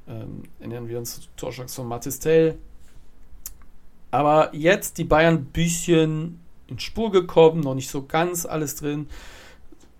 Ähm, 0.08 0.44
erinnern 0.58 0.88
wir 0.88 0.98
uns 0.98 1.20
zur 1.20 1.36
Torchance 1.36 1.76
von 1.76 1.86
Matistel. 1.86 2.56
Aber 4.10 4.54
jetzt 4.54 4.96
die 4.96 5.04
Bayern 5.04 5.34
ein 5.34 5.44
bisschen 5.46 6.40
in 6.66 6.78
Spur 6.78 7.10
gekommen, 7.12 7.60
noch 7.60 7.74
nicht 7.74 7.90
so 7.90 8.06
ganz 8.06 8.46
alles 8.46 8.76
drin. 8.76 9.08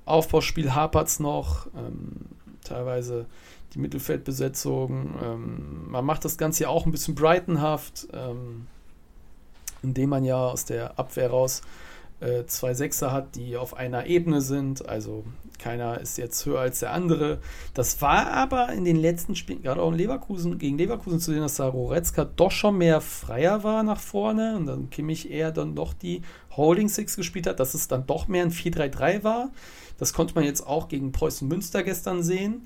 Aufbauspiel 0.07 0.75
hapert 0.75 1.09
es 1.09 1.21
noch. 1.21 1.67
Ähm, 1.77 2.13
teilweise 2.65 3.27
die 3.75 3.79
Mittelfeldbesetzung. 3.79 5.15
Ähm, 5.23 5.91
man 5.91 6.05
macht 6.05 6.25
das 6.25 6.39
Ganze 6.39 6.65
ja 6.65 6.69
auch 6.69 6.87
ein 6.87 6.93
bisschen 6.93 7.15
Brightonhaft, 7.15 8.09
ähm, 8.13 8.67
indem 9.83 10.11
man 10.11 10.25
ja 10.25 10.37
aus 10.37 10.65
der 10.65 10.99
Abwehr 10.99 11.31
raus 11.31 11.63
äh, 12.21 12.47
zwei 12.47 12.75
Sechser 12.75 13.13
hat, 13.13 13.37
die 13.37 13.57
auf 13.57 13.77
einer 13.77 14.07
Ebene 14.07 14.41
sind. 14.41 14.89
Also 14.89 15.25
keiner 15.59 16.01
ist 16.01 16.19
jetzt 16.19 16.45
höher 16.47 16.61
als 16.61 16.81
der 16.81 16.93
andere. 16.93 17.39
Das 17.75 18.01
war 18.03 18.33
aber 18.33 18.73
in 18.73 18.85
den 18.85 18.97
letzten 18.97 19.35
Spielen, 19.37 19.63
gerade 19.63 19.83
auch 19.83 19.91
in 19.93 19.99
Leverkusen, 19.99 20.59
gegen 20.59 20.79
Leverkusen 20.79 21.21
zu 21.21 21.33
sehen, 21.33 21.43
dass 21.43 21.57
da 21.57 21.69
Roretzka 21.69 22.25
doch 22.25 22.51
schon 22.51 22.79
mehr 22.79 23.01
freier 23.01 23.65
war 23.65 23.83
nach 23.83 24.01
vorne 24.01 24.57
und 24.57 24.67
dann 24.67 24.91
Kimmich 24.91 25.31
eher 25.31 25.53
dann 25.53 25.75
doch 25.75 25.95
die 25.95 26.23
Holding 26.57 26.89
Six 26.89 27.17
gespielt 27.17 27.47
hat, 27.47 27.61
dass 27.61 27.75
es 27.75 27.89
dann 27.89 28.07
doch 28.07 28.29
mehr 28.29 28.43
ein 28.43 28.53
4-3-3 28.53 29.23
war. 29.23 29.51
Das 29.99 30.13
konnte 30.13 30.35
man 30.35 30.45
jetzt 30.45 30.67
auch 30.67 30.89
gegen 30.89 31.13
Preußen 31.13 31.47
Münster 31.47 31.83
gestern 31.83 32.23
sehen. 32.23 32.63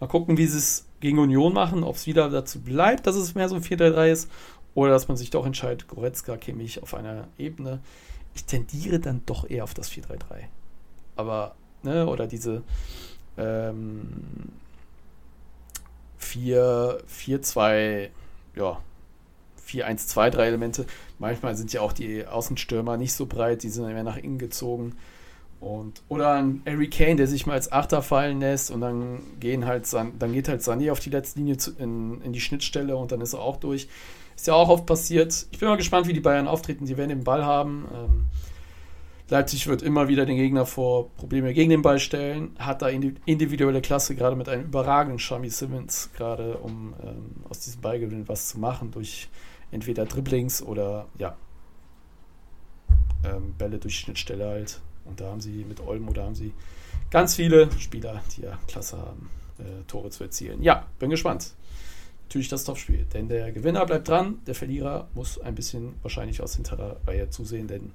Mal 0.00 0.06
gucken, 0.06 0.38
wie 0.38 0.46
sie 0.46 0.58
es 0.58 0.86
gegen 1.00 1.18
Union 1.18 1.52
machen, 1.52 1.84
ob 1.84 1.96
es 1.96 2.06
wieder 2.06 2.30
dazu 2.30 2.60
bleibt, 2.60 3.06
dass 3.06 3.16
es 3.16 3.34
mehr 3.34 3.48
so 3.48 3.54
ein 3.54 3.62
4-3-3 3.62 4.10
ist 4.10 4.30
oder 4.74 4.92
dass 4.92 5.08
man 5.08 5.16
sich 5.16 5.30
doch 5.30 5.44
entscheidet, 5.46 5.88
Goretzka, 5.88 6.36
Kimmich 6.36 6.82
auf 6.82 6.94
einer 6.94 7.28
Ebene. 7.38 7.80
Ich 8.34 8.44
tendiere 8.44 8.98
dann 8.98 9.22
doch 9.26 9.48
eher 9.48 9.64
auf 9.64 9.74
das 9.74 9.90
4-3-3. 9.90 10.18
Aber 11.16 11.54
ne? 11.82 12.06
oder 12.06 12.26
diese 12.26 12.62
ähm, 13.36 14.08
4, 16.18 17.02
4, 17.06 17.42
2, 17.42 18.10
ja, 18.56 18.80
4, 19.64 19.86
1, 19.86 20.06
2, 20.08 20.30
3 20.30 20.46
Elemente. 20.46 20.86
Manchmal 21.18 21.56
sind 21.56 21.72
ja 21.72 21.80
auch 21.80 21.92
die 21.92 22.26
Außenstürmer 22.26 22.96
nicht 22.96 23.12
so 23.12 23.26
breit, 23.26 23.62
die 23.62 23.68
sind 23.68 23.86
mehr 23.86 24.02
nach 24.02 24.16
innen 24.16 24.38
gezogen. 24.38 24.96
Und, 25.60 26.02
oder 26.08 26.32
ein 26.32 26.62
Harry 26.66 26.88
Kane, 26.88 27.16
der 27.16 27.26
sich 27.26 27.46
mal 27.46 27.52
als 27.52 27.70
Achter 27.70 28.00
fallen 28.00 28.40
lässt 28.40 28.70
und 28.70 28.80
dann 28.80 29.20
gehen 29.40 29.66
halt 29.66 29.86
dann 29.92 30.32
geht 30.32 30.48
halt 30.48 30.62
Sané 30.62 30.90
auf 30.90 31.00
die 31.00 31.10
letzte 31.10 31.38
Linie 31.38 31.58
zu, 31.58 31.72
in, 31.72 32.22
in 32.22 32.32
die 32.32 32.40
Schnittstelle 32.40 32.96
und 32.96 33.12
dann 33.12 33.20
ist 33.20 33.34
er 33.34 33.40
auch 33.40 33.58
durch. 33.58 33.86
Ist 34.36 34.46
ja 34.46 34.54
auch 34.54 34.70
oft 34.70 34.86
passiert. 34.86 35.46
Ich 35.50 35.58
bin 35.58 35.68
mal 35.68 35.76
gespannt, 35.76 36.08
wie 36.08 36.14
die 36.14 36.20
Bayern 36.20 36.48
auftreten. 36.48 36.86
Sie 36.86 36.96
werden 36.96 37.10
den 37.10 37.24
Ball 37.24 37.44
haben. 37.44 37.86
Ähm, 37.92 38.24
Leipzig 39.28 39.66
wird 39.66 39.82
immer 39.82 40.08
wieder 40.08 40.24
den 40.24 40.36
Gegner 40.36 40.64
vor 40.64 41.10
Probleme 41.10 41.52
gegen 41.52 41.68
den 41.68 41.82
Ball 41.82 42.00
stellen. 42.00 42.56
Hat 42.58 42.80
da 42.80 42.88
individuelle 42.88 43.82
Klasse, 43.82 44.16
gerade 44.16 44.36
mit 44.36 44.48
einem 44.48 44.64
überragenden 44.64 45.18
Shami 45.18 45.50
Simmons, 45.50 46.08
gerade 46.16 46.56
um 46.56 46.94
ähm, 47.02 47.44
aus 47.50 47.60
diesem 47.60 47.82
Ballgewinn 47.82 48.28
was 48.28 48.48
zu 48.48 48.58
machen, 48.58 48.92
durch 48.92 49.28
entweder 49.70 50.06
Dribblings 50.06 50.62
oder 50.62 51.06
ja, 51.18 51.36
ähm, 53.24 53.54
Bälle 53.58 53.78
durch 53.78 53.98
Schnittstelle 53.98 54.48
halt. 54.48 54.80
Und 55.04 55.20
da 55.20 55.30
haben 55.30 55.40
sie 55.40 55.64
mit 55.64 55.80
Olmo, 55.80 56.12
da 56.12 56.24
haben 56.24 56.34
sie 56.34 56.52
ganz 57.10 57.34
viele 57.34 57.70
Spieler, 57.78 58.22
die 58.36 58.42
ja 58.42 58.58
Klasse 58.68 58.98
haben, 58.98 59.30
äh, 59.58 59.84
Tore 59.86 60.10
zu 60.10 60.24
erzielen. 60.24 60.62
Ja, 60.62 60.86
bin 60.98 61.10
gespannt 61.10 61.52
natürlich 62.30 62.48
das 62.48 62.62
Topspiel. 62.62 63.06
Denn 63.12 63.28
der 63.28 63.50
Gewinner 63.50 63.84
bleibt 63.84 64.06
dran, 64.06 64.38
der 64.46 64.54
Verlierer 64.54 65.08
muss 65.14 65.40
ein 65.40 65.56
bisschen 65.56 65.96
wahrscheinlich 66.02 66.40
aus 66.40 66.54
hinterer 66.54 66.96
Reihe 67.04 67.28
zusehen, 67.28 67.66
denn 67.66 67.90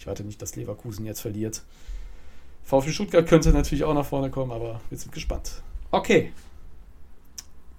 ich 0.00 0.08
warte 0.08 0.24
nicht, 0.24 0.42
dass 0.42 0.56
Leverkusen 0.56 1.06
jetzt 1.06 1.20
verliert. 1.20 1.62
VfB 2.64 2.90
Stuttgart 2.90 3.28
könnte 3.28 3.50
natürlich 3.52 3.84
auch 3.84 3.94
nach 3.94 4.04
vorne 4.04 4.28
kommen, 4.28 4.50
aber 4.50 4.80
wir 4.90 4.98
sind 4.98 5.12
gespannt. 5.12 5.62
Okay. 5.92 6.32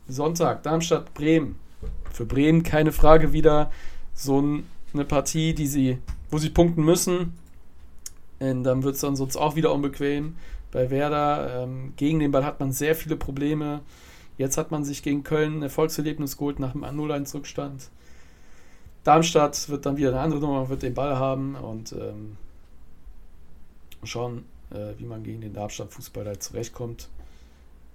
Sonntag, 0.07 0.63
Darmstadt, 0.63 1.13
Bremen. 1.13 1.59
Für 2.13 2.25
Bremen 2.25 2.63
keine 2.63 2.93
Frage 2.93 3.33
wieder 3.33 3.69
so 4.13 4.41
eine 4.93 5.05
Partie, 5.05 5.53
die 5.53 5.67
sie, 5.67 5.97
wo 6.31 6.37
sie 6.37 6.49
punkten 6.49 6.85
müssen. 6.85 7.37
Und 8.39 8.63
dann 8.63 8.83
wird 8.83 8.95
es 8.95 9.01
dann 9.01 9.15
sonst 9.15 9.35
auch 9.35 9.55
wieder 9.55 9.73
unbequem. 9.73 10.35
Bei 10.71 10.89
Werder 10.89 11.63
ähm, 11.63 11.93
gegen 11.95 12.19
den 12.19 12.31
Ball 12.31 12.45
hat 12.45 12.59
man 12.59 12.71
sehr 12.71 12.95
viele 12.95 13.15
Probleme. 13.15 13.81
Jetzt 14.37 14.57
hat 14.57 14.69
man 14.69 14.83
sich 14.83 15.01
gegen 15.01 15.23
Köln 15.23 15.59
ein 15.59 15.63
Erfolgserlebnis 15.63 16.37
geholt 16.37 16.59
nach 16.59 16.75
einem 16.75 16.83
0-1 16.83 17.33
Rückstand. 17.33 17.89
Darmstadt 19.03 19.69
wird 19.69 19.85
dann 19.85 19.97
wieder 19.97 20.09
eine 20.09 20.19
andere 20.19 20.41
Nummer, 20.41 20.69
wird 20.69 20.83
den 20.83 20.93
Ball 20.93 21.17
haben 21.17 21.55
und 21.55 21.93
ähm, 21.93 22.37
schauen, 24.03 24.45
äh, 24.69 24.93
wie 24.97 25.05
man 25.05 25.23
gegen 25.23 25.41
den 25.41 25.53
Darmstadt-Fußball 25.53 26.25
da 26.25 26.39
zurechtkommt. 26.39 27.09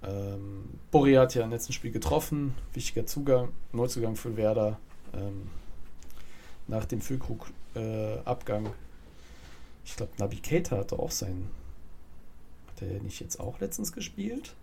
Ähm, 0.03 0.65
Borri 0.91 1.13
hat 1.13 1.35
ja 1.35 1.43
im 1.43 1.51
letzten 1.51 1.71
Spiel 1.71 1.91
getroffen, 1.91 2.55
wichtiger 2.73 3.05
Zugang, 3.05 3.49
Neuzugang 3.71 4.15
für 4.15 4.35
Werder 4.35 4.79
ähm, 5.13 5.49
nach 6.67 6.85
dem 6.85 6.99
Füllkrug-Abgang. 6.99 8.65
Äh, 8.65 8.69
ich 9.85 9.95
glaube, 9.95 10.35
Keita 10.37 10.77
hatte 10.77 10.97
auch 10.97 11.11
sein. 11.11 11.49
Hat 12.67 12.81
er 12.81 13.01
nicht 13.01 13.19
jetzt 13.19 13.39
auch 13.39 13.59
letztens 13.59 13.91
gespielt? 13.91 14.55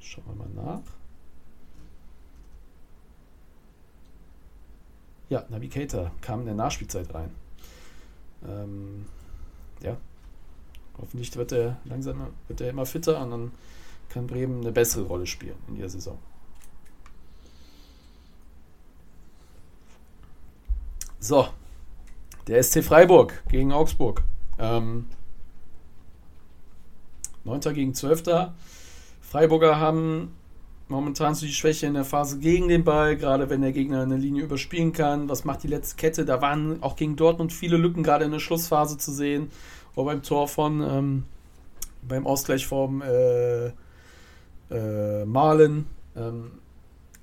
Schauen 0.00 0.24
wir 0.26 0.34
mal 0.34 0.48
nach. 0.48 0.82
Ja, 5.28 5.44
Navigator 5.48 6.12
kam 6.20 6.40
in 6.40 6.46
der 6.46 6.54
Nachspielzeit 6.54 7.12
rein. 7.12 7.30
Ähm, 8.46 9.06
ja, 9.82 9.96
hoffentlich 10.98 11.34
wird 11.34 11.52
er 11.52 11.78
langsam 11.84 12.28
wird 12.46 12.60
er 12.60 12.70
immer 12.70 12.86
fitter 12.86 13.20
und 13.20 13.30
dann 13.30 13.52
kann 14.08 14.26
Bremen 14.28 14.60
eine 14.60 14.72
bessere 14.72 15.04
Rolle 15.04 15.26
spielen 15.26 15.56
in 15.66 15.76
der 15.76 15.88
Saison. 15.88 16.18
So, 21.26 21.48
der 22.46 22.62
SC 22.62 22.84
Freiburg 22.84 23.42
gegen 23.48 23.72
Augsburg. 23.72 24.22
Ähm, 24.60 25.06
9. 27.42 27.74
gegen 27.74 27.94
12. 27.94 28.52
Freiburger 29.22 29.80
haben 29.80 30.36
momentan 30.86 31.34
so 31.34 31.44
die 31.44 31.52
Schwäche 31.52 31.86
in 31.86 31.94
der 31.94 32.04
Phase 32.04 32.38
gegen 32.38 32.68
den 32.68 32.84
Ball, 32.84 33.16
gerade 33.16 33.50
wenn 33.50 33.62
der 33.62 33.72
Gegner 33.72 34.02
eine 34.02 34.16
Linie 34.16 34.44
überspielen 34.44 34.92
kann. 34.92 35.28
Was 35.28 35.44
macht 35.44 35.64
die 35.64 35.66
letzte 35.66 35.96
Kette? 35.96 36.24
Da 36.24 36.40
waren 36.40 36.80
auch 36.80 36.94
gegen 36.94 37.16
Dortmund 37.16 37.52
viele 37.52 37.76
Lücken, 37.76 38.04
gerade 38.04 38.24
in 38.24 38.30
der 38.30 38.38
Schlussphase 38.38 38.96
zu 38.96 39.10
sehen. 39.10 39.50
Oder 39.96 40.12
beim 40.12 40.22
Tor 40.22 40.46
von, 40.46 40.80
ähm, 40.80 41.24
beim 42.06 42.24
Ausgleich 42.24 42.68
vom 42.68 43.02
äh, 43.02 43.72
äh, 44.70 45.24
Malen. 45.24 45.86
Ähm, 46.14 46.52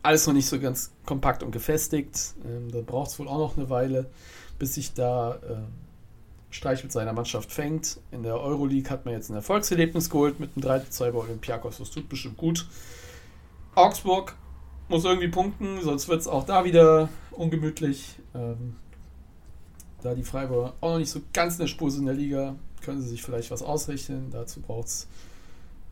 alles 0.04 0.28
noch 0.28 0.34
nicht 0.34 0.48
so 0.48 0.60
ganz 0.60 0.92
kompakt 1.06 1.42
und 1.42 1.52
gefestigt. 1.52 2.36
Ähm, 2.46 2.72
da 2.72 2.82
braucht 2.82 3.12
es 3.12 3.20
wohl 3.20 3.28
auch 3.28 3.40
noch 3.40 3.58
eine 3.58 3.70
Weile, 3.70 4.10
bis 4.60 4.76
sich 4.76 4.94
da 4.94 5.36
äh, 5.36 5.56
Streich 6.52 6.84
mit 6.84 6.92
seiner 6.92 7.14
Mannschaft 7.14 7.52
fängt. 7.52 8.00
In 8.12 8.22
der 8.22 8.40
Euroleague 8.40 8.90
hat 8.92 9.06
man 9.06 9.16
jetzt 9.16 9.30
ein 9.30 9.36
Erfolgserlebnis 9.36 10.10
geholt 10.10 10.40
mit 10.40 10.52
einem 10.56 10.66
3-2 10.66 11.12
bei 11.12 11.18
Olympiakos. 11.18 11.80
Das 11.80 11.90
tut 11.90 12.10
bestimmt 12.10 12.38
gut. 12.38 12.68
Augsburg 13.76 14.36
muss 14.90 15.06
irgendwie 15.06 15.30
punkten, 15.30 15.82
sonst 15.82 16.08
wird 16.08 16.22
es 16.22 16.28
auch 16.28 16.46
da 16.46 16.66
wieder 16.66 17.10
ungemütlich. 17.32 18.16
Ähm, 18.36 18.76
da 20.04 20.14
die 20.14 20.24
Freiburger 20.24 20.74
auch 20.82 20.92
noch 20.92 21.00
nicht 21.00 21.10
so 21.10 21.22
ganz 21.32 21.54
in 21.54 21.62
der 21.62 21.68
Spur 21.68 21.90
sind 21.90 22.02
in 22.02 22.08
der 22.08 22.16
Liga, 22.16 22.56
können 22.82 23.02
sie 23.02 23.08
sich 23.08 23.24
vielleicht 23.24 23.50
was 23.52 23.64
ausrichten. 23.64 24.30
Dazu 24.32 24.60
braucht 24.60 24.88
es 24.88 25.08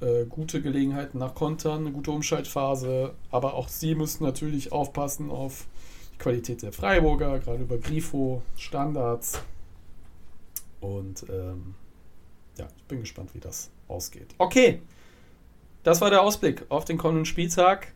äh, 0.01 0.25
gute 0.25 0.61
Gelegenheiten 0.61 1.19
nach 1.19 1.35
Kontern, 1.35 1.81
eine 1.81 1.91
gute 1.91 2.11
Umschaltphase. 2.11 3.13
Aber 3.29 3.53
auch 3.53 3.67
sie 3.67 3.95
müssen 3.95 4.23
natürlich 4.23 4.71
aufpassen 4.71 5.29
auf 5.29 5.67
die 6.13 6.17
Qualität 6.17 6.61
der 6.61 6.73
Freiburger, 6.73 7.39
gerade 7.39 7.63
über 7.63 7.77
Grifo, 7.77 8.41
Standards. 8.57 9.41
Und 10.79 11.25
ähm, 11.29 11.75
ja, 12.57 12.67
ich 12.75 12.83
bin 12.85 13.01
gespannt, 13.01 13.33
wie 13.33 13.39
das 13.39 13.69
ausgeht. 13.87 14.33
Okay, 14.37 14.81
das 15.83 16.01
war 16.01 16.09
der 16.09 16.21
Ausblick 16.21 16.65
auf 16.69 16.85
den 16.85 16.97
kommenden 16.97 17.25
Spieltag. 17.25 17.93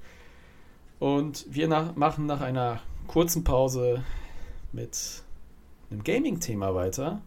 Und 0.99 1.45
wir 1.49 1.68
nach, 1.68 1.95
machen 1.95 2.26
nach 2.26 2.41
einer 2.41 2.82
kurzen 3.08 3.43
Pause 3.43 4.03
mit 4.72 5.24
einem 5.89 6.03
Gaming-Thema 6.03 6.74
weiter. 6.74 7.22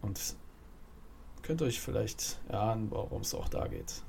Und 0.00 0.18
könnt 1.42 1.62
euch 1.62 1.80
vielleicht 1.80 2.40
erahnen, 2.48 2.90
warum 2.90 3.22
es 3.22 3.34
auch 3.34 3.48
da 3.48 3.66
geht. 3.66 4.02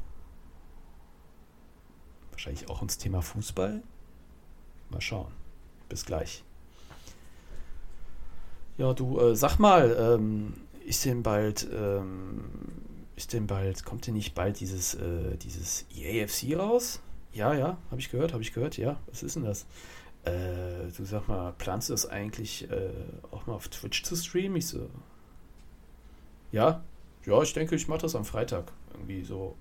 Wahrscheinlich 2.31 2.69
auch 2.69 2.79
ums 2.79 2.97
Thema 2.97 3.21
Fußball. 3.21 3.81
Mal 4.89 5.01
schauen. 5.01 5.31
Bis 5.89 6.05
gleich. 6.05 6.43
Ja, 8.77 8.93
du, 8.93 9.19
äh, 9.19 9.35
sag 9.35 9.59
mal, 9.59 9.95
ähm, 9.99 10.53
ist 10.85 11.05
denn 11.05 11.21
bald, 11.21 11.67
ähm, 11.71 12.43
ist 13.15 13.33
denn 13.33 13.45
bald, 13.47 13.85
kommt 13.85 14.07
denn 14.07 14.15
nicht 14.15 14.33
bald 14.33 14.59
dieses, 14.59 14.95
äh, 14.95 15.37
dieses 15.37 15.85
EAFC 15.95 16.57
raus? 16.57 16.99
Ja, 17.33 17.53
ja, 17.53 17.77
habe 17.89 18.01
ich 18.01 18.09
gehört, 18.09 18.33
habe 18.33 18.41
ich 18.41 18.53
gehört, 18.53 18.77
ja. 18.77 18.99
Was 19.07 19.23
ist 19.23 19.35
denn 19.35 19.43
das? 19.43 19.65
Äh, 20.23 20.91
du 20.95 21.05
sag 21.05 21.27
mal, 21.27 21.53
planst 21.53 21.89
du 21.89 21.93
das 21.93 22.05
eigentlich 22.05 22.69
äh, 22.71 22.89
auch 23.31 23.45
mal 23.45 23.53
auf 23.53 23.67
Twitch 23.67 24.03
zu 24.03 24.15
streamen? 24.15 24.57
Ich 24.57 24.67
so, 24.67 24.89
ja, 26.51 26.83
ja, 27.25 27.41
ich 27.41 27.53
denke, 27.53 27.75
ich 27.75 27.87
mache 27.87 28.01
das 28.01 28.15
am 28.15 28.25
Freitag. 28.25 28.71
Irgendwie 28.93 29.23
so 29.23 29.55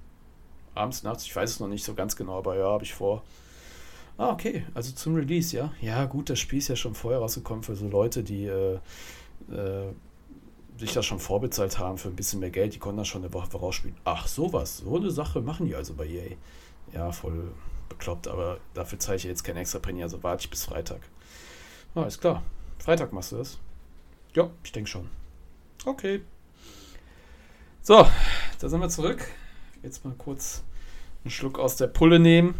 abends, 0.74 1.02
nachts, 1.02 1.24
ich 1.24 1.34
weiß 1.34 1.50
es 1.50 1.60
noch 1.60 1.68
nicht 1.68 1.84
so 1.84 1.94
ganz 1.94 2.16
genau, 2.16 2.38
aber 2.38 2.56
ja, 2.56 2.66
habe 2.66 2.84
ich 2.84 2.94
vor. 2.94 3.22
Ah, 4.18 4.30
okay. 4.30 4.64
Also 4.74 4.92
zum 4.92 5.14
Release, 5.14 5.56
ja. 5.56 5.72
Ja, 5.80 6.04
gut, 6.04 6.30
das 6.30 6.38
Spiel 6.38 6.58
ist 6.58 6.68
ja 6.68 6.76
schon 6.76 6.94
vorher 6.94 7.20
rausgekommen 7.20 7.62
für 7.62 7.74
so 7.74 7.88
Leute, 7.88 8.22
die 8.22 8.46
äh, 8.46 8.74
äh, 9.50 9.92
sich 10.78 10.92
das 10.92 11.06
schon 11.06 11.18
vorbezahlt 11.18 11.78
haben 11.78 11.98
für 11.98 12.08
ein 12.08 12.16
bisschen 12.16 12.40
mehr 12.40 12.50
Geld. 12.50 12.74
Die 12.74 12.78
konnten 12.78 12.98
das 12.98 13.08
schon 13.08 13.22
eine 13.22 13.32
Woche 13.32 13.50
vorausspielen. 13.50 13.96
Ach, 14.04 14.26
sowas. 14.26 14.78
So 14.78 14.96
eine 14.96 15.10
Sache 15.10 15.40
machen 15.40 15.66
die 15.66 15.74
also 15.74 15.94
bei 15.94 16.06
EA. 16.06 16.36
Ja, 16.92 17.12
voll 17.12 17.52
bekloppt, 17.88 18.28
aber 18.28 18.58
dafür 18.74 18.98
zeige 18.98 19.16
ich 19.16 19.24
jetzt 19.24 19.44
kein 19.44 19.56
extra 19.56 19.78
Prämie, 19.78 20.02
also 20.02 20.22
warte 20.22 20.42
ich 20.42 20.50
bis 20.50 20.64
Freitag. 20.64 21.00
Ah, 21.94 22.04
ist 22.04 22.20
klar. 22.20 22.42
Freitag 22.78 23.12
machst 23.12 23.32
du 23.32 23.36
das? 23.36 23.58
Ja, 24.34 24.50
ich 24.64 24.72
denke 24.72 24.88
schon. 24.88 25.08
Okay. 25.84 26.22
So, 27.84 28.06
da 28.60 28.68
sind 28.68 28.80
wir 28.80 28.88
zurück. 28.88 29.26
Jetzt 29.82 30.04
mal 30.04 30.14
kurz 30.14 30.62
einen 31.24 31.32
Schluck 31.32 31.58
aus 31.58 31.74
der 31.74 31.88
Pulle 31.88 32.20
nehmen. 32.20 32.54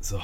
So. 0.00 0.18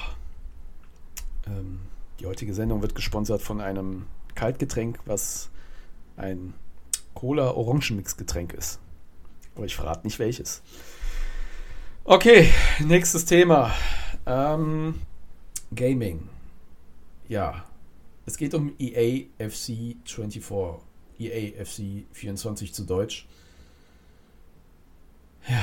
Ähm, 1.47 1.81
die 2.19 2.25
heutige 2.25 2.55
Sendung 2.55 2.81
wird 2.81 2.95
gesponsert 2.95 3.43
von 3.43 3.61
einem 3.61 4.07
Kaltgetränk, 4.35 4.99
was 5.05 5.51
ein 6.17 6.55
Cola-Orangenmix-Getränk 7.13 8.55
ist. 8.55 8.79
Aber 9.55 9.67
ich 9.67 9.77
verrate 9.77 10.07
nicht 10.07 10.19
welches. 10.19 10.63
Okay, 12.05 12.51
nächstes 12.81 13.27
Thema. 13.27 13.71
Ähm, 14.25 15.03
Gaming. 15.75 16.27
ja, 17.29 17.67
es 18.27 18.37
geht 18.37 18.55
um 18.55 18.75
EA 18.79 19.25
FC 19.39 19.97
24. 20.05 20.45
EA 21.19 21.65
FC 21.65 22.05
24 22.13 22.73
zu 22.75 22.85
Deutsch. 22.85 23.27
Ja. 25.49 25.63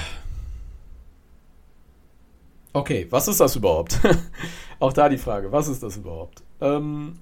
Okay, 2.73 3.07
was 3.09 3.27
ist 3.27 3.39
das 3.39 3.55
überhaupt? 3.55 3.99
Auch 4.79 4.93
da 4.93 5.09
die 5.09 5.17
Frage, 5.17 5.51
was 5.51 5.67
ist 5.67 5.83
das 5.83 5.97
überhaupt? 5.97 6.41
Ähm, 6.61 7.19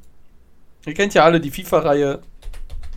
ihr 0.86 0.94
kennt 0.94 1.14
ja 1.14 1.24
alle 1.24 1.42
die 1.42 1.50
FIFA-Reihe 1.50 2.22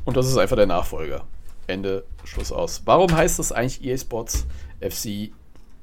und 0.04 0.16
das 0.16 0.26
ist 0.26 0.36
einfach 0.36 0.56
der 0.56 0.66
Nachfolger. 0.66 1.24
Ende, 1.66 2.04
Schluss 2.24 2.52
aus. 2.52 2.82
Warum 2.84 3.14
heißt 3.14 3.38
das 3.38 3.52
eigentlich 3.52 3.84
EA 3.84 3.96
Sports 3.96 4.46
FC 4.80 5.32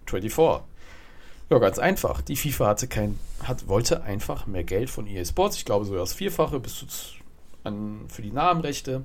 24? 0.06 0.69
Ja, 1.50 1.58
ganz 1.58 1.80
einfach. 1.80 2.22
Die 2.22 2.36
FIFA 2.36 2.68
hatte 2.68 2.88
kein, 2.88 3.18
hat, 3.44 3.68
wollte 3.68 4.04
einfach 4.04 4.46
mehr 4.46 4.64
Geld 4.64 4.90
von 4.90 5.08
EA 5.08 5.26
Sports. 5.26 5.58
Ich 5.58 5.66
glaube 5.66 5.86
sogar 5.86 6.02
das 6.02 6.14
Vierfache 6.14 6.60
bis 6.60 6.76
zu, 6.76 6.86
an, 7.64 8.06
für 8.08 8.22
die 8.22 8.32
Namenrechte. 8.32 9.04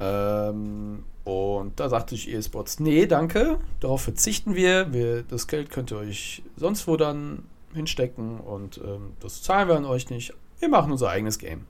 Ähm, 0.00 1.04
und 1.24 1.78
da 1.78 1.90
sagte 1.90 2.14
ich 2.14 2.30
EA 2.30 2.40
Sports, 2.40 2.80
nee, 2.80 3.06
danke, 3.06 3.58
darauf 3.80 4.00
verzichten 4.00 4.54
wir. 4.54 4.94
wir. 4.94 5.22
Das 5.24 5.46
Geld 5.46 5.68
könnt 5.68 5.92
ihr 5.92 5.98
euch 5.98 6.42
sonst 6.56 6.88
wo 6.88 6.96
dann 6.96 7.44
hinstecken 7.74 8.40
und 8.40 8.78
ähm, 8.78 9.12
das 9.20 9.42
zahlen 9.42 9.68
wir 9.68 9.76
an 9.76 9.84
euch 9.84 10.08
nicht. 10.08 10.32
Wir 10.58 10.70
machen 10.70 10.90
unser 10.90 11.10
eigenes 11.10 11.38
Game. 11.38 11.66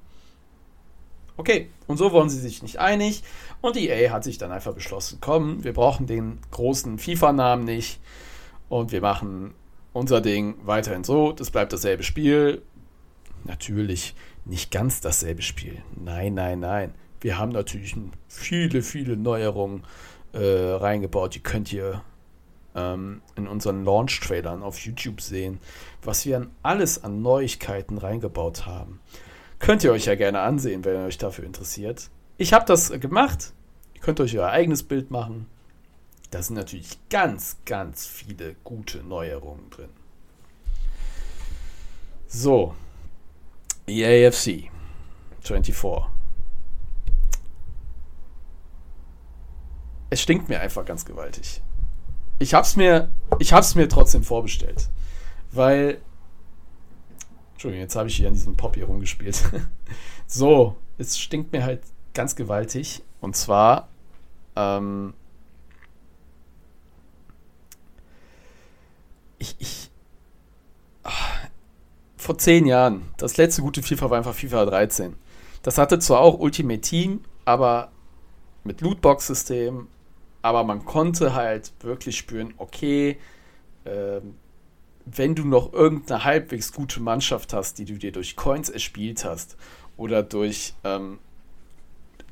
Okay, 1.36 1.70
und 1.86 1.96
so 1.96 2.12
wurden 2.12 2.28
sie 2.28 2.38
sich 2.38 2.62
nicht 2.62 2.78
einig 2.78 3.22
und 3.60 3.76
EA 3.76 4.12
hat 4.12 4.24
sich 4.24 4.38
dann 4.38 4.52
einfach 4.52 4.74
beschlossen, 4.74 5.18
komm, 5.20 5.64
wir 5.64 5.72
brauchen 5.72 6.06
den 6.06 6.38
großen 6.50 6.98
FIFA-Namen 6.98 7.64
nicht 7.64 7.98
und 8.70 8.92
wir 8.92 9.02
machen 9.02 9.52
unser 9.92 10.22
Ding 10.22 10.54
weiterhin 10.62 11.04
so. 11.04 11.32
Das 11.32 11.50
bleibt 11.50 11.74
dasselbe 11.74 12.02
Spiel. 12.02 12.62
Natürlich 13.44 14.14
nicht 14.46 14.70
ganz 14.70 15.02
dasselbe 15.02 15.42
Spiel. 15.42 15.82
Nein, 16.02 16.32
nein, 16.32 16.60
nein. 16.60 16.94
Wir 17.20 17.36
haben 17.36 17.50
natürlich 17.50 17.94
viele, 18.28 18.80
viele 18.80 19.16
Neuerungen 19.16 19.82
äh, 20.32 20.38
reingebaut. 20.38 21.34
Die 21.34 21.42
könnt 21.42 21.72
ihr 21.72 22.02
ähm, 22.74 23.20
in 23.36 23.46
unseren 23.48 23.84
Launch-Trailern 23.84 24.62
auf 24.62 24.78
YouTube 24.78 25.20
sehen, 25.20 25.58
was 26.02 26.24
wir 26.24 26.36
an 26.36 26.50
alles 26.62 27.02
an 27.02 27.20
Neuigkeiten 27.20 27.98
reingebaut 27.98 28.66
haben. 28.66 29.00
Könnt 29.58 29.84
ihr 29.84 29.92
euch 29.92 30.06
ja 30.06 30.14
gerne 30.14 30.40
ansehen, 30.40 30.84
wenn 30.84 30.94
ihr 30.94 31.06
euch 31.06 31.18
dafür 31.18 31.44
interessiert. 31.44 32.08
Ich 32.38 32.52
habe 32.52 32.64
das 32.64 32.90
gemacht. 33.00 33.52
Ihr 33.94 34.00
könnt 34.00 34.20
euch 34.20 34.38
euer 34.38 34.48
eigenes 34.48 34.84
Bild 34.84 35.10
machen. 35.10 35.46
Da 36.30 36.42
sind 36.42 36.56
natürlich 36.56 36.98
ganz, 37.08 37.56
ganz 37.66 38.06
viele 38.06 38.54
gute 38.62 38.98
Neuerungen 38.98 39.68
drin. 39.70 39.90
So, 42.28 42.74
EAFC 43.88 44.70
24. 45.40 45.74
Es 50.10 50.20
stinkt 50.20 50.48
mir 50.48 50.60
einfach 50.60 50.84
ganz 50.84 51.04
gewaltig. 51.04 51.62
Ich 52.38 52.54
hab's 52.54 52.76
mir, 52.76 53.10
ich 53.38 53.52
hab's 53.52 53.74
mir 53.74 53.88
trotzdem 53.88 54.22
vorbestellt, 54.22 54.88
weil 55.50 56.00
Entschuldigung, 57.52 57.82
jetzt 57.82 57.96
habe 57.96 58.08
ich 58.08 58.16
hier 58.16 58.28
an 58.28 58.34
diesem 58.34 58.56
Pop 58.56 58.76
hier 58.76 58.86
rumgespielt. 58.86 59.42
so, 60.26 60.76
es 60.96 61.18
stinkt 61.18 61.52
mir 61.52 61.64
halt 61.64 61.82
ganz 62.14 62.34
gewaltig. 62.34 63.02
Und 63.20 63.36
zwar 63.36 63.88
ähm, 64.56 65.12
ich, 69.40 69.56
ich 69.58 69.90
ach, 71.02 71.48
vor 72.16 72.38
zehn 72.38 72.66
Jahren, 72.66 73.08
das 73.16 73.36
letzte 73.36 73.62
gute 73.62 73.82
FIFA 73.82 74.10
war 74.10 74.18
einfach 74.18 74.34
FIFA 74.34 74.66
13. 74.66 75.16
Das 75.62 75.78
hatte 75.78 75.98
zwar 75.98 76.20
auch 76.20 76.38
Ultimate 76.38 76.80
Team, 76.80 77.22
aber 77.44 77.90
mit 78.62 78.82
Lootbox-System, 78.82 79.88
aber 80.42 80.64
man 80.64 80.84
konnte 80.84 81.34
halt 81.34 81.72
wirklich 81.80 82.16
spüren, 82.18 82.54
okay, 82.58 83.18
ähm, 83.84 84.34
wenn 85.06 85.34
du 85.34 85.44
noch 85.44 85.72
irgendeine 85.72 86.24
halbwegs 86.24 86.72
gute 86.72 87.00
Mannschaft 87.00 87.52
hast, 87.52 87.78
die 87.78 87.86
du 87.86 87.94
dir 87.94 88.12
durch 88.12 88.36
Coins 88.36 88.68
erspielt 88.68 89.24
hast 89.24 89.56
oder 89.96 90.22
durch 90.22 90.74
ähm, 90.84 91.18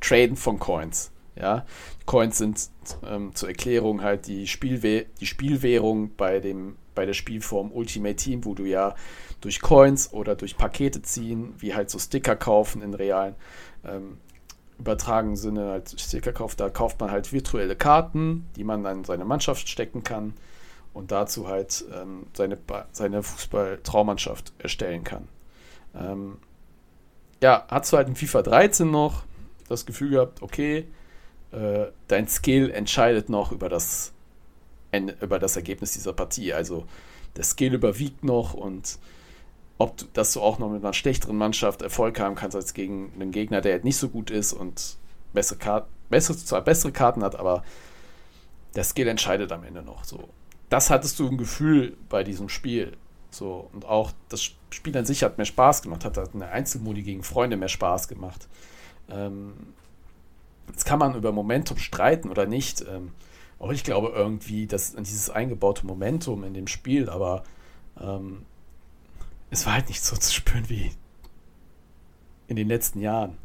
Traden 0.01 0.37
von 0.37 0.59
Coins, 0.59 1.11
ja, 1.35 1.65
Coins 2.05 2.39
sind 2.39 2.69
ähm, 3.07 3.35
zur 3.35 3.49
Erklärung 3.49 4.03
halt 4.03 4.27
die, 4.27 4.47
Spielwe 4.47 5.07
die 5.21 5.27
Spielwährung 5.27 6.15
bei 6.17 6.41
dem 6.41 6.77
bei 6.99 7.07
der 7.07 7.14
Spielform 7.14 7.70
Ultimate 7.70 8.16
Team, 8.16 8.44
wo 8.44 8.55
du 8.55 8.64
ja 8.64 8.96
durch 9.40 9.61
Coins 9.61 10.12
oder 10.12 10.34
durch 10.34 10.57
Pakete 10.57 11.01
ziehen, 11.01 11.55
wie 11.59 11.72
halt 11.72 11.90
so 11.90 11.99
Sticker 12.01 12.34
kaufen 12.34 12.82
in 12.82 12.92
realen 12.92 13.36
ähm, 13.84 14.18
übertragenen 14.80 15.36
Sinne, 15.36 15.70
als 15.70 15.94
Sticker 16.03 16.32
kauft, 16.32 16.59
da 16.59 16.70
kauft 16.70 16.99
man 16.99 17.12
halt 17.12 17.32
virtuelle 17.32 17.76
Karten, 17.76 18.49
die 18.57 18.64
man 18.64 18.82
dann 18.82 18.99
in 18.99 19.05
seine 19.05 19.24
Mannschaft 19.24 19.68
stecken 19.68 20.03
kann 20.03 20.34
und 20.92 21.12
dazu 21.12 21.46
halt 21.46 21.84
ähm, 21.94 22.26
seine, 22.32 22.59
seine 22.90 23.22
Fußball-Traummannschaft 23.22 24.55
erstellen 24.59 25.05
kann. 25.05 25.28
Ähm, 25.94 26.38
ja, 27.40 27.64
hast 27.68 27.92
du 27.92 27.96
halt 27.96 28.09
in 28.09 28.16
FIFA 28.16 28.42
13 28.42 28.90
noch 28.90 29.22
das 29.68 29.86
Gefühl 29.86 30.11
gehabt, 30.11 30.42
okay, 30.42 30.88
äh, 31.53 31.86
dein 32.09 32.26
Skill 32.26 32.72
entscheidet 32.72 33.28
noch 33.28 33.53
über 33.53 33.68
das 33.68 34.14
über 35.20 35.38
das 35.38 35.57
Ergebnis 35.57 35.92
dieser 35.92 36.12
Partie. 36.12 36.53
Also 36.53 36.86
der 37.36 37.44
Skill 37.44 37.74
überwiegt 37.74 38.24
noch 38.24 38.55
und 38.55 38.99
ob 39.78 39.96
du, 39.96 40.07
dass 40.12 40.32
du 40.32 40.40
auch 40.40 40.59
noch 40.59 40.70
mit 40.70 40.84
einer 40.84 40.92
schlechteren 40.92 41.36
Mannschaft 41.36 41.82
Erfolg 41.82 42.18
haben 42.18 42.34
kannst 42.34 42.57
als 42.57 42.74
gegen 42.74 43.12
einen 43.14 43.30
Gegner, 43.30 43.61
der 43.61 43.74
halt 43.74 43.84
nicht 43.84 43.96
so 43.96 44.09
gut 44.09 44.30
ist 44.30 44.53
und 44.53 44.96
bessere 45.32 45.59
Karten, 45.59 45.88
bessere, 46.11 46.36
zwar 46.36 46.62
bessere 46.62 46.90
Karten 46.90 47.22
hat, 47.22 47.36
aber 47.36 47.62
der 48.74 48.84
Skill 48.84 49.07
entscheidet 49.07 49.53
am 49.53 49.62
Ende 49.62 49.82
noch. 49.82 50.05
So, 50.05 50.28
das 50.68 50.90
hattest 50.90 51.18
du 51.20 51.28
ein 51.28 51.38
Gefühl 51.38 51.96
bei 52.09 52.24
diesem 52.24 52.49
Spiel. 52.49 52.96
So 53.30 53.68
und 53.72 53.84
auch 53.84 54.12
das 54.28 54.42
Spiel 54.70 54.96
an 54.96 55.05
sich 55.05 55.22
hat 55.22 55.38
mehr 55.38 55.44
Spaß 55.44 55.82
gemacht, 55.82 56.05
hat 56.05 56.16
halt 56.16 56.34
eine 56.34 56.49
Einzelmodi 56.49 57.03
gegen 57.03 57.22
Freunde 57.22 57.57
mehr 57.57 57.68
Spaß 57.68 58.09
gemacht. 58.09 58.49
Ähm, 59.11 59.53
jetzt 60.68 60.84
kann 60.84 60.99
man 60.99 61.14
über 61.14 61.30
Momentum 61.30 61.78
streiten 61.78 62.30
oder 62.30 62.46
nicht. 62.46 62.84
Ähm, 62.88 63.12
auch 63.59 63.71
ich 63.71 63.85
glaube 63.85 64.13
irgendwie, 64.15 64.67
dass 64.67 64.95
dieses 64.95 65.31
eingebaute 65.31 65.87
Momentum 65.87 66.45
in 66.45 66.55
dem 66.55 66.67
Spiel, 66.67 67.09
aber 67.09 67.45
ähm, 68.01 68.45
es 69.51 69.67
war 69.67 69.75
halt 69.75 69.89
nicht 69.89 70.05
so 70.05 70.17
zu 70.17 70.33
spüren 70.33 70.69
wie 70.69 70.93
in 72.47 72.57
den 72.57 72.69
letzten 72.69 73.01
Jahren. 73.01 73.37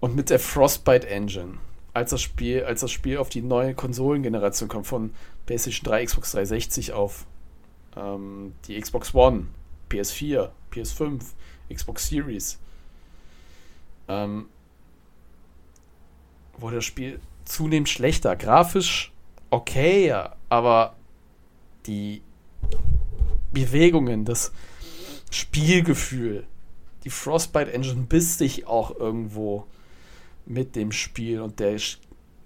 Und 0.00 0.14
mit 0.14 0.30
der 0.30 0.38
Frostbite 0.38 1.08
Engine, 1.08 1.58
als 1.92 2.10
das 2.10 2.22
Spiel, 2.22 2.64
als 2.64 2.80
das 2.80 2.90
Spiel 2.90 3.18
auf 3.18 3.28
die 3.28 3.42
neue 3.42 3.74
Konsolengeneration 3.74 4.68
kommt, 4.68 4.86
von 4.86 5.14
PlayStation 5.46 5.84
3, 5.84 6.04
Xbox 6.06 6.32
360 6.32 6.92
auf 6.92 7.26
ähm, 7.96 8.54
die 8.66 8.78
Xbox 8.78 9.14
One, 9.14 9.46
PS4, 9.90 10.50
PS5, 10.72 11.22
Xbox 11.72 12.08
Series, 12.08 12.58
ähm, 14.08 14.46
wurde 16.58 16.76
das 16.76 16.84
Spiel 16.84 17.20
zunehmend 17.44 17.88
schlechter. 17.88 18.36
Grafisch 18.36 19.12
okay, 19.54 20.12
aber 20.48 20.96
die 21.86 22.22
Bewegungen, 23.52 24.24
das 24.24 24.52
Spielgefühl, 25.30 26.44
die 27.04 27.10
Frostbite 27.10 27.72
Engine 27.72 28.02
biss 28.02 28.38
sich 28.38 28.66
auch 28.66 28.98
irgendwo 28.98 29.66
mit 30.44 30.74
dem 30.74 30.90
Spiel 30.90 31.40
und 31.40 31.60
der 31.60 31.78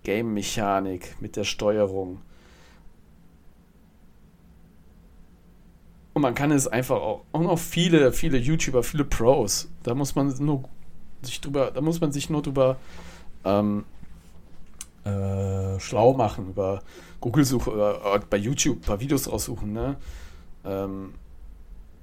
Game-Mechanik, 0.04 1.16
mit 1.20 1.36
der 1.36 1.44
Steuerung. 1.44 2.20
Und 6.12 6.22
man 6.22 6.34
kann 6.34 6.50
es 6.50 6.68
einfach 6.68 6.96
auch, 6.96 7.24
auch 7.32 7.40
noch 7.40 7.58
viele, 7.58 8.12
viele 8.12 8.38
YouTuber, 8.38 8.82
viele 8.82 9.04
Pros, 9.04 9.68
da 9.82 9.94
muss 9.94 10.14
man 10.14 10.34
nur 10.44 10.64
sich 11.22 11.40
drüber, 11.40 11.70
da 11.70 11.80
muss 11.80 12.00
man 12.00 12.12
sich 12.12 12.28
nur 12.28 12.42
drüber 12.42 12.76
ähm, 13.44 13.84
äh, 15.08 15.80
schlau 15.80 16.12
machen, 16.12 16.50
über 16.50 16.82
Google-Suche 17.20 17.70
oder 17.70 18.14
äh, 18.14 18.20
bei 18.28 18.36
YouTube 18.36 18.78
ein 18.78 18.82
paar 18.82 19.00
Videos 19.00 19.30
raussuchen, 19.30 19.72
ne? 19.72 19.96
Ähm, 20.64 21.14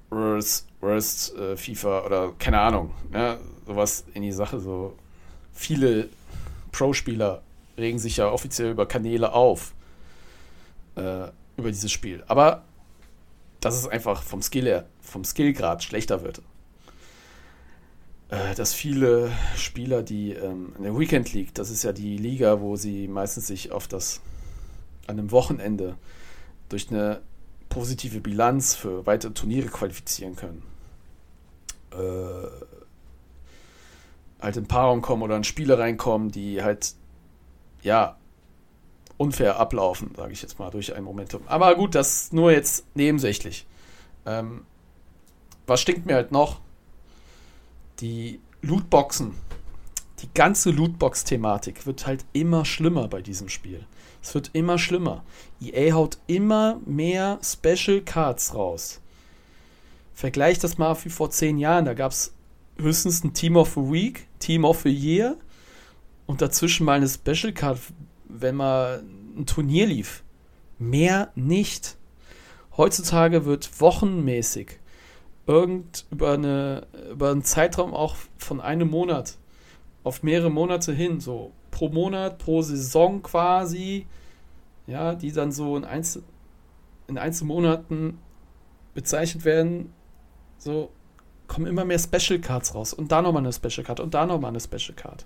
Worst, 0.09 0.67
Worst 0.81 1.35
äh, 1.35 1.57
FIFA 1.57 2.05
oder 2.05 2.33
keine 2.39 2.59
Ahnung, 2.59 2.91
ne? 3.11 3.37
sowas 3.65 4.05
in 4.13 4.21
die 4.21 4.31
Sache. 4.31 4.59
So 4.59 4.95
viele 5.53 6.09
Pro-Spieler 6.71 7.41
regen 7.77 7.99
sich 7.99 8.17
ja 8.17 8.29
offiziell 8.31 8.71
über 8.71 8.85
Kanäle 8.85 9.33
auf, 9.33 9.73
äh, 10.95 11.27
über 11.57 11.71
dieses 11.71 11.91
Spiel. 11.91 12.23
Aber 12.27 12.63
dass 13.59 13.75
es 13.75 13.87
einfach 13.87 14.21
vom 14.21 14.41
Skill 14.41 14.65
her, 14.65 14.85
vom 15.01 15.23
Skillgrad 15.23 15.83
schlechter 15.83 16.21
wird 16.21 16.41
dass 18.29 18.73
viele 18.73 19.31
Spieler, 19.55 20.03
die 20.03 20.33
ähm, 20.33 20.73
in 20.77 20.83
der 20.83 20.97
Weekend 20.97 21.31
League, 21.33 21.53
das 21.53 21.69
ist 21.69 21.83
ja 21.83 21.93
die 21.93 22.17
Liga, 22.17 22.59
wo 22.61 22.75
sie 22.75 23.07
meistens 23.07 23.47
sich 23.47 23.71
auf 23.71 23.87
das 23.87 24.21
an 25.07 25.19
einem 25.19 25.31
Wochenende 25.31 25.95
durch 26.69 26.89
eine 26.89 27.21
positive 27.69 28.21
Bilanz 28.21 28.75
für 28.75 29.05
weitere 29.05 29.33
Turniere 29.33 29.67
qualifizieren 29.67 30.35
können. 30.35 30.63
äh, 31.91 32.47
halt 34.41 34.57
in 34.57 34.67
Paarung 34.67 35.01
kommen 35.01 35.23
oder 35.23 35.37
in 35.37 35.43
Spiele 35.43 35.77
reinkommen, 35.79 36.31
die 36.31 36.61
halt, 36.61 36.93
ja, 37.81 38.17
unfair 39.17 39.59
ablaufen, 39.59 40.13
sage 40.15 40.33
ich 40.33 40.41
jetzt 40.41 40.59
mal, 40.59 40.69
durch 40.71 40.93
ein 40.95 41.03
Momentum. 41.03 41.41
Aber 41.47 41.73
gut, 41.75 41.95
das 41.95 42.31
nur 42.33 42.51
jetzt 42.51 42.85
nebensächlich. 42.95 43.65
Ähm, 44.25 44.65
was 45.67 45.81
stinkt 45.81 46.05
mir 46.05 46.15
halt 46.15 46.31
noch? 46.31 46.59
Die 48.01 48.41
Lootboxen. 48.61 49.31
Die 50.21 50.27
ganze 50.33 50.71
Lootbox-Thematik 50.71 51.85
wird 51.85 52.05
halt 52.05 52.25
immer 52.33 52.65
schlimmer 52.65 53.07
bei 53.07 53.21
diesem 53.21 53.47
Spiel. 53.47 53.85
Es 54.21 54.33
wird 54.33 54.49
immer 54.51 54.77
schlimmer. 54.77 55.23
EA 55.61 55.93
haut 55.93 56.17
immer 56.27 56.81
mehr 56.85 57.39
Special 57.41 58.01
Cards 58.01 58.53
raus. 58.53 58.99
Vergleich 60.13 60.59
das 60.59 60.77
mal 60.77 60.97
wie 61.05 61.09
vor 61.09 61.29
zehn 61.29 61.57
Jahren. 61.57 61.85
Da 61.85 61.93
gab 61.93 62.11
es 62.11 62.33
höchstens 62.77 63.23
ein 63.23 63.33
Team 63.33 63.55
of 63.55 63.75
the 63.75 63.81
Week, 63.81 64.27
Team 64.39 64.65
of 64.65 64.81
the 64.81 64.89
Year 64.89 65.37
und 66.25 66.41
dazwischen 66.41 66.85
mal 66.85 66.97
eine 66.97 67.07
Special 67.07 67.53
Card, 67.53 67.79
wenn 68.27 68.55
mal 68.55 69.03
ein 69.37 69.45
Turnier 69.45 69.85
lief. 69.85 70.23
Mehr 70.79 71.31
nicht. 71.35 71.95
Heutzutage 72.75 73.45
wird 73.45 73.79
wochenmäßig 73.79 74.79
irgend 75.47 76.05
über, 76.11 76.33
eine, 76.33 76.87
über 77.11 77.31
einen 77.31 77.43
Zeitraum 77.43 77.93
auch 77.93 78.15
von 78.37 78.61
einem 78.61 78.89
Monat 78.89 79.37
auf 80.03 80.23
mehrere 80.23 80.51
Monate 80.51 80.93
hin, 80.93 81.19
so 81.19 81.51
pro 81.71 81.89
Monat, 81.89 82.37
pro 82.37 82.61
Saison 82.61 83.21
quasi, 83.23 84.05
ja, 84.87 85.15
die 85.15 85.31
dann 85.31 85.51
so 85.51 85.75
in, 85.77 85.83
Einzel 85.83 86.23
in 87.07 87.17
Einzelmonaten 87.17 88.17
bezeichnet 88.93 89.45
werden, 89.45 89.93
so 90.57 90.89
kommen 91.47 91.67
immer 91.67 91.85
mehr 91.85 91.99
Special 91.99 92.39
Cards 92.39 92.73
raus 92.73 92.93
und 92.93 93.11
da 93.11 93.21
nochmal 93.21 93.43
eine 93.43 93.53
Special 93.53 93.85
Card 93.85 93.99
und 93.99 94.13
da 94.13 94.25
nochmal 94.25 94.49
eine 94.49 94.59
Special 94.59 94.95
Card. 94.95 95.25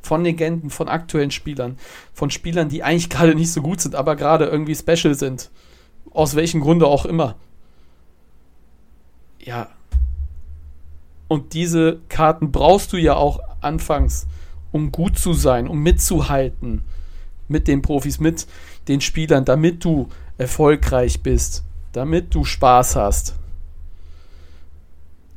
Von 0.00 0.22
Legenden, 0.22 0.70
von 0.70 0.88
aktuellen 0.88 1.32
Spielern, 1.32 1.76
von 2.12 2.30
Spielern, 2.30 2.68
die 2.68 2.84
eigentlich 2.84 3.10
gerade 3.10 3.34
nicht 3.34 3.52
so 3.52 3.62
gut 3.62 3.80
sind, 3.80 3.96
aber 3.96 4.14
gerade 4.14 4.46
irgendwie 4.46 4.76
special 4.76 5.14
sind. 5.14 5.50
Aus 6.10 6.36
welchem 6.36 6.60
Grunde 6.60 6.86
auch 6.86 7.04
immer. 7.04 7.34
Ja. 9.48 9.68
Und 11.26 11.54
diese 11.54 12.00
Karten 12.10 12.52
brauchst 12.52 12.92
du 12.92 12.98
ja 12.98 13.16
auch 13.16 13.40
anfangs, 13.62 14.26
um 14.72 14.92
gut 14.92 15.18
zu 15.18 15.32
sein, 15.32 15.68
um 15.68 15.82
mitzuhalten 15.82 16.82
mit 17.48 17.66
den 17.66 17.80
Profis, 17.80 18.20
mit 18.20 18.46
den 18.88 19.00
Spielern, 19.00 19.46
damit 19.46 19.82
du 19.84 20.10
erfolgreich 20.36 21.22
bist, 21.22 21.64
damit 21.92 22.34
du 22.34 22.44
Spaß 22.44 22.96
hast. 22.96 23.36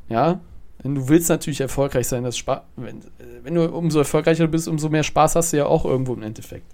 Ja, 0.10 0.42
denn 0.84 0.96
du 0.96 1.08
willst 1.08 1.30
natürlich 1.30 1.62
erfolgreich 1.62 2.10
sein. 2.10 2.26
Das 2.26 2.38
Spa 2.38 2.66
wenn, 2.76 3.06
wenn 3.44 3.56
du 3.56 3.64
umso 3.66 4.00
erfolgreicher 4.00 4.48
bist, 4.48 4.68
umso 4.68 4.90
mehr 4.90 5.04
Spaß 5.04 5.38
hast 5.38 5.54
du 5.54 5.58
ja 5.58 5.68
auch 5.68 5.86
irgendwo 5.86 6.14
im 6.14 6.24
Endeffekt. 6.24 6.70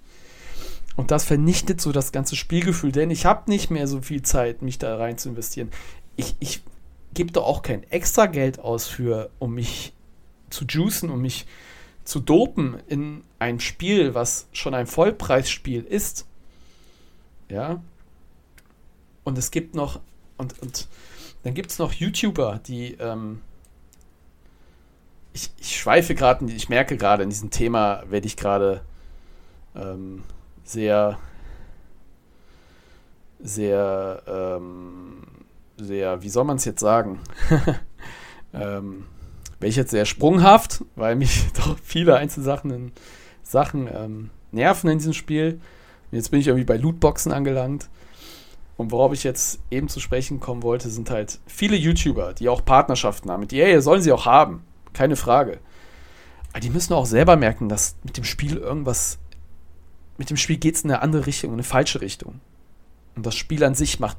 Und 0.96 1.12
das 1.12 1.24
vernichtet 1.24 1.80
so 1.80 1.92
das 1.92 2.10
ganze 2.10 2.34
Spielgefühl, 2.34 2.90
denn 2.90 3.12
ich 3.12 3.26
habe 3.26 3.48
nicht 3.48 3.70
mehr 3.70 3.86
so 3.86 4.00
viel 4.00 4.22
Zeit, 4.22 4.60
mich 4.60 4.78
da 4.78 4.96
rein 4.96 5.18
zu 5.18 5.28
investieren. 5.28 5.70
Ich, 6.16 6.34
ich 6.40 6.62
gebe 7.14 7.32
doch 7.32 7.44
auch 7.44 7.62
kein 7.62 7.82
extra 7.90 8.26
Geld 8.26 8.58
aus 8.58 8.86
für, 8.86 9.30
um 9.38 9.54
mich 9.54 9.92
zu 10.50 10.64
juicen, 10.64 11.10
um 11.10 11.20
mich 11.20 11.46
zu 12.04 12.20
dopen 12.20 12.78
in 12.86 13.22
ein 13.38 13.60
Spiel, 13.60 14.14
was 14.14 14.48
schon 14.52 14.74
ein 14.74 14.86
Vollpreisspiel 14.86 15.84
ist. 15.84 16.26
Ja. 17.50 17.82
Und 19.24 19.36
es 19.36 19.50
gibt 19.50 19.74
noch, 19.74 20.00
und, 20.38 20.58
und 20.60 20.88
dann 21.42 21.54
gibt 21.54 21.70
es 21.70 21.78
noch 21.78 21.92
YouTuber, 21.92 22.60
die, 22.66 22.94
ähm, 22.94 23.42
ich, 25.34 25.50
ich 25.58 25.78
schweife 25.78 26.14
gerade, 26.14 26.50
ich 26.50 26.68
merke 26.68 26.96
gerade, 26.96 27.22
in 27.22 27.30
diesem 27.30 27.50
Thema 27.50 28.02
werde 28.08 28.26
ich 28.26 28.36
gerade 28.36 28.82
ähm, 29.76 30.24
sehr, 30.64 31.18
sehr, 33.38 34.22
ähm, 34.26 35.22
sehr, 35.78 36.22
wie 36.22 36.28
soll 36.28 36.44
man 36.44 36.56
es 36.56 36.64
jetzt 36.64 36.80
sagen? 36.80 37.20
ähm, 38.52 39.04
wäre 39.60 39.70
ich 39.70 39.76
jetzt 39.76 39.90
sehr 39.90 40.04
sprunghaft, 40.04 40.84
weil 40.96 41.16
mich 41.16 41.46
doch 41.56 41.76
viele 41.82 42.16
Einzelsachen 42.16 42.70
in 42.70 42.92
Sachen 43.42 43.88
ähm, 43.92 44.30
nerven 44.52 44.90
in 44.90 44.98
diesem 44.98 45.14
Spiel. 45.14 45.60
Jetzt 46.10 46.30
bin 46.30 46.40
ich 46.40 46.48
irgendwie 46.48 46.64
bei 46.64 46.76
Lootboxen 46.76 47.32
angelangt. 47.32 47.88
Und 48.76 48.92
worauf 48.92 49.12
ich 49.12 49.24
jetzt 49.24 49.58
eben 49.70 49.88
zu 49.88 49.98
sprechen 49.98 50.38
kommen 50.38 50.62
wollte, 50.62 50.88
sind 50.88 51.10
halt 51.10 51.40
viele 51.46 51.74
YouTuber, 51.74 52.34
die 52.34 52.48
auch 52.48 52.64
Partnerschaften 52.64 53.30
haben. 53.30 53.40
Mit 53.40 53.52
EA 53.52 53.80
sollen 53.80 54.02
sie 54.02 54.12
auch 54.12 54.24
haben, 54.24 54.62
keine 54.92 55.16
Frage. 55.16 55.58
Aber 56.52 56.60
die 56.60 56.70
müssen 56.70 56.92
auch 56.92 57.06
selber 57.06 57.36
merken, 57.36 57.68
dass 57.68 57.96
mit 58.04 58.16
dem 58.16 58.24
Spiel 58.24 58.56
irgendwas 58.56 59.18
mit 60.18 60.30
dem 60.30 60.36
Spiel 60.36 60.58
geht 60.58 60.74
es 60.74 60.82
in 60.82 60.90
eine 60.90 61.00
andere 61.00 61.26
Richtung, 61.26 61.50
in 61.50 61.54
eine 61.54 61.62
falsche 61.62 62.00
Richtung. 62.00 62.40
Und 63.18 63.26
das 63.26 63.34
Spiel 63.34 63.64
an 63.64 63.74
sich 63.74 63.98
macht, 63.98 64.18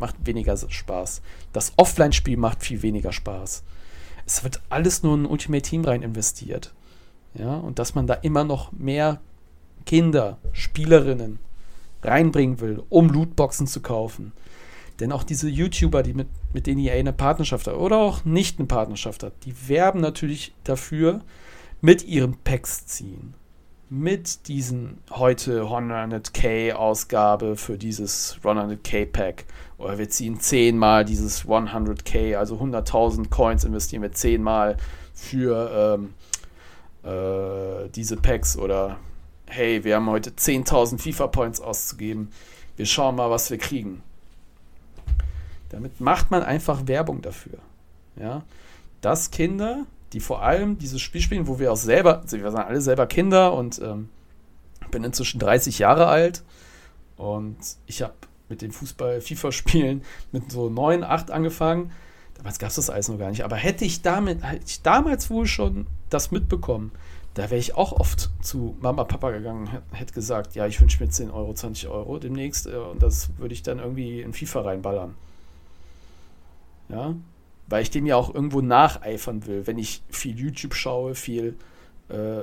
macht 0.00 0.16
weniger 0.26 0.56
Spaß. 0.56 1.22
Das 1.52 1.72
Offline-Spiel 1.76 2.36
macht 2.36 2.64
viel 2.64 2.82
weniger 2.82 3.12
Spaß. 3.12 3.62
Es 4.26 4.42
wird 4.42 4.60
alles 4.70 5.04
nur 5.04 5.14
in 5.14 5.24
Ultimate 5.24 5.62
Team 5.62 5.84
rein 5.84 6.02
investiert. 6.02 6.74
Ja, 7.34 7.54
und 7.58 7.78
dass 7.78 7.94
man 7.94 8.08
da 8.08 8.14
immer 8.14 8.42
noch 8.42 8.72
mehr 8.72 9.20
Kinder, 9.86 10.38
Spielerinnen 10.52 11.38
reinbringen 12.02 12.58
will, 12.58 12.82
um 12.88 13.08
Lootboxen 13.08 13.68
zu 13.68 13.82
kaufen. 13.82 14.32
Denn 14.98 15.12
auch 15.12 15.22
diese 15.22 15.48
YouTuber, 15.48 16.02
die 16.02 16.14
mit, 16.14 16.26
mit 16.52 16.66
denen 16.66 16.80
ihr 16.80 16.94
eine 16.94 17.12
Partnerschaft 17.12 17.68
hat 17.68 17.76
oder 17.76 17.98
auch 17.98 18.24
nicht 18.24 18.58
eine 18.58 18.66
Partnerschaft 18.66 19.22
hat, 19.22 19.32
die 19.44 19.68
werben 19.68 20.00
natürlich 20.00 20.56
dafür, 20.64 21.20
mit 21.80 22.04
ihren 22.04 22.34
Packs 22.38 22.84
ziehen 22.84 23.34
mit 23.90 24.46
diesen 24.46 24.98
heute 25.10 25.62
100k 25.62 26.74
Ausgabe 26.74 27.56
für 27.56 27.76
dieses 27.76 28.38
100k 28.44 29.04
Pack 29.04 29.46
oder 29.78 29.98
wir 29.98 30.08
ziehen 30.08 30.38
10 30.38 30.78
mal 30.78 31.04
dieses 31.04 31.44
100k, 31.44 32.36
also 32.36 32.54
100.000 32.56 33.30
Coins 33.30 33.64
investieren 33.64 34.02
wir 34.02 34.12
10 34.12 34.42
mal 34.42 34.76
für 35.12 35.98
ähm, 35.98 36.14
äh, 37.02 37.88
diese 37.90 38.16
Packs 38.16 38.56
oder 38.56 38.96
hey, 39.46 39.82
wir 39.82 39.96
haben 39.96 40.08
heute 40.08 40.30
10.000 40.30 40.98
FIFA 40.98 41.26
Points 41.26 41.60
auszugeben, 41.60 42.30
wir 42.76 42.86
schauen 42.86 43.16
mal, 43.16 43.30
was 43.30 43.50
wir 43.50 43.58
kriegen. 43.58 44.04
Damit 45.70 46.00
macht 46.00 46.30
man 46.30 46.44
einfach 46.44 46.86
Werbung 46.86 47.22
dafür. 47.22 47.58
Ja, 48.14 48.42
dass 49.00 49.32
Kinder 49.32 49.86
die 50.12 50.20
vor 50.20 50.42
allem 50.42 50.78
dieses 50.78 51.00
Spiel 51.00 51.20
spielen, 51.20 51.46
wo 51.46 51.58
wir 51.58 51.72
auch 51.72 51.76
selber, 51.76 52.20
also 52.20 52.36
wir 52.36 52.50
sind 52.50 52.60
alle 52.60 52.80
selber 52.80 53.06
Kinder 53.06 53.52
und 53.52 53.80
ähm, 53.80 54.08
bin 54.90 55.04
inzwischen 55.04 55.38
30 55.38 55.78
Jahre 55.78 56.06
alt 56.06 56.42
und 57.16 57.58
ich 57.86 58.02
habe 58.02 58.14
mit 58.48 58.62
dem 58.62 58.72
Fußball-FIFA-Spielen 58.72 60.02
mit 60.32 60.50
so 60.50 60.68
9, 60.68 61.04
8 61.04 61.30
angefangen. 61.30 61.92
Damals 62.34 62.58
gab 62.58 62.70
es 62.70 62.76
das 62.76 62.90
alles 62.90 63.08
noch 63.08 63.18
gar 63.18 63.30
nicht. 63.30 63.44
Aber 63.44 63.56
hätte 63.56 63.84
ich 63.84 64.02
damit, 64.02 64.42
hätte 64.42 64.64
ich 64.66 64.82
damals 64.82 65.30
wohl 65.30 65.46
schon 65.46 65.86
das 66.08 66.30
mitbekommen, 66.30 66.90
da 67.34 67.44
wäre 67.44 67.60
ich 67.60 67.76
auch 67.76 67.92
oft 67.92 68.30
zu 68.42 68.76
Mama, 68.80 69.04
Papa 69.04 69.30
gegangen, 69.30 69.68
hätte 69.92 70.14
gesagt, 70.14 70.56
ja, 70.56 70.66
ich 70.66 70.80
wünsche 70.80 71.02
mir 71.02 71.08
10 71.08 71.30
Euro, 71.30 71.54
20 71.54 71.88
Euro 71.88 72.18
demnächst 72.18 72.66
äh, 72.66 72.74
und 72.74 73.02
das 73.02 73.30
würde 73.38 73.54
ich 73.54 73.62
dann 73.62 73.78
irgendwie 73.78 74.20
in 74.20 74.32
FIFA 74.32 74.62
reinballern. 74.62 75.14
Ja, 76.88 77.14
weil 77.70 77.82
ich 77.82 77.90
dem 77.90 78.04
ja 78.04 78.16
auch 78.16 78.34
irgendwo 78.34 78.60
nacheifern 78.60 79.46
will, 79.46 79.66
wenn 79.66 79.78
ich 79.78 80.02
viel 80.10 80.38
YouTube 80.38 80.74
schaue, 80.74 81.14
viel, 81.14 81.56
äh, 82.08 82.42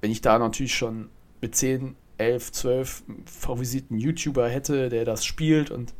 wenn 0.00 0.10
ich 0.10 0.20
da 0.20 0.38
natürlich 0.38 0.74
schon 0.74 1.08
mit 1.40 1.54
10, 1.54 1.94
11, 2.18 2.52
12 2.52 3.02
favorisierten 3.26 3.98
YouTuber 3.98 4.48
hätte, 4.48 4.88
der 4.88 5.04
das 5.04 5.24
spielt 5.24 5.70
und 5.70 5.94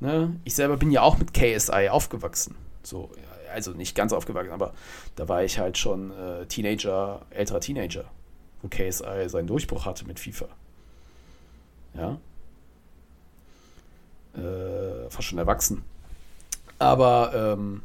ne, 0.00 0.34
ich 0.44 0.54
selber 0.54 0.76
bin 0.76 0.90
ja 0.90 1.02
auch 1.02 1.18
mit 1.18 1.32
KSI 1.32 1.88
aufgewachsen. 1.90 2.56
So, 2.82 3.10
also 3.52 3.70
nicht 3.70 3.94
ganz 3.94 4.12
aufgewachsen, 4.12 4.52
aber 4.52 4.74
da 5.14 5.28
war 5.28 5.44
ich 5.44 5.58
halt 5.58 5.78
schon 5.78 6.10
äh, 6.10 6.46
Teenager, 6.46 7.24
älterer 7.30 7.60
Teenager, 7.60 8.04
wo 8.62 8.68
KSI 8.68 9.28
seinen 9.28 9.46
Durchbruch 9.46 9.86
hatte 9.86 10.06
mit 10.06 10.18
FIFA. 10.18 10.48
Ja. 11.94 12.18
Äh, 14.34 15.08
fast 15.08 15.28
schon 15.28 15.38
erwachsen. 15.38 15.84
Aber 16.78 17.32
ähm, 17.34 17.82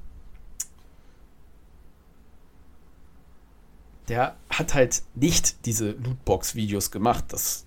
der 4.10 4.36
hat 4.49 4.74
halt 4.74 5.04
nicht 5.16 5.66
diese 5.66 5.91
Lootbox-Videos 5.91 6.91
gemacht. 6.91 7.26
Das 7.30 7.66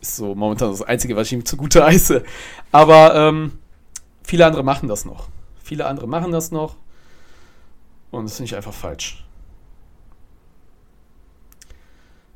ist 0.00 0.16
so 0.16 0.34
momentan 0.34 0.70
das 0.70 0.82
Einzige, 0.82 1.16
was 1.16 1.28
ich 1.28 1.32
ihm 1.32 1.44
zugute 1.44 1.84
heiße. 1.84 2.22
Aber 2.72 3.14
ähm, 3.14 3.58
viele 4.22 4.46
andere 4.46 4.62
machen 4.62 4.88
das 4.88 5.04
noch. 5.04 5.28
Viele 5.62 5.86
andere 5.86 6.06
machen 6.06 6.32
das 6.32 6.50
noch. 6.50 6.76
Und 8.10 8.24
das 8.24 8.36
finde 8.36 8.46
ich 8.50 8.56
einfach 8.56 8.74
falsch. 8.74 9.24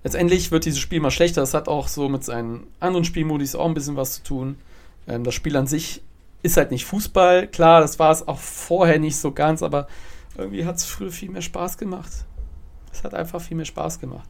Letztendlich 0.02 0.50
wird 0.50 0.64
dieses 0.64 0.80
Spiel 0.80 1.00
mal 1.00 1.10
schlechter. 1.10 1.40
Das 1.40 1.54
hat 1.54 1.68
auch 1.68 1.88
so 1.88 2.08
mit 2.08 2.24
seinen 2.24 2.66
anderen 2.80 3.04
Spielmodis 3.04 3.54
auch 3.54 3.66
ein 3.66 3.74
bisschen 3.74 3.96
was 3.96 4.14
zu 4.14 4.22
tun. 4.22 4.56
Ähm, 5.06 5.24
das 5.24 5.34
Spiel 5.34 5.56
an 5.56 5.66
sich 5.66 6.02
ist 6.42 6.56
halt 6.56 6.70
nicht 6.70 6.84
Fußball. 6.84 7.48
Klar, 7.48 7.80
das 7.80 7.98
war 7.98 8.10
es 8.10 8.26
auch 8.26 8.38
vorher 8.38 8.98
nicht 8.98 9.16
so 9.16 9.32
ganz, 9.32 9.62
aber 9.62 9.86
irgendwie 10.36 10.64
hat 10.64 10.76
es 10.76 10.84
früher 10.84 11.10
viel 11.10 11.30
mehr 11.30 11.42
Spaß 11.42 11.78
gemacht. 11.78 12.24
Es 12.92 13.04
hat 13.04 13.14
einfach 13.14 13.40
viel 13.40 13.56
mehr 13.56 13.66
Spaß 13.66 14.00
gemacht. 14.00 14.28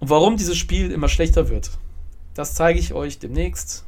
Und 0.00 0.10
warum 0.10 0.36
dieses 0.36 0.56
Spiel 0.56 0.90
immer 0.90 1.08
schlechter 1.08 1.48
wird, 1.48 1.70
das 2.34 2.54
zeige 2.54 2.78
ich 2.78 2.92
euch 2.92 3.18
demnächst. 3.18 3.84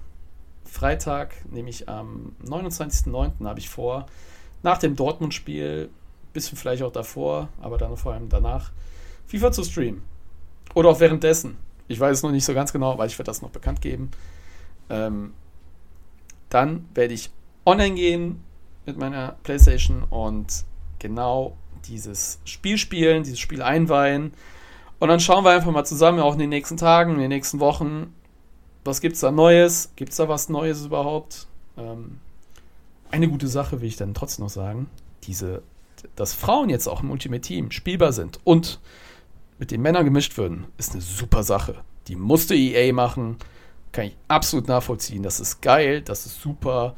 Freitag, 0.64 1.35
nämlich 1.51 1.89
am 1.89 2.37
29.09. 2.45 3.47
habe 3.47 3.59
ich 3.59 3.68
vor, 3.68 4.07
nach 4.62 4.79
dem 4.79 4.95
Dortmund-Spiel, 4.95 5.91
bisschen 6.33 6.59
vielleicht 6.59 6.83
auch 6.83 6.93
davor, 6.93 7.49
aber 7.61 7.79
dann 7.79 7.97
vor 7.97 8.12
allem 8.12 8.29
danach, 8.29 8.72
FIFA 9.27 9.53
zu 9.53 9.64
streamen. 9.64 10.03
Oder 10.74 10.91
auch 10.91 11.01
währenddessen. 11.01 11.57
Ich 11.89 11.99
weiß 11.99 12.18
es 12.18 12.22
noch 12.22 12.31
nicht 12.31 12.45
so 12.45 12.53
ganz 12.53 12.72
genau, 12.72 12.99
weil 12.99 13.09
ich 13.09 13.18
werde 13.18 13.31
das 13.31 13.43
noch 13.43 13.51
bekannt 13.51 13.81
geben. 13.81 14.11
Ähm, 14.91 15.33
dann 16.49 16.89
werde 16.95 17.14
ich 17.14 17.31
online 17.64 17.95
gehen 17.95 18.45
mit 18.85 18.99
meiner 18.99 19.37
Playstation 19.43 20.05
und 20.05 20.64
genau 20.99 21.57
dieses 21.89 22.39
Spiel 22.45 22.78
spielen, 22.78 23.22
dieses 23.22 23.39
Spiel 23.39 23.62
einweihen. 23.62 24.32
Und 24.99 25.09
dann 25.09 25.20
schauen 25.20 25.45
wir 25.45 25.51
einfach 25.51 25.70
mal 25.70 25.84
zusammen, 25.84 26.20
auch 26.20 26.32
in 26.32 26.39
den 26.39 26.49
nächsten 26.49 26.76
Tagen, 26.76 27.14
in 27.14 27.20
den 27.20 27.28
nächsten 27.28 27.61
Wochen, 27.61 28.14
was 28.84 29.01
gibt 29.01 29.14
es 29.16 29.20
da 29.20 29.30
Neues? 29.30 29.91
Gibt 29.97 30.12
es 30.12 30.16
da 30.16 30.28
was 30.28 30.49
Neues 30.49 30.84
überhaupt? 30.87 31.47
Ähm, 31.76 32.20
eine 33.11 33.28
gute 33.28 33.49
Sache 33.49 33.80
will 33.80 33.89
ich 33.89 33.97
dann 33.97 34.14
trotzdem 34.14 34.45
noch 34.45 34.51
sagen, 34.51 34.89
diese, 35.24 35.62
dass 36.14 36.32
Frauen 36.32 36.70
jetzt 36.70 36.87
auch 36.87 37.03
im 37.03 37.11
Ultimate 37.11 37.43
Team 37.43 37.70
spielbar 37.70 38.12
sind 38.12 38.41
und 38.45 38.80
mit 39.59 39.70
den 39.70 39.82
Männern 39.82 40.05
gemischt 40.05 40.37
würden, 40.37 40.66
ist 40.78 40.93
eine 40.93 41.01
super 41.01 41.43
Sache. 41.43 41.76
Die 42.09 42.16
musste 42.16 42.55
EA 42.55 42.93
machen, 42.93 43.37
kann 43.93 44.07
ich 44.07 44.16
absolut 44.28 44.68
nachvollziehen. 44.68 45.22
Das 45.22 45.41
ist 45.41 45.61
geil, 45.62 46.03
das 46.03 46.26
ist 46.26 46.41
super. 46.41 46.95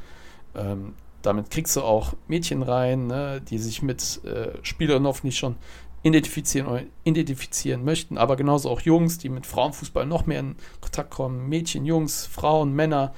Ähm, 0.54 0.94
damit 1.28 1.50
kriegst 1.50 1.76
du 1.76 1.82
auch 1.82 2.14
Mädchen 2.26 2.62
rein, 2.62 3.06
ne, 3.06 3.40
die 3.40 3.58
sich 3.58 3.82
mit 3.82 4.24
äh, 4.24 4.52
Spielern 4.62 5.06
hoffentlich 5.06 5.38
schon 5.38 5.56
identifizieren, 6.02 6.86
identifizieren 7.04 7.84
möchten, 7.84 8.16
aber 8.16 8.36
genauso 8.36 8.70
auch 8.70 8.80
Jungs, 8.80 9.18
die 9.18 9.28
mit 9.28 9.44
Frauenfußball 9.44 10.06
noch 10.06 10.26
mehr 10.26 10.40
in 10.40 10.56
Kontakt 10.80 11.10
kommen. 11.10 11.48
Mädchen, 11.48 11.84
Jungs, 11.84 12.24
Frauen, 12.24 12.72
Männer, 12.72 13.12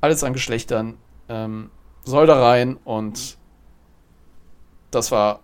alles 0.00 0.24
an 0.24 0.32
Geschlechtern 0.32 0.94
ähm, 1.28 1.70
soll 2.04 2.26
da 2.26 2.42
rein 2.42 2.76
und 2.84 3.36
das 4.90 5.10
war 5.12 5.42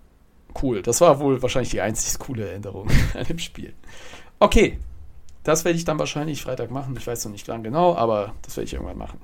cool. 0.62 0.80
Das 0.80 1.02
war 1.02 1.20
wohl 1.20 1.42
wahrscheinlich 1.42 1.70
die 1.70 1.82
einzig 1.82 2.18
coole 2.18 2.50
Änderung 2.50 2.88
an 3.14 3.26
dem 3.26 3.38
Spiel. 3.38 3.74
Okay, 4.38 4.78
das 5.42 5.66
werde 5.66 5.76
ich 5.76 5.84
dann 5.84 5.98
wahrscheinlich 5.98 6.40
Freitag 6.40 6.70
machen. 6.70 6.96
Ich 6.96 7.06
weiß 7.06 7.26
noch 7.26 7.32
nicht 7.32 7.46
wann 7.48 7.62
genau, 7.62 7.94
aber 7.94 8.32
das 8.40 8.56
werde 8.56 8.66
ich 8.66 8.72
irgendwann 8.72 8.96
machen. 8.96 9.20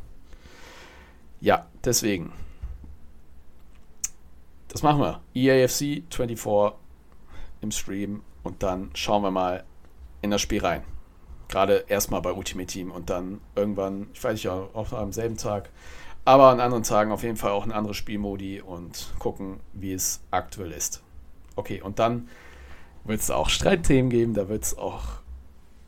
Ja, 1.41 1.67
deswegen. 1.85 2.33
Das 4.69 4.83
machen 4.83 5.01
wir. 5.01 5.21
EAFC 5.35 6.03
24 6.11 6.75
im 7.61 7.71
Stream 7.71 8.23
und 8.43 8.63
dann 8.63 8.91
schauen 8.95 9.23
wir 9.23 9.31
mal 9.31 9.65
in 10.23 10.31
das 10.31 10.41
Spiel 10.41 10.65
rein. 10.65 10.83
Gerade 11.49 11.85
erstmal 11.89 12.21
bei 12.21 12.33
Ultimate 12.33 12.67
Team 12.67 12.91
und 12.91 13.09
dann 13.09 13.41
irgendwann, 13.57 14.09
ich 14.13 14.23
weiß 14.23 14.35
nicht, 14.35 14.49
auch 14.49 14.93
am 14.93 15.13
selben 15.13 15.37
Tag, 15.37 15.71
aber 16.25 16.49
an 16.49 16.61
anderen 16.61 16.83
Tagen 16.83 17.11
auf 17.11 17.23
jeden 17.23 17.37
Fall 17.37 17.53
auch 17.53 17.65
ein 17.65 17.73
anderes 17.73 17.97
Spielmodi 17.97 18.61
und 18.61 19.15
gucken, 19.19 19.61
wie 19.73 19.93
es 19.93 20.21
aktuell 20.31 20.73
ist. 20.73 21.03
Okay, 21.57 21.81
und 21.81 21.99
dann 21.99 22.29
wird 23.05 23.21
es 23.21 23.31
auch 23.31 23.49
Streitthemen 23.49 24.11
geben, 24.11 24.35
da 24.35 24.49
wird 24.49 24.63
es 24.65 24.77
auch 24.77 25.21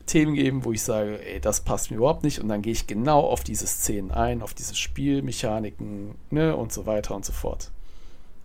Themen 0.07 0.35
geben, 0.35 0.65
wo 0.65 0.73
ich 0.73 0.83
sage, 0.83 1.25
ey, 1.25 1.41
das 1.41 1.61
passt 1.61 1.91
mir 1.91 1.99
überhaupt 1.99 2.25
nicht 2.25 2.41
und 2.41 2.49
dann 2.49 2.63
gehe 2.63 2.73
ich 2.73 2.87
genau 2.87 3.21
auf 3.21 3.45
diese 3.45 3.67
Szenen 3.67 4.11
ein, 4.11 4.43
auf 4.43 4.55
diese 4.55 4.75
Spielmechaniken 4.75 6.15
ne, 6.31 6.57
und 6.57 6.73
so 6.73 6.87
weiter 6.87 7.15
und 7.15 7.25
so 7.25 7.33
fort. 7.33 7.71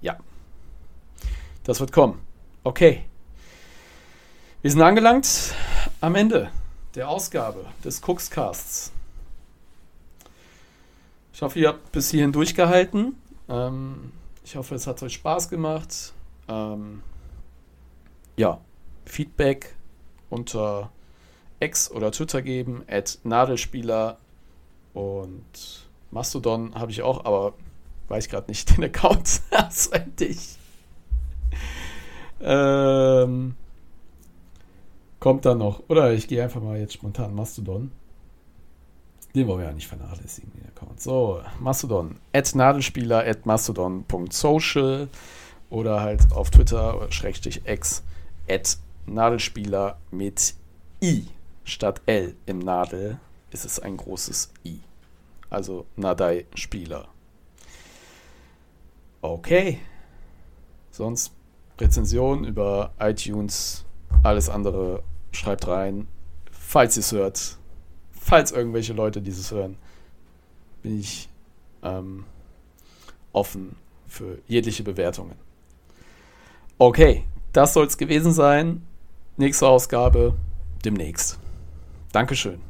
Ja, 0.01 0.18
das 1.64 1.80
wird 1.80 1.91
kommen. 1.91 2.22
Okay. 2.64 3.03
Wir 4.62 4.72
sind 4.72 4.82
angelangt 4.82 5.53
am 6.01 6.16
Ende 6.16 6.49
der 6.95 7.10
Ausgabe 7.10 7.66
des 7.84 8.01
Cookscasts. 8.01 8.91
Ich 11.34 11.41
hoffe, 11.41 11.60
ihr 11.60 11.68
habt 11.68 11.91
bis 11.91 12.12
hierhin 12.12 12.32
durchgehalten. 12.32 13.16
Ähm, 13.49 14.12
ich 14.43 14.56
hoffe, 14.56 14.76
es 14.76 14.88
hat 14.88 15.03
euch 15.03 15.14
Spaß 15.14 15.49
gemacht. 15.49 16.14
Ähm, 16.47 17.03
ja, 18.38 18.60
Feedback 19.06 19.76
unter 20.30 20.91
X 21.60 21.91
oder 21.91 22.12
Twitter 22.12 22.41
geben, 22.41 22.84
at 22.88 23.20
Nadelspieler 23.24 24.18
und 24.93 25.86
Mastodon 26.12 26.76
habe 26.76 26.91
ich 26.91 27.01
auch, 27.01 27.26
aber 27.26 27.53
weiß 28.08 28.30
gerade 28.30 28.47
nicht 28.49 28.70
den 28.78 28.86
Account 28.86 29.41
auswendig. 29.51 30.58
ähm, 32.41 33.56
kommt 35.20 35.45
dann 35.45 35.58
noch. 35.58 35.84
Oder 35.88 36.14
ich 36.14 36.28
gehe 36.28 36.43
einfach 36.43 36.62
mal 36.62 36.80
jetzt 36.80 36.93
spontan 36.93 37.34
Mastodon. 37.34 37.91
Den 39.34 39.47
wollen 39.47 39.60
wir 39.60 39.66
ja 39.66 39.74
nicht 39.74 39.88
vernachlässigen, 39.88 40.51
den 40.53 40.66
Account. 40.68 41.01
So, 41.01 41.41
Mastodon. 41.60 42.18
At 42.32 42.56
Nadelspieler 42.56 43.26
at 43.26 43.45
mastodon.social 43.45 45.10
oder 45.70 45.99
halt 46.01 46.32
auf 46.32 46.51
Twitter, 46.51 47.08
Schrägstrich 47.10 47.64
X, 47.66 48.03
at 48.47 48.78
Nadelspieler 49.08 49.97
mit 50.12 50.53
I 51.03 51.26
statt 51.66 52.01
L 52.05 52.36
im 52.45 52.59
Nadel 52.59 53.20
ist 53.51 53.66
es 53.66 53.80
ein 53.80 53.97
großes 53.97 54.53
I. 54.66 54.80
Also 55.49 55.86
Nadei 55.95 56.45
Spieler. 56.55 57.09
Okay. 59.22 59.80
Sonst 60.91 61.34
Rezension 61.80 62.45
über 62.45 62.93
iTunes, 62.99 63.84
alles 64.24 64.49
andere 64.49 65.03
schreibt 65.32 65.68
rein. 65.68 66.07
Falls 66.51 66.95
ihr 66.95 67.01
es 67.01 67.11
hört, 67.11 67.57
falls 68.11 68.51
irgendwelche 68.51 68.93
Leute 68.93 69.22
dieses 69.22 69.51
hören, 69.51 69.78
bin 70.82 70.99
ich 70.99 71.30
ähm, 71.84 72.26
offen 73.34 73.76
für 74.07 74.39
jegliche 74.47 74.84
Bewertungen. 74.84 75.36
Okay, 76.78 77.26
das 77.51 77.74
soll 77.74 77.88
es 77.88 77.97
gewesen 77.97 78.32
sein. 78.32 78.86
Nächste 79.38 79.68
Ausgabe 79.68 80.36
demnächst. 80.84 81.39
Dankeschön. 82.16 82.61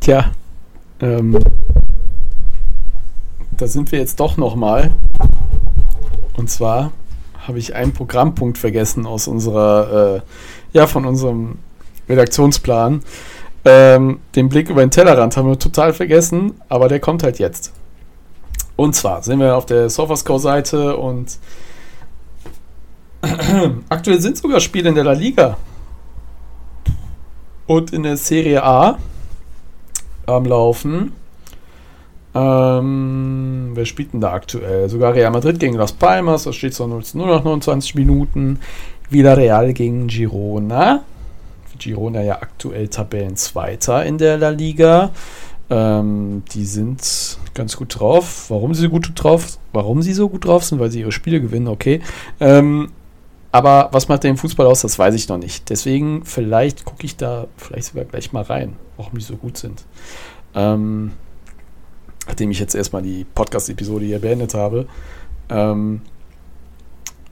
Tja, 0.00 0.32
ähm, 0.98 1.38
da 3.50 3.66
sind 3.66 3.92
wir 3.92 3.98
jetzt 3.98 4.18
doch 4.18 4.38
nochmal. 4.38 4.92
Und 6.38 6.48
zwar 6.48 6.92
habe 7.46 7.58
ich 7.58 7.74
einen 7.74 7.92
Programmpunkt 7.92 8.56
vergessen 8.56 9.04
aus 9.04 9.28
unserer, 9.28 10.14
äh, 10.16 10.20
ja, 10.72 10.86
von 10.86 11.04
unserem 11.04 11.58
Redaktionsplan. 12.08 13.02
Ähm, 13.66 14.20
den 14.36 14.48
Blick 14.48 14.70
über 14.70 14.80
den 14.80 14.90
Tellerrand 14.90 15.36
haben 15.36 15.50
wir 15.50 15.58
total 15.58 15.92
vergessen, 15.92 16.54
aber 16.70 16.88
der 16.88 17.00
kommt 17.00 17.22
halt 17.22 17.38
jetzt. 17.38 17.74
Und 18.76 18.96
zwar 18.96 19.22
sind 19.22 19.38
wir 19.38 19.54
auf 19.54 19.66
der 19.66 19.90
Sofascore-Seite 19.90 20.96
und 20.96 21.38
aktuell 23.90 24.22
sind 24.22 24.38
sogar 24.38 24.60
Spiele 24.60 24.88
in 24.88 24.94
der 24.94 25.04
La 25.04 25.12
Liga 25.12 25.58
und 27.66 27.92
in 27.92 28.02
der 28.02 28.16
Serie 28.16 28.62
A 28.62 28.98
am 30.26 30.44
Laufen. 30.46 31.12
Ähm, 32.34 33.70
wer 33.74 33.86
spielt 33.86 34.12
denn 34.12 34.20
da 34.20 34.32
aktuell? 34.32 34.88
Sogar 34.88 35.14
Real 35.14 35.30
Madrid 35.30 35.60
gegen 35.60 35.74
Las 35.76 35.92
Palmas, 35.92 36.44
das 36.44 36.56
steht 36.56 36.74
so 36.74 36.86
0 36.86 37.04
zu 37.04 37.18
0 37.18 37.28
nach 37.28 37.44
29 37.44 37.94
Minuten. 37.94 38.58
Villarreal 39.08 39.72
gegen 39.72 40.08
Girona. 40.08 41.04
Girona 41.78 42.22
ja 42.22 42.36
aktuell 42.36 42.88
Tabellenzweiter 42.88 44.04
in 44.04 44.18
der 44.18 44.38
La 44.38 44.48
Liga. 44.50 45.10
Ähm, 45.70 46.42
die 46.52 46.64
sind 46.64 47.38
ganz 47.54 47.76
gut 47.76 47.98
drauf. 47.98 48.46
Warum 48.48 48.74
sie 48.74 48.82
so 48.82 48.88
gut 48.88 49.12
drauf? 49.14 49.58
Warum 49.72 50.02
sie 50.02 50.12
so 50.12 50.28
gut 50.28 50.44
drauf 50.44 50.64
sind? 50.64 50.80
Weil 50.80 50.90
sie 50.90 51.00
ihre 51.00 51.12
Spiele 51.12 51.40
gewinnen, 51.40 51.68
okay. 51.68 52.00
Ähm, 52.40 52.90
aber 53.54 53.88
was 53.92 54.08
macht 54.08 54.24
den 54.24 54.36
Fußball 54.36 54.66
aus, 54.66 54.80
das 54.80 54.98
weiß 54.98 55.14
ich 55.14 55.28
noch 55.28 55.38
nicht. 55.38 55.70
Deswegen, 55.70 56.24
vielleicht 56.24 56.84
gucke 56.84 57.06
ich 57.06 57.16
da 57.16 57.46
vielleicht 57.56 57.86
sogar 57.86 58.04
gleich 58.04 58.32
mal 58.32 58.42
rein, 58.42 58.74
warum 58.96 59.16
die 59.16 59.24
so 59.24 59.36
gut 59.36 59.56
sind. 59.56 59.84
Ähm, 60.56 61.12
nachdem 62.26 62.50
ich 62.50 62.58
jetzt 62.58 62.74
erstmal 62.74 63.02
die 63.02 63.24
Podcast-Episode 63.32 64.06
hier 64.06 64.18
beendet 64.18 64.54
habe. 64.54 64.88
Ähm, 65.48 66.00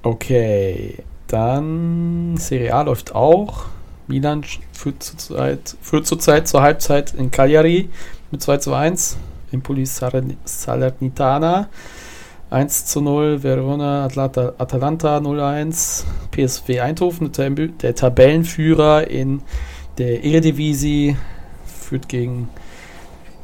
okay, 0.05 0.99
dann 1.27 2.37
Serie 2.37 2.73
A 2.73 2.83
läuft 2.83 3.17
auch. 3.17 3.65
Milan 4.07 4.45
führt 4.73 5.03
zurzeit, 5.03 5.77
führt 5.81 6.07
zurzeit 6.07 6.47
zur 6.47 6.63
Halbzeit 6.63 7.15
in 7.15 7.33
Cagliari 7.33 7.89
mit 8.31 8.43
2 8.43 8.59
zu 8.59 8.73
1. 8.75 9.17
Empoli 9.51 9.87
Salernitana 9.87 11.69
1 12.53 12.85
zu 12.85 13.01
0, 13.01 13.43
Verona 13.43 14.05
Atlanta, 14.05 14.53
Atalanta 14.59 15.17
0-1, 15.19 16.05
PSV 16.31 16.81
Eindhoven, 16.81 17.33
der 17.33 17.95
Tabellenführer 17.95 19.09
in 19.09 19.41
der 19.97 20.23
Eredivisie, 20.23 21.17
führt 21.67 22.09
gegen, 22.09 22.49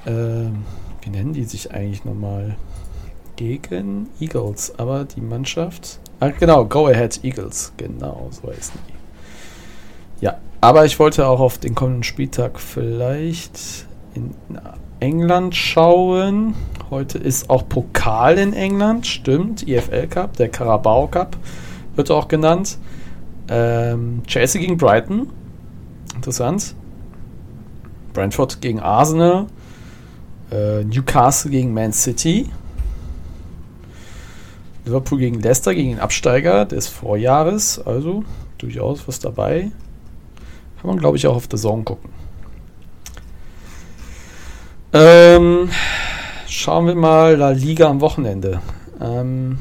äh, 0.05 0.11
wie 0.11 1.11
nennen 1.11 1.33
die 1.33 1.45
sich 1.45 1.73
eigentlich 1.73 2.05
nochmal? 2.05 2.57
Gegen 3.37 4.09
Eagles, 4.21 4.79
aber 4.79 5.05
die 5.05 5.21
Mannschaft. 5.21 6.01
Ach 6.21 6.33
genau, 6.39 6.65
Go 6.65 6.89
Ahead 6.89 7.23
Eagles, 7.23 7.73
genau, 7.77 8.29
so 8.31 8.49
heißen 8.49 8.79
die. 8.89 10.25
Ja, 10.25 10.39
aber 10.61 10.85
ich 10.85 10.99
wollte 10.99 11.27
auch 11.27 11.41
auf 11.41 11.59
den 11.59 11.75
kommenden 11.75 12.03
Spieltag 12.03 12.59
vielleicht 12.59 13.87
in 14.15 14.35
England 15.01 15.55
schauen. 15.55 16.55
Heute 16.91 17.19
ist 17.19 17.51
auch 17.51 17.69
Pokal 17.69 18.39
in 18.39 18.55
England, 18.55 19.07
stimmt. 19.07 19.69
EFL 19.69 20.07
Cup, 20.07 20.37
der 20.39 20.49
Carabao 20.49 21.07
Cup 21.07 21.37
wird 21.97 22.11
auch 22.11 22.29
genannt. 22.29 22.79
Ähm, 23.49 24.23
Chelsea 24.27 24.61
gegen 24.61 24.79
Brighton. 24.79 25.29
Interessant. 26.15 26.75
Brentford 28.15 28.63
gegen 28.63 28.81
Arsenal. 28.81 29.47
Äh, 30.51 30.85
Newcastle 30.85 31.51
gegen 31.51 31.75
Man 31.75 31.93
City. 31.93 32.51
Liverpool 34.87 35.19
gegen 35.19 35.41
Leicester, 35.41 35.75
gegen 35.75 35.91
den 35.91 36.01
Absteiger 36.01 36.65
des 36.65 36.89
Vorjahres. 36.89 37.79
Also 37.85 38.25
durchaus 38.57 39.07
was 39.07 39.19
dabei. 39.19 39.71
Kann 40.81 40.91
man, 40.91 40.99
glaube 40.99 41.19
ich, 41.19 41.27
auch 41.27 41.37
auf 41.37 41.49
der 41.49 41.59
Zone 41.59 41.83
gucken. 41.85 42.11
Ähm, 44.95 45.69
schauen 46.49 46.87
wir 46.87 46.95
mal 46.95 47.37
La 47.37 47.51
Liga 47.51 47.89
am 47.89 48.01
Wochenende. 48.01 48.61
Ähm, 49.01 49.59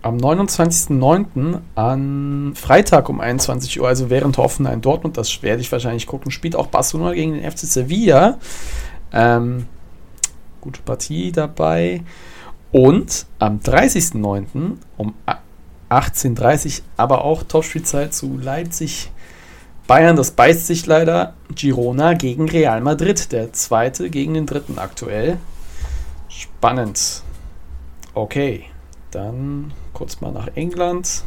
am 0.00 0.16
29.09. 0.16 1.60
an 1.74 2.54
Freitag 2.54 3.08
um 3.08 3.20
21 3.20 3.80
Uhr, 3.80 3.88
also 3.88 4.10
während 4.10 4.38
Hoffenheim 4.38 4.80
Dortmund, 4.80 5.16
das 5.16 5.42
werde 5.42 5.60
ich 5.60 5.70
wahrscheinlich 5.70 6.06
gucken, 6.06 6.30
spielt 6.30 6.56
auch 6.56 6.66
Barcelona 6.66 7.12
gegen 7.12 7.34
den 7.34 7.50
FC 7.50 7.58
Sevilla. 7.58 8.38
Ähm, 9.12 9.66
gute 10.60 10.80
Partie 10.82 11.32
dabei. 11.32 12.02
Und 12.72 13.26
am 13.38 13.58
30.09. 13.58 14.78
um 14.96 15.14
18.30 15.92 16.78
Uhr, 16.78 16.84
aber 16.96 17.24
auch 17.24 17.42
Topspielzeit 17.42 18.14
zu 18.14 18.38
Leipzig. 18.38 19.10
Bayern, 19.86 20.16
das 20.16 20.30
beißt 20.30 20.66
sich 20.66 20.86
leider. 20.86 21.34
Girona 21.54 22.14
gegen 22.14 22.48
Real 22.48 22.80
Madrid, 22.80 23.32
der 23.32 23.52
zweite 23.52 24.10
gegen 24.10 24.34
den 24.34 24.46
dritten 24.46 24.78
aktuell. 24.78 25.38
Spannend. 26.28 27.22
Okay, 28.14 28.64
dann 29.10 29.72
kurz 29.92 30.20
mal 30.20 30.32
nach 30.32 30.48
England. 30.54 31.24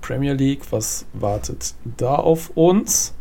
Premier 0.00 0.34
League, 0.34 0.70
was 0.70 1.06
wartet 1.12 1.74
da 1.84 2.16
auf 2.16 2.50
uns? 2.54 3.14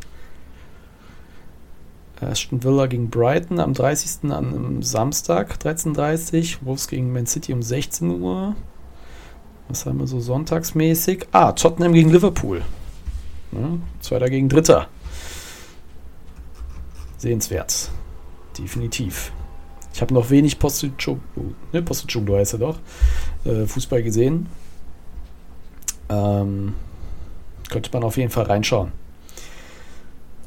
Aston 2.20 2.64
Villa 2.64 2.86
gegen 2.86 3.10
Brighton 3.10 3.60
am 3.60 3.74
30. 3.74 4.32
an 4.32 4.82
Samstag 4.82 5.58
13.30 5.62 6.60
Uhr. 6.60 6.68
Wolves 6.68 6.88
gegen 6.88 7.12
Man 7.12 7.26
City 7.26 7.54
um 7.54 7.64
16 7.64 8.22
Uhr. 8.22 8.56
Was 9.72 9.86
haben 9.86 10.00
wir 10.02 10.08
so 10.08 10.20
sonntagsmäßig? 10.20 11.28
Ah, 11.32 11.54
Tottenham 11.54 11.94
gegen 11.94 12.10
Liverpool. 12.10 12.62
Ja, 13.54 13.78
Zweiter 14.02 14.30
gegen 14.30 14.50
Dritter. 14.50 14.90
Sehenswert. 17.18 17.90
Definitiv. 18.58 19.32
Ich 19.94 20.02
habe 20.02 20.14
noch 20.14 20.30
wenig 20.30 20.60
Postecoglou, 20.60 21.54
ne, 21.72 21.82
Postecoglou 21.82 22.36
heißt 22.36 22.54
er 22.54 22.60
doch, 22.60 22.80
äh, 23.46 23.66
Fußball 23.66 24.04
gesehen. 24.04 24.48
Ähm, 26.10 26.76
könnte 27.70 27.92
man 27.94 28.04
auf 28.04 28.18
jeden 28.18 28.30
Fall 28.30 28.48
reinschauen. 28.48 28.92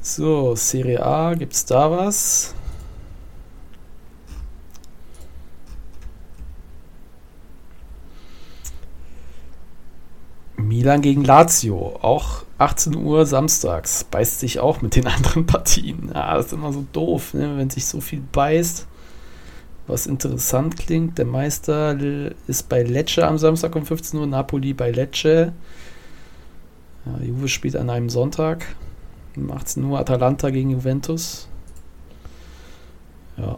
So, 0.03 0.55
Serie 0.55 1.03
A, 1.03 1.33
gibt 1.33 1.55
es 1.55 1.65
da 1.65 1.91
was? 1.91 2.55
Milan 10.85 11.01
gegen 11.01 11.25
Lazio, 11.25 11.99
auch 12.03 12.45
18 12.59 12.95
Uhr 12.95 13.25
samstags, 13.25 14.05
beißt 14.05 14.41
sich 14.41 14.61
auch 14.61 14.83
mit 14.83 14.97
den 14.97 15.07
anderen 15.07 15.47
Partien. 15.47 16.11
Ja, 16.13 16.35
das 16.35 16.47
ist 16.47 16.53
immer 16.53 16.75
so 16.75 16.85
doof, 16.93 17.33
ne? 17.33 17.57
wenn 17.57 17.71
sich 17.71 17.87
so 17.87 18.03
viel 18.03 18.21
beißt. 18.21 18.87
Was 19.87 20.07
interessant 20.07 20.77
klingt, 20.77 21.17
der 21.17 21.25
Meister 21.25 21.97
ist 22.47 22.69
bei 22.69 22.83
Lecce 22.83 23.27
am 23.27 23.39
Samstag 23.39 23.75
um 23.77 23.87
15 23.87 24.21
Uhr, 24.21 24.27
Napoli 24.27 24.75
bei 24.75 24.91
Lecce. 24.91 25.55
Ja, 27.07 27.25
Juve 27.25 27.49
spielt 27.49 27.77
an 27.77 27.89
einem 27.89 28.11
Sonntag. 28.11 28.67
Um 29.37 29.51
18 29.53 29.83
Uhr 29.85 29.99
Atalanta 29.99 30.51
gegen 30.51 30.69
Juventus. 30.69 31.49
Ja. 33.39 33.57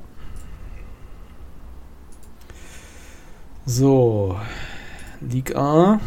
So. 3.65 4.37
Ligue 5.21 5.57
1. 5.57 6.01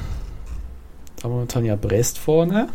Da 1.21 1.27
momentan 1.27 1.65
ja 1.65 1.75
Brest 1.75 2.17
vorne. 2.17 2.69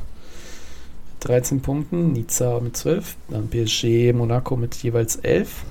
13 1.20 1.62
Punkten. 1.62 2.12
Nizza 2.12 2.61
mit 2.61 2.76
12. 2.76 3.16
Dann 3.28 3.49
PSG, 3.49 4.12
Monaco 4.12 4.57
mit 4.57 4.74
jeweils 4.76 5.16
11. 5.16 5.64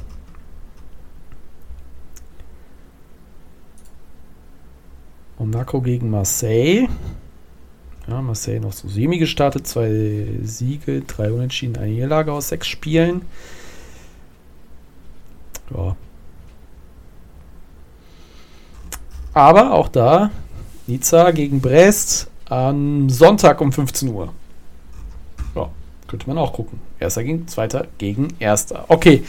Monaco 5.38 5.82
gegen 5.82 6.10
Marseille. 6.10 6.88
Ja, 8.08 8.22
Marseille 8.22 8.60
noch 8.60 8.74
so 8.74 8.88
semi 8.88 9.18
gestartet, 9.18 9.68
zwei 9.68 10.28
Siege, 10.44 11.02
drei 11.02 11.32
Unentschieden, 11.32 11.78
eine 11.78 11.92
Niederlage 11.92 12.32
aus 12.32 12.50
sechs 12.50 12.68
Spielen. 12.68 13.24
Ja. 15.74 15.96
Aber 19.34 19.74
auch 19.74 19.88
da, 19.88 20.32
Nizza 20.86 21.32
gegen 21.32 21.62
Brest 21.62 22.30
am 22.50 23.10
Sonntag 23.10 23.62
um 23.62 23.72
15 23.72 24.10
Uhr. 24.10 24.34
Ja, 25.56 25.70
könnte 26.08 26.28
man 26.28 26.38
auch 26.38 26.54
gucken. 26.54 26.80
Erster 27.00 27.24
gegen 27.24 27.48
Zweiter 27.48 27.88
gegen 27.98 28.30
Erster. 28.40 28.86
Okay, 28.88 29.24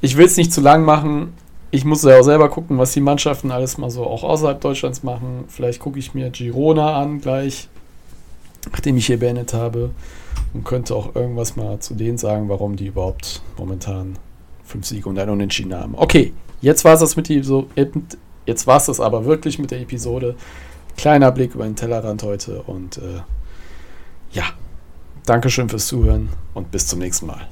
ich 0.00 0.16
will 0.16 0.26
es 0.26 0.36
nicht 0.36 0.52
zu 0.52 0.60
lang 0.60 0.84
machen. 0.84 1.34
Ich 1.70 1.84
muss 1.84 2.04
ja 2.04 2.18
auch 2.18 2.22
selber 2.22 2.48
gucken, 2.48 2.78
was 2.78 2.92
die 2.92 3.00
Mannschaften 3.00 3.50
alles 3.50 3.76
mal 3.76 3.90
so 3.90 4.04
auch 4.04 4.22
außerhalb 4.22 4.60
Deutschlands 4.60 5.02
machen. 5.02 5.44
Vielleicht 5.48 5.80
gucke 5.80 5.98
ich 5.98 6.14
mir 6.14 6.30
Girona 6.30 7.00
an 7.00 7.20
gleich 7.20 7.68
nachdem 8.72 8.96
ich 8.96 9.06
hier 9.06 9.18
beendet 9.18 9.54
habe. 9.54 9.90
Und 10.54 10.64
könnte 10.64 10.94
auch 10.94 11.14
irgendwas 11.14 11.56
mal 11.56 11.80
zu 11.80 11.94
denen 11.94 12.18
sagen, 12.18 12.48
warum 12.48 12.76
die 12.76 12.86
überhaupt 12.86 13.42
momentan 13.58 14.16
fünf 14.64 14.86
Siege 14.86 15.08
und 15.08 15.18
ein 15.18 15.28
Unentschieden 15.28 15.74
haben. 15.74 15.94
Okay, 15.96 16.32
jetzt 16.60 16.84
war 16.84 16.94
es 16.94 17.00
das 17.00 17.16
mit 17.16 17.28
die 17.28 17.42
so 17.42 17.68
jetzt 18.46 18.66
war 18.66 18.76
es 18.76 18.86
das 18.86 19.00
aber 19.00 19.24
wirklich 19.24 19.58
mit 19.58 19.70
der 19.70 19.80
Episode. 19.80 20.36
Kleiner 20.96 21.30
Blick 21.32 21.54
über 21.54 21.64
den 21.64 21.76
Tellerrand 21.76 22.22
heute 22.22 22.62
und 22.62 22.98
äh, 22.98 23.20
ja, 24.32 24.44
Dankeschön 25.24 25.68
fürs 25.68 25.88
Zuhören 25.88 26.30
und 26.54 26.70
bis 26.70 26.86
zum 26.86 27.00
nächsten 27.00 27.26
Mal. 27.26 27.48